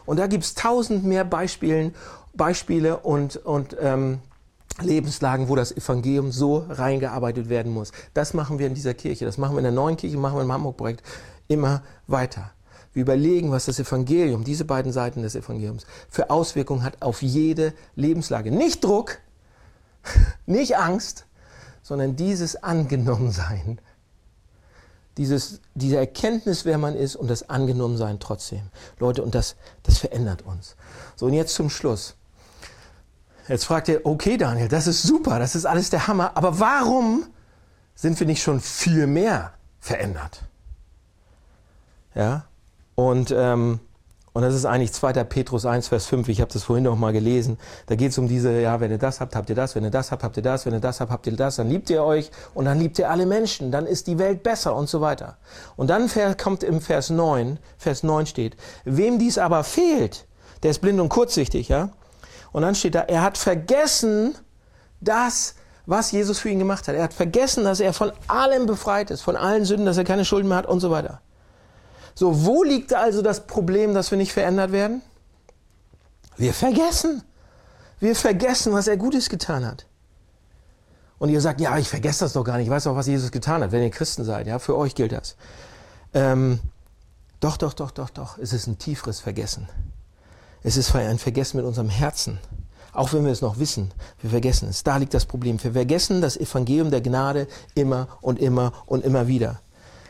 Und 0.06 0.18
da 0.18 0.26
gibt 0.26 0.42
es 0.42 0.54
tausend 0.54 1.04
mehr 1.04 1.24
Beispielen, 1.24 1.94
Beispiele 2.32 2.96
und, 2.96 3.36
und 3.36 3.76
ähm, 3.80 4.18
Lebenslagen, 4.82 5.48
wo 5.48 5.54
das 5.54 5.70
Evangelium 5.70 6.32
so 6.32 6.66
reingearbeitet 6.68 7.48
werden 7.48 7.72
muss. 7.72 7.92
Das 8.12 8.34
machen 8.34 8.58
wir 8.58 8.66
in 8.66 8.74
dieser 8.74 8.94
Kirche. 8.94 9.24
Das 9.24 9.38
machen 9.38 9.52
wir 9.54 9.58
in 9.58 9.66
der 9.66 9.72
neuen 9.72 9.96
Kirche, 9.96 10.16
machen 10.16 10.36
wir 10.36 10.42
im 10.42 10.52
Hamburg-Projekt 10.52 11.04
immer 11.46 11.84
weiter. 12.08 12.50
Wir 12.94 13.02
überlegen, 13.02 13.50
was 13.50 13.66
das 13.66 13.78
Evangelium, 13.78 14.44
diese 14.44 14.64
beiden 14.64 14.92
Seiten 14.92 15.22
des 15.22 15.34
Evangeliums, 15.34 15.84
für 16.08 16.30
Auswirkungen 16.30 16.84
hat 16.84 17.02
auf 17.02 17.22
jede 17.22 17.74
Lebenslage. 17.96 18.50
Nicht 18.50 18.84
Druck, 18.84 19.18
nicht 20.46 20.76
Angst, 20.76 21.26
sondern 21.82 22.16
dieses 22.16 22.62
Angenommensein. 22.62 23.80
Dieses, 25.16 25.60
diese 25.74 25.96
Erkenntnis, 25.96 26.64
wer 26.64 26.78
man 26.78 26.96
ist 26.96 27.14
und 27.14 27.28
das 27.28 27.48
Angenommensein 27.48 28.18
trotzdem. 28.18 28.62
Leute, 28.98 29.22
und 29.22 29.34
das, 29.34 29.54
das 29.82 29.98
verändert 29.98 30.42
uns. 30.42 30.74
So, 31.14 31.26
und 31.26 31.34
jetzt 31.34 31.54
zum 31.54 31.70
Schluss. 31.70 32.16
Jetzt 33.48 33.66
fragt 33.66 33.88
ihr, 33.88 34.00
okay 34.04 34.36
Daniel, 34.36 34.68
das 34.68 34.86
ist 34.86 35.02
super, 35.02 35.38
das 35.38 35.54
ist 35.54 35.66
alles 35.66 35.90
der 35.90 36.06
Hammer, 36.06 36.36
aber 36.36 36.58
warum 36.58 37.26
sind 37.94 38.18
wir 38.18 38.26
nicht 38.26 38.42
schon 38.42 38.60
viel 38.60 39.06
mehr 39.06 39.52
verändert? 39.80 40.42
Ja? 42.14 42.46
Und, 42.94 43.34
ähm, 43.36 43.80
und 44.32 44.42
das 44.42 44.54
ist 44.54 44.64
eigentlich 44.64 44.92
2. 44.92 45.12
Petrus 45.24 45.64
1, 45.64 45.88
Vers 45.88 46.06
5. 46.06 46.28
Ich 46.28 46.40
habe 46.40 46.52
das 46.52 46.64
vorhin 46.64 46.84
noch 46.84 46.96
mal 46.96 47.12
gelesen. 47.12 47.58
Da 47.86 47.94
geht 47.94 48.10
es 48.10 48.18
um 48.18 48.26
diese, 48.26 48.60
ja, 48.60 48.80
wenn 48.80 48.90
ihr 48.90 48.98
das 48.98 49.20
habt, 49.20 49.36
habt 49.36 49.48
ihr 49.48 49.54
das. 49.54 49.74
Wenn 49.74 49.84
ihr 49.84 49.90
das 49.90 50.10
habt, 50.10 50.24
habt 50.24 50.36
ihr 50.36 50.42
das. 50.42 50.66
Wenn 50.66 50.72
ihr 50.72 50.80
das 50.80 51.00
habt, 51.00 51.10
habt 51.12 51.26
ihr 51.26 51.36
das. 51.36 51.56
Dann 51.56 51.68
liebt 51.68 51.88
ihr 51.90 52.02
euch 52.02 52.30
und 52.52 52.64
dann 52.64 52.78
liebt 52.78 52.98
ihr 52.98 53.10
alle 53.10 53.26
Menschen. 53.26 53.70
Dann 53.70 53.86
ist 53.86 54.06
die 54.06 54.18
Welt 54.18 54.42
besser 54.42 54.74
und 54.74 54.88
so 54.88 55.00
weiter. 55.00 55.36
Und 55.76 55.88
dann 55.88 56.10
kommt 56.36 56.64
im 56.64 56.80
Vers 56.80 57.10
9, 57.10 57.58
Vers 57.78 58.02
9 58.02 58.26
steht, 58.26 58.56
wem 58.84 59.18
dies 59.18 59.38
aber 59.38 59.62
fehlt, 59.62 60.26
der 60.62 60.72
ist 60.72 60.80
blind 60.80 61.00
und 61.00 61.10
kurzsichtig, 61.10 61.68
ja. 61.68 61.90
Und 62.52 62.62
dann 62.62 62.74
steht 62.74 62.94
da, 62.94 63.00
er 63.00 63.22
hat 63.22 63.36
vergessen, 63.38 64.34
das, 65.00 65.54
was 65.86 66.12
Jesus 66.12 66.38
für 66.38 66.48
ihn 66.48 66.58
gemacht 66.58 66.88
hat. 66.88 66.94
Er 66.94 67.04
hat 67.04 67.12
vergessen, 67.12 67.64
dass 67.64 67.80
er 67.80 67.92
von 67.92 68.12
allem 68.26 68.66
befreit 68.66 69.10
ist, 69.10 69.22
von 69.22 69.36
allen 69.36 69.64
Sünden, 69.64 69.86
dass 69.86 69.98
er 69.98 70.04
keine 70.04 70.24
Schulden 70.24 70.48
mehr 70.48 70.58
hat 70.58 70.66
und 70.66 70.80
so 70.80 70.90
weiter. 70.90 71.20
So, 72.14 72.44
wo 72.44 72.62
liegt 72.62 72.94
also 72.94 73.22
das 73.22 73.46
Problem, 73.46 73.92
dass 73.92 74.10
wir 74.10 74.18
nicht 74.18 74.32
verändert 74.32 74.72
werden? 74.72 75.02
Wir 76.36 76.54
vergessen. 76.54 77.22
Wir 78.00 78.14
vergessen, 78.14 78.72
was 78.72 78.86
er 78.86 78.96
Gutes 78.96 79.28
getan 79.28 79.66
hat. 79.66 79.86
Und 81.18 81.30
ihr 81.30 81.40
sagt, 81.40 81.60
ja, 81.60 81.78
ich 81.78 81.88
vergesse 81.88 82.24
das 82.24 82.34
doch 82.34 82.44
gar 82.44 82.58
nicht. 82.58 82.66
Ich 82.66 82.70
weiß 82.70 82.84
doch, 82.84 82.96
was 82.96 83.06
Jesus 83.06 83.30
getan 83.30 83.62
hat, 83.62 83.72
wenn 83.72 83.82
ihr 83.82 83.90
Christen 83.90 84.24
seid. 84.24 84.46
Ja, 84.46 84.58
für 84.58 84.76
euch 84.76 84.94
gilt 84.94 85.12
das. 85.12 85.36
Ähm, 86.12 86.60
doch, 87.40 87.56
doch, 87.56 87.72
doch, 87.72 87.90
doch, 87.90 88.10
doch. 88.10 88.38
Es 88.38 88.52
ist 88.52 88.66
ein 88.66 88.78
tieferes 88.78 89.20
Vergessen. 89.20 89.68
Es 90.62 90.76
ist 90.76 90.94
ein 90.94 91.18
Vergessen 91.18 91.56
mit 91.56 91.66
unserem 91.66 91.88
Herzen. 91.88 92.38
Auch 92.92 93.12
wenn 93.12 93.24
wir 93.24 93.32
es 93.32 93.42
noch 93.42 93.58
wissen, 93.58 93.92
wir 94.20 94.30
vergessen 94.30 94.68
es. 94.68 94.84
Da 94.84 94.98
liegt 94.98 95.14
das 95.14 95.24
Problem. 95.24 95.62
Wir 95.62 95.72
vergessen 95.72 96.20
das 96.20 96.36
Evangelium 96.36 96.90
der 96.90 97.00
Gnade 97.00 97.48
immer 97.74 98.06
und 98.20 98.38
immer 98.38 98.72
und 98.86 99.04
immer 99.04 99.26
wieder 99.26 99.60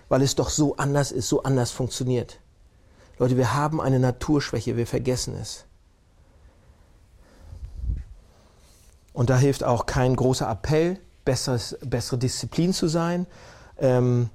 weil 0.09 0.23
es 0.23 0.35
doch 0.35 0.49
so 0.49 0.77
anders 0.77 1.13
ist, 1.13 1.29
so 1.29 1.43
anders 1.43 1.71
funktioniert. 1.71 2.41
Leute, 3.19 3.37
wir 3.37 3.55
haben 3.55 3.81
eine 3.81 3.99
Naturschwäche, 3.99 4.77
wir 4.77 4.87
vergessen 4.87 5.37
es. 5.41 5.65
Und 9.13 9.31
da 9.31 9.39
hilft 9.39 9.63
auch 9.63 9.87
kein 9.87 10.17
großer 10.17 10.51
Appell, 10.51 10.99
besseres, 11.25 11.79
bessere 11.83 12.19
Disziplin 12.19 12.73
zu 12.73 12.89
sein, 12.89 13.27
ähm, 13.79 14.29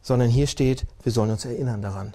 sondern 0.00 0.30
hier 0.30 0.46
steht, 0.46 0.86
wir 1.02 1.12
sollen 1.12 1.30
uns 1.30 1.44
erinnern 1.44 1.82
daran. 1.82 2.14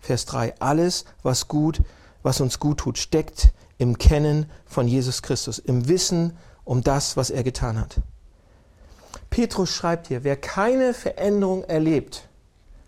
Vers 0.00 0.24
3, 0.26 0.54
alles, 0.58 1.04
was 1.22 1.46
gut, 1.46 1.82
was 2.22 2.40
uns 2.40 2.58
gut 2.58 2.78
tut, 2.78 2.98
steckt 2.98 3.52
im 3.78 3.98
Kennen 3.98 4.46
von 4.64 4.88
Jesus 4.88 5.22
Christus, 5.22 5.58
im 5.58 5.86
Wissen 5.88 6.36
um 6.64 6.82
das, 6.82 7.16
was 7.16 7.30
er 7.30 7.44
getan 7.44 7.78
hat. 7.78 8.00
Petrus 9.32 9.70
schreibt 9.70 10.08
hier, 10.08 10.24
wer 10.24 10.36
keine 10.36 10.92
Veränderung 10.92 11.64
erlebt, 11.64 12.28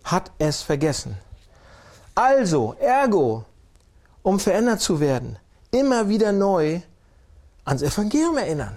hat 0.04 0.30
es 0.36 0.60
vergessen. 0.60 1.16
Also, 2.14 2.76
ergo, 2.78 3.46
um 4.22 4.38
verändert 4.38 4.82
zu 4.82 5.00
werden, 5.00 5.38
immer 5.70 6.10
wieder 6.10 6.32
neu 6.32 6.80
ans 7.64 7.80
Evangelium 7.80 8.36
erinnern, 8.36 8.76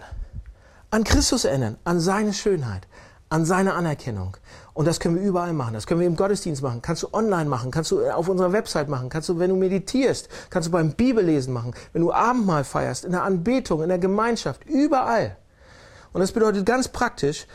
an 0.91 1.03
Christus 1.03 1.43
erinnern, 1.43 1.75
an 1.83 1.99
seine 1.99 2.31
Schönheit, 2.31 2.87
an 3.27 3.43
seine 3.43 3.73
Anerkennung. 3.73 4.37
Und 4.73 4.87
das 4.87 5.01
können 5.01 5.15
wir 5.15 5.23
überall 5.23 5.51
machen. 5.51 5.73
Das 5.73 5.87
können 5.87 5.99
wir 5.99 6.07
im 6.07 6.15
Gottesdienst 6.15 6.61
machen. 6.61 6.81
Kannst 6.81 7.03
du 7.03 7.09
online 7.11 7.49
machen. 7.49 7.69
Kannst 7.69 7.91
du 7.91 8.09
auf 8.09 8.29
unserer 8.29 8.53
Website 8.53 8.87
machen. 8.87 9.09
Kannst 9.09 9.27
du, 9.27 9.39
wenn 9.39 9.49
du 9.49 9.57
meditierst, 9.57 10.29
kannst 10.49 10.67
du 10.67 10.71
beim 10.71 10.93
Bibellesen 10.93 11.53
machen. 11.53 11.73
Wenn 11.91 12.03
du 12.03 12.13
Abendmahl 12.13 12.63
feierst, 12.63 13.03
in 13.03 13.11
der 13.11 13.23
Anbetung, 13.23 13.83
in 13.83 13.89
der 13.89 13.99
Gemeinschaft, 13.99 14.63
überall. 14.69 15.35
Und 16.13 16.21
das 16.21 16.31
bedeutet 16.31 16.65
ganz 16.65 16.87
praktisch, 16.87 17.47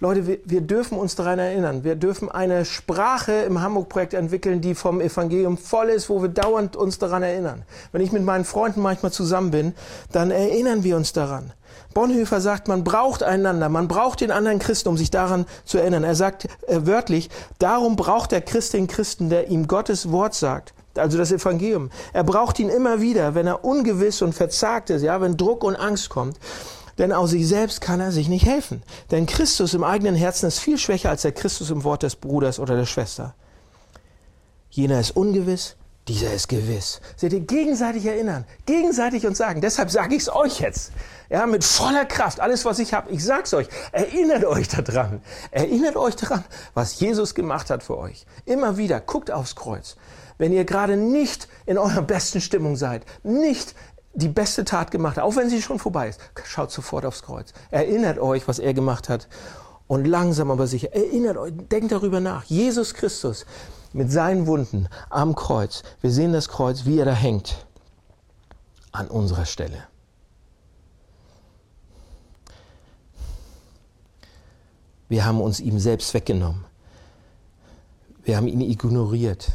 Leute, 0.00 0.28
wir, 0.28 0.38
wir 0.44 0.60
dürfen 0.60 0.96
uns 0.96 1.16
daran 1.16 1.40
erinnern. 1.40 1.82
Wir 1.82 1.96
dürfen 1.96 2.30
eine 2.30 2.64
Sprache 2.64 3.32
im 3.32 3.60
Hamburg-Projekt 3.60 4.14
entwickeln, 4.14 4.60
die 4.60 4.76
vom 4.76 5.00
Evangelium 5.00 5.58
voll 5.58 5.88
ist, 5.88 6.08
wo 6.08 6.22
wir 6.22 6.28
dauernd 6.28 6.76
uns 6.76 6.98
daran 6.98 7.24
erinnern. 7.24 7.64
Wenn 7.90 8.00
ich 8.00 8.12
mit 8.12 8.22
meinen 8.22 8.44
Freunden 8.44 8.80
manchmal 8.80 9.10
zusammen 9.10 9.50
bin, 9.50 9.74
dann 10.12 10.30
erinnern 10.30 10.84
wir 10.84 10.96
uns 10.96 11.12
daran. 11.12 11.52
Bonhoeffer 11.94 12.40
sagt, 12.40 12.68
man 12.68 12.84
braucht 12.84 13.24
einander, 13.24 13.68
man 13.68 13.88
braucht 13.88 14.20
den 14.20 14.30
anderen 14.30 14.60
Christen, 14.60 14.88
um 14.88 14.96
sich 14.96 15.10
daran 15.10 15.46
zu 15.64 15.78
erinnern. 15.78 16.04
Er 16.04 16.14
sagt 16.14 16.44
äh, 16.68 16.86
wörtlich, 16.86 17.28
darum 17.58 17.96
braucht 17.96 18.30
der 18.30 18.40
Christ 18.40 18.74
den 18.74 18.86
Christen, 18.86 19.30
der 19.30 19.48
ihm 19.48 19.66
Gottes 19.66 20.12
Wort 20.12 20.34
sagt 20.34 20.74
also 20.96 21.16
das 21.16 21.30
Evangelium. 21.30 21.90
Er 22.12 22.24
braucht 22.24 22.58
ihn 22.58 22.70
immer 22.70 23.00
wieder, 23.00 23.36
wenn 23.36 23.46
er 23.46 23.64
ungewiss 23.64 24.20
und 24.20 24.32
verzagt 24.32 24.90
ist, 24.90 25.02
ja, 25.02 25.20
wenn 25.20 25.36
Druck 25.36 25.62
und 25.62 25.76
Angst 25.76 26.08
kommt. 26.08 26.38
Denn 26.98 27.12
aus 27.12 27.30
sich 27.30 27.46
selbst 27.46 27.80
kann 27.80 28.00
er 28.00 28.12
sich 28.12 28.28
nicht 28.28 28.44
helfen. 28.44 28.82
Denn 29.10 29.26
Christus 29.26 29.74
im 29.74 29.84
eigenen 29.84 30.14
Herzen 30.14 30.46
ist 30.46 30.58
viel 30.58 30.78
schwächer 30.78 31.10
als 31.10 31.22
der 31.22 31.32
Christus 31.32 31.70
im 31.70 31.84
Wort 31.84 32.02
des 32.02 32.16
Bruders 32.16 32.58
oder 32.58 32.76
der 32.76 32.86
Schwester. 32.86 33.34
Jener 34.70 35.00
ist 35.00 35.12
ungewiss, 35.12 35.76
dieser 36.08 36.32
ist 36.32 36.48
gewiss. 36.48 37.00
Seht 37.16 37.32
ihr, 37.32 37.40
gegenseitig 37.40 38.06
erinnern, 38.06 38.46
gegenseitig 38.64 39.26
uns 39.26 39.38
sagen. 39.38 39.60
Deshalb 39.60 39.90
sage 39.90 40.14
ich 40.14 40.22
es 40.22 40.34
euch 40.34 40.60
jetzt. 40.60 40.92
Ja, 41.28 41.46
mit 41.46 41.64
voller 41.64 42.06
Kraft, 42.06 42.40
alles 42.40 42.64
was 42.64 42.78
ich 42.78 42.94
habe. 42.94 43.10
Ich 43.10 43.22
sag's 43.22 43.52
euch. 43.52 43.68
Erinnert 43.92 44.44
euch 44.44 44.68
daran. 44.68 45.20
Erinnert 45.50 45.96
euch 45.96 46.16
daran, 46.16 46.44
was 46.72 46.98
Jesus 46.98 47.34
gemacht 47.34 47.68
hat 47.68 47.82
für 47.82 47.98
euch. 47.98 48.24
Immer 48.46 48.78
wieder, 48.78 49.00
guckt 49.00 49.30
aufs 49.30 49.54
Kreuz. 49.54 49.96
Wenn 50.38 50.52
ihr 50.52 50.64
gerade 50.64 50.96
nicht 50.96 51.48
in 51.66 51.76
eurer 51.76 52.02
besten 52.02 52.40
Stimmung 52.40 52.76
seid, 52.76 53.04
nicht 53.22 53.74
die 54.18 54.28
beste 54.28 54.64
Tat 54.64 54.90
gemacht 54.90 55.16
hat, 55.16 55.24
auch 55.24 55.36
wenn 55.36 55.48
sie 55.48 55.62
schon 55.62 55.78
vorbei 55.78 56.08
ist, 56.08 56.20
schaut 56.44 56.72
sofort 56.72 57.04
aufs 57.04 57.22
Kreuz. 57.22 57.52
Erinnert 57.70 58.18
euch, 58.18 58.48
was 58.48 58.58
er 58.58 58.74
gemacht 58.74 59.08
hat. 59.08 59.28
Und 59.86 60.06
langsam 60.06 60.50
aber 60.50 60.66
sicher, 60.66 60.92
erinnert 60.92 61.36
euch, 61.36 61.52
denkt 61.70 61.92
darüber 61.92 62.20
nach. 62.20 62.44
Jesus 62.44 62.94
Christus 62.94 63.46
mit 63.92 64.10
seinen 64.10 64.46
Wunden 64.46 64.88
am 65.08 65.34
Kreuz. 65.34 65.82
Wir 66.00 66.10
sehen 66.10 66.32
das 66.32 66.48
Kreuz, 66.48 66.84
wie 66.84 66.98
er 66.98 67.04
da 67.04 67.12
hängt. 67.12 67.64
An 68.90 69.06
unserer 69.08 69.44
Stelle. 69.44 69.84
Wir 75.08 75.24
haben 75.24 75.40
uns 75.40 75.60
ihm 75.60 75.78
selbst 75.78 76.12
weggenommen. 76.12 76.64
Wir 78.24 78.36
haben 78.36 78.48
ihn 78.48 78.60
ignoriert. 78.60 79.52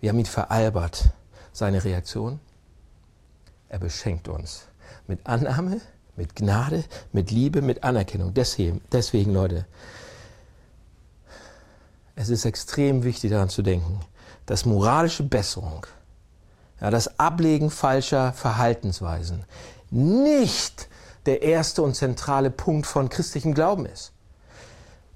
Wir 0.00 0.10
haben 0.10 0.18
ihn 0.18 0.26
veralbert. 0.26 1.10
Seine 1.52 1.82
Reaktion? 1.82 2.40
Er 3.68 3.78
beschenkt 3.78 4.28
uns 4.28 4.66
mit 5.06 5.26
Annahme, 5.26 5.80
mit 6.16 6.36
Gnade, 6.36 6.84
mit 7.12 7.30
Liebe, 7.30 7.62
mit 7.62 7.84
Anerkennung. 7.84 8.32
Deswegen, 8.34 8.80
deswegen 8.92 9.32
Leute, 9.32 9.66
es 12.14 12.28
ist 12.28 12.44
extrem 12.44 13.04
wichtig 13.04 13.30
daran 13.30 13.48
zu 13.48 13.62
denken, 13.62 14.00
dass 14.46 14.64
moralische 14.64 15.22
Besserung, 15.22 15.86
ja, 16.80 16.90
das 16.90 17.18
Ablegen 17.18 17.70
falscher 17.70 18.32
Verhaltensweisen 18.32 19.44
nicht 19.90 20.88
der 21.26 21.42
erste 21.42 21.82
und 21.82 21.94
zentrale 21.94 22.50
Punkt 22.50 22.86
von 22.86 23.08
christlichem 23.08 23.54
Glauben 23.54 23.86
ist. 23.86 24.12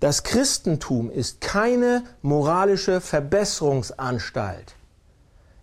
Das 0.01 0.23
Christentum 0.23 1.11
ist 1.11 1.41
keine 1.41 2.05
moralische 2.23 3.01
Verbesserungsanstalt. 3.01 4.75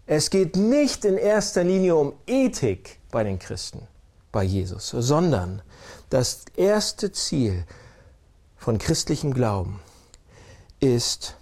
Es 0.10 0.30
geht 0.30 0.56
nicht 0.56 1.04
in 1.04 1.18
erster 1.18 1.66
Linie 1.66 1.98
um 1.98 2.14
Ethik 2.26 3.00
bei 3.12 3.26
den 3.26 3.40
Christen, 3.40 3.88
bei 4.32 4.42
Jesus, 4.44 4.88
sondern 4.88 5.62
das 6.10 6.46
erste 6.56 7.12
Ziel 7.12 7.66
von 8.56 8.78
christlichem 8.78 9.34
Glauben 9.34 9.82
ist, 10.80 11.36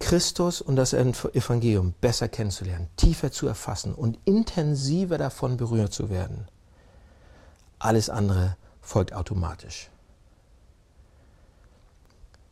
Christus 0.00 0.62
und 0.62 0.76
das 0.76 0.94
Evangelium 0.94 1.92
besser 2.00 2.28
kennenzulernen, 2.28 2.88
tiefer 2.96 3.30
zu 3.30 3.46
erfassen 3.46 3.94
und 3.94 4.18
intensiver 4.24 5.18
davon 5.18 5.58
berührt 5.58 5.92
zu 5.92 6.08
werden. 6.08 6.48
Alles 7.78 8.08
andere 8.08 8.56
folgt 8.80 9.12
automatisch. 9.12 9.90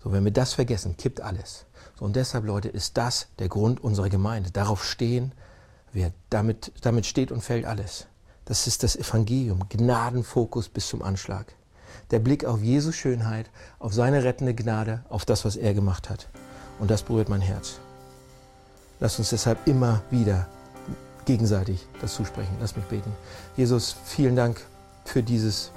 So, 0.03 0.13
wenn 0.13 0.25
wir 0.25 0.33
das 0.33 0.53
vergessen, 0.53 0.99
kippt 0.99 1.23
alles. 1.23 1.65
So, 1.99 2.05
und 2.05 2.15
deshalb, 2.15 2.45
Leute, 2.45 2.69
ist 2.69 2.99
das 2.99 3.29
der 3.39 3.49
Grund 3.49 3.83
unserer 3.83 4.11
Gemeinde. 4.11 4.51
Darauf 4.51 4.85
stehen 4.85 5.33
wir. 5.93 6.13
Damit, 6.31 6.73
damit 6.83 7.07
steht 7.07 7.33
und 7.33 7.43
fällt 7.43 7.65
alles. 7.65 8.07
Das 8.45 8.67
ist 8.67 8.83
das 8.83 8.97
Evangelium. 8.97 9.69
Gnadenfokus 9.69 10.69
bis 10.69 10.89
zum 10.89 11.03
Anschlag. 11.03 11.55
Der 12.11 12.19
Blick 12.19 12.45
auf 12.45 12.63
Jesu 12.63 12.93
Schönheit, 12.93 13.51
auf 13.79 13.95
seine 13.95 14.23
rettende 14.23 14.55
Gnade, 14.55 15.05
auf 15.09 15.25
das, 15.25 15.45
was 15.45 15.57
er 15.57 15.75
gemacht 15.75 16.11
hat. 16.11 16.29
Und 16.79 16.91
das 16.91 17.03
berührt 17.03 17.29
mein 17.29 17.41
Herz. 17.41 17.81
Lass 19.01 19.19
uns 19.19 19.31
deshalb 19.31 19.67
immer 19.67 20.03
wieder 20.11 20.49
gegenseitig 21.25 21.87
das 22.01 22.15
zusprechen. 22.15 22.57
Lass 22.61 22.77
mich 22.77 22.85
beten. 22.87 23.13
Jesus, 23.57 23.97
vielen 24.05 24.37
Dank 24.37 24.65
für 25.05 25.23
dieses 25.23 25.73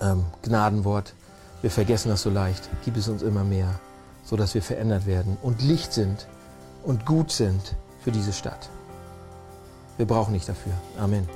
ähm, 0.00 0.24
Gnadenwort. 0.42 1.14
Wir 1.62 1.70
vergessen 1.70 2.08
das 2.08 2.22
so 2.22 2.30
leicht. 2.30 2.68
Gib 2.84 2.96
es 2.96 3.08
uns 3.08 3.22
immer 3.22 3.44
mehr 3.44 3.80
sodass 4.30 4.54
wir 4.54 4.62
verändert 4.62 5.06
werden 5.06 5.36
und 5.42 5.60
Licht 5.60 5.92
sind 5.92 6.28
und 6.84 7.04
gut 7.04 7.32
sind 7.32 7.74
für 8.02 8.12
diese 8.12 8.32
Stadt. 8.32 8.70
Wir 10.00 10.06
brauchen 10.06 10.32
nicht 10.32 10.48
dafür. 10.48 10.72
Amen. 10.96 11.28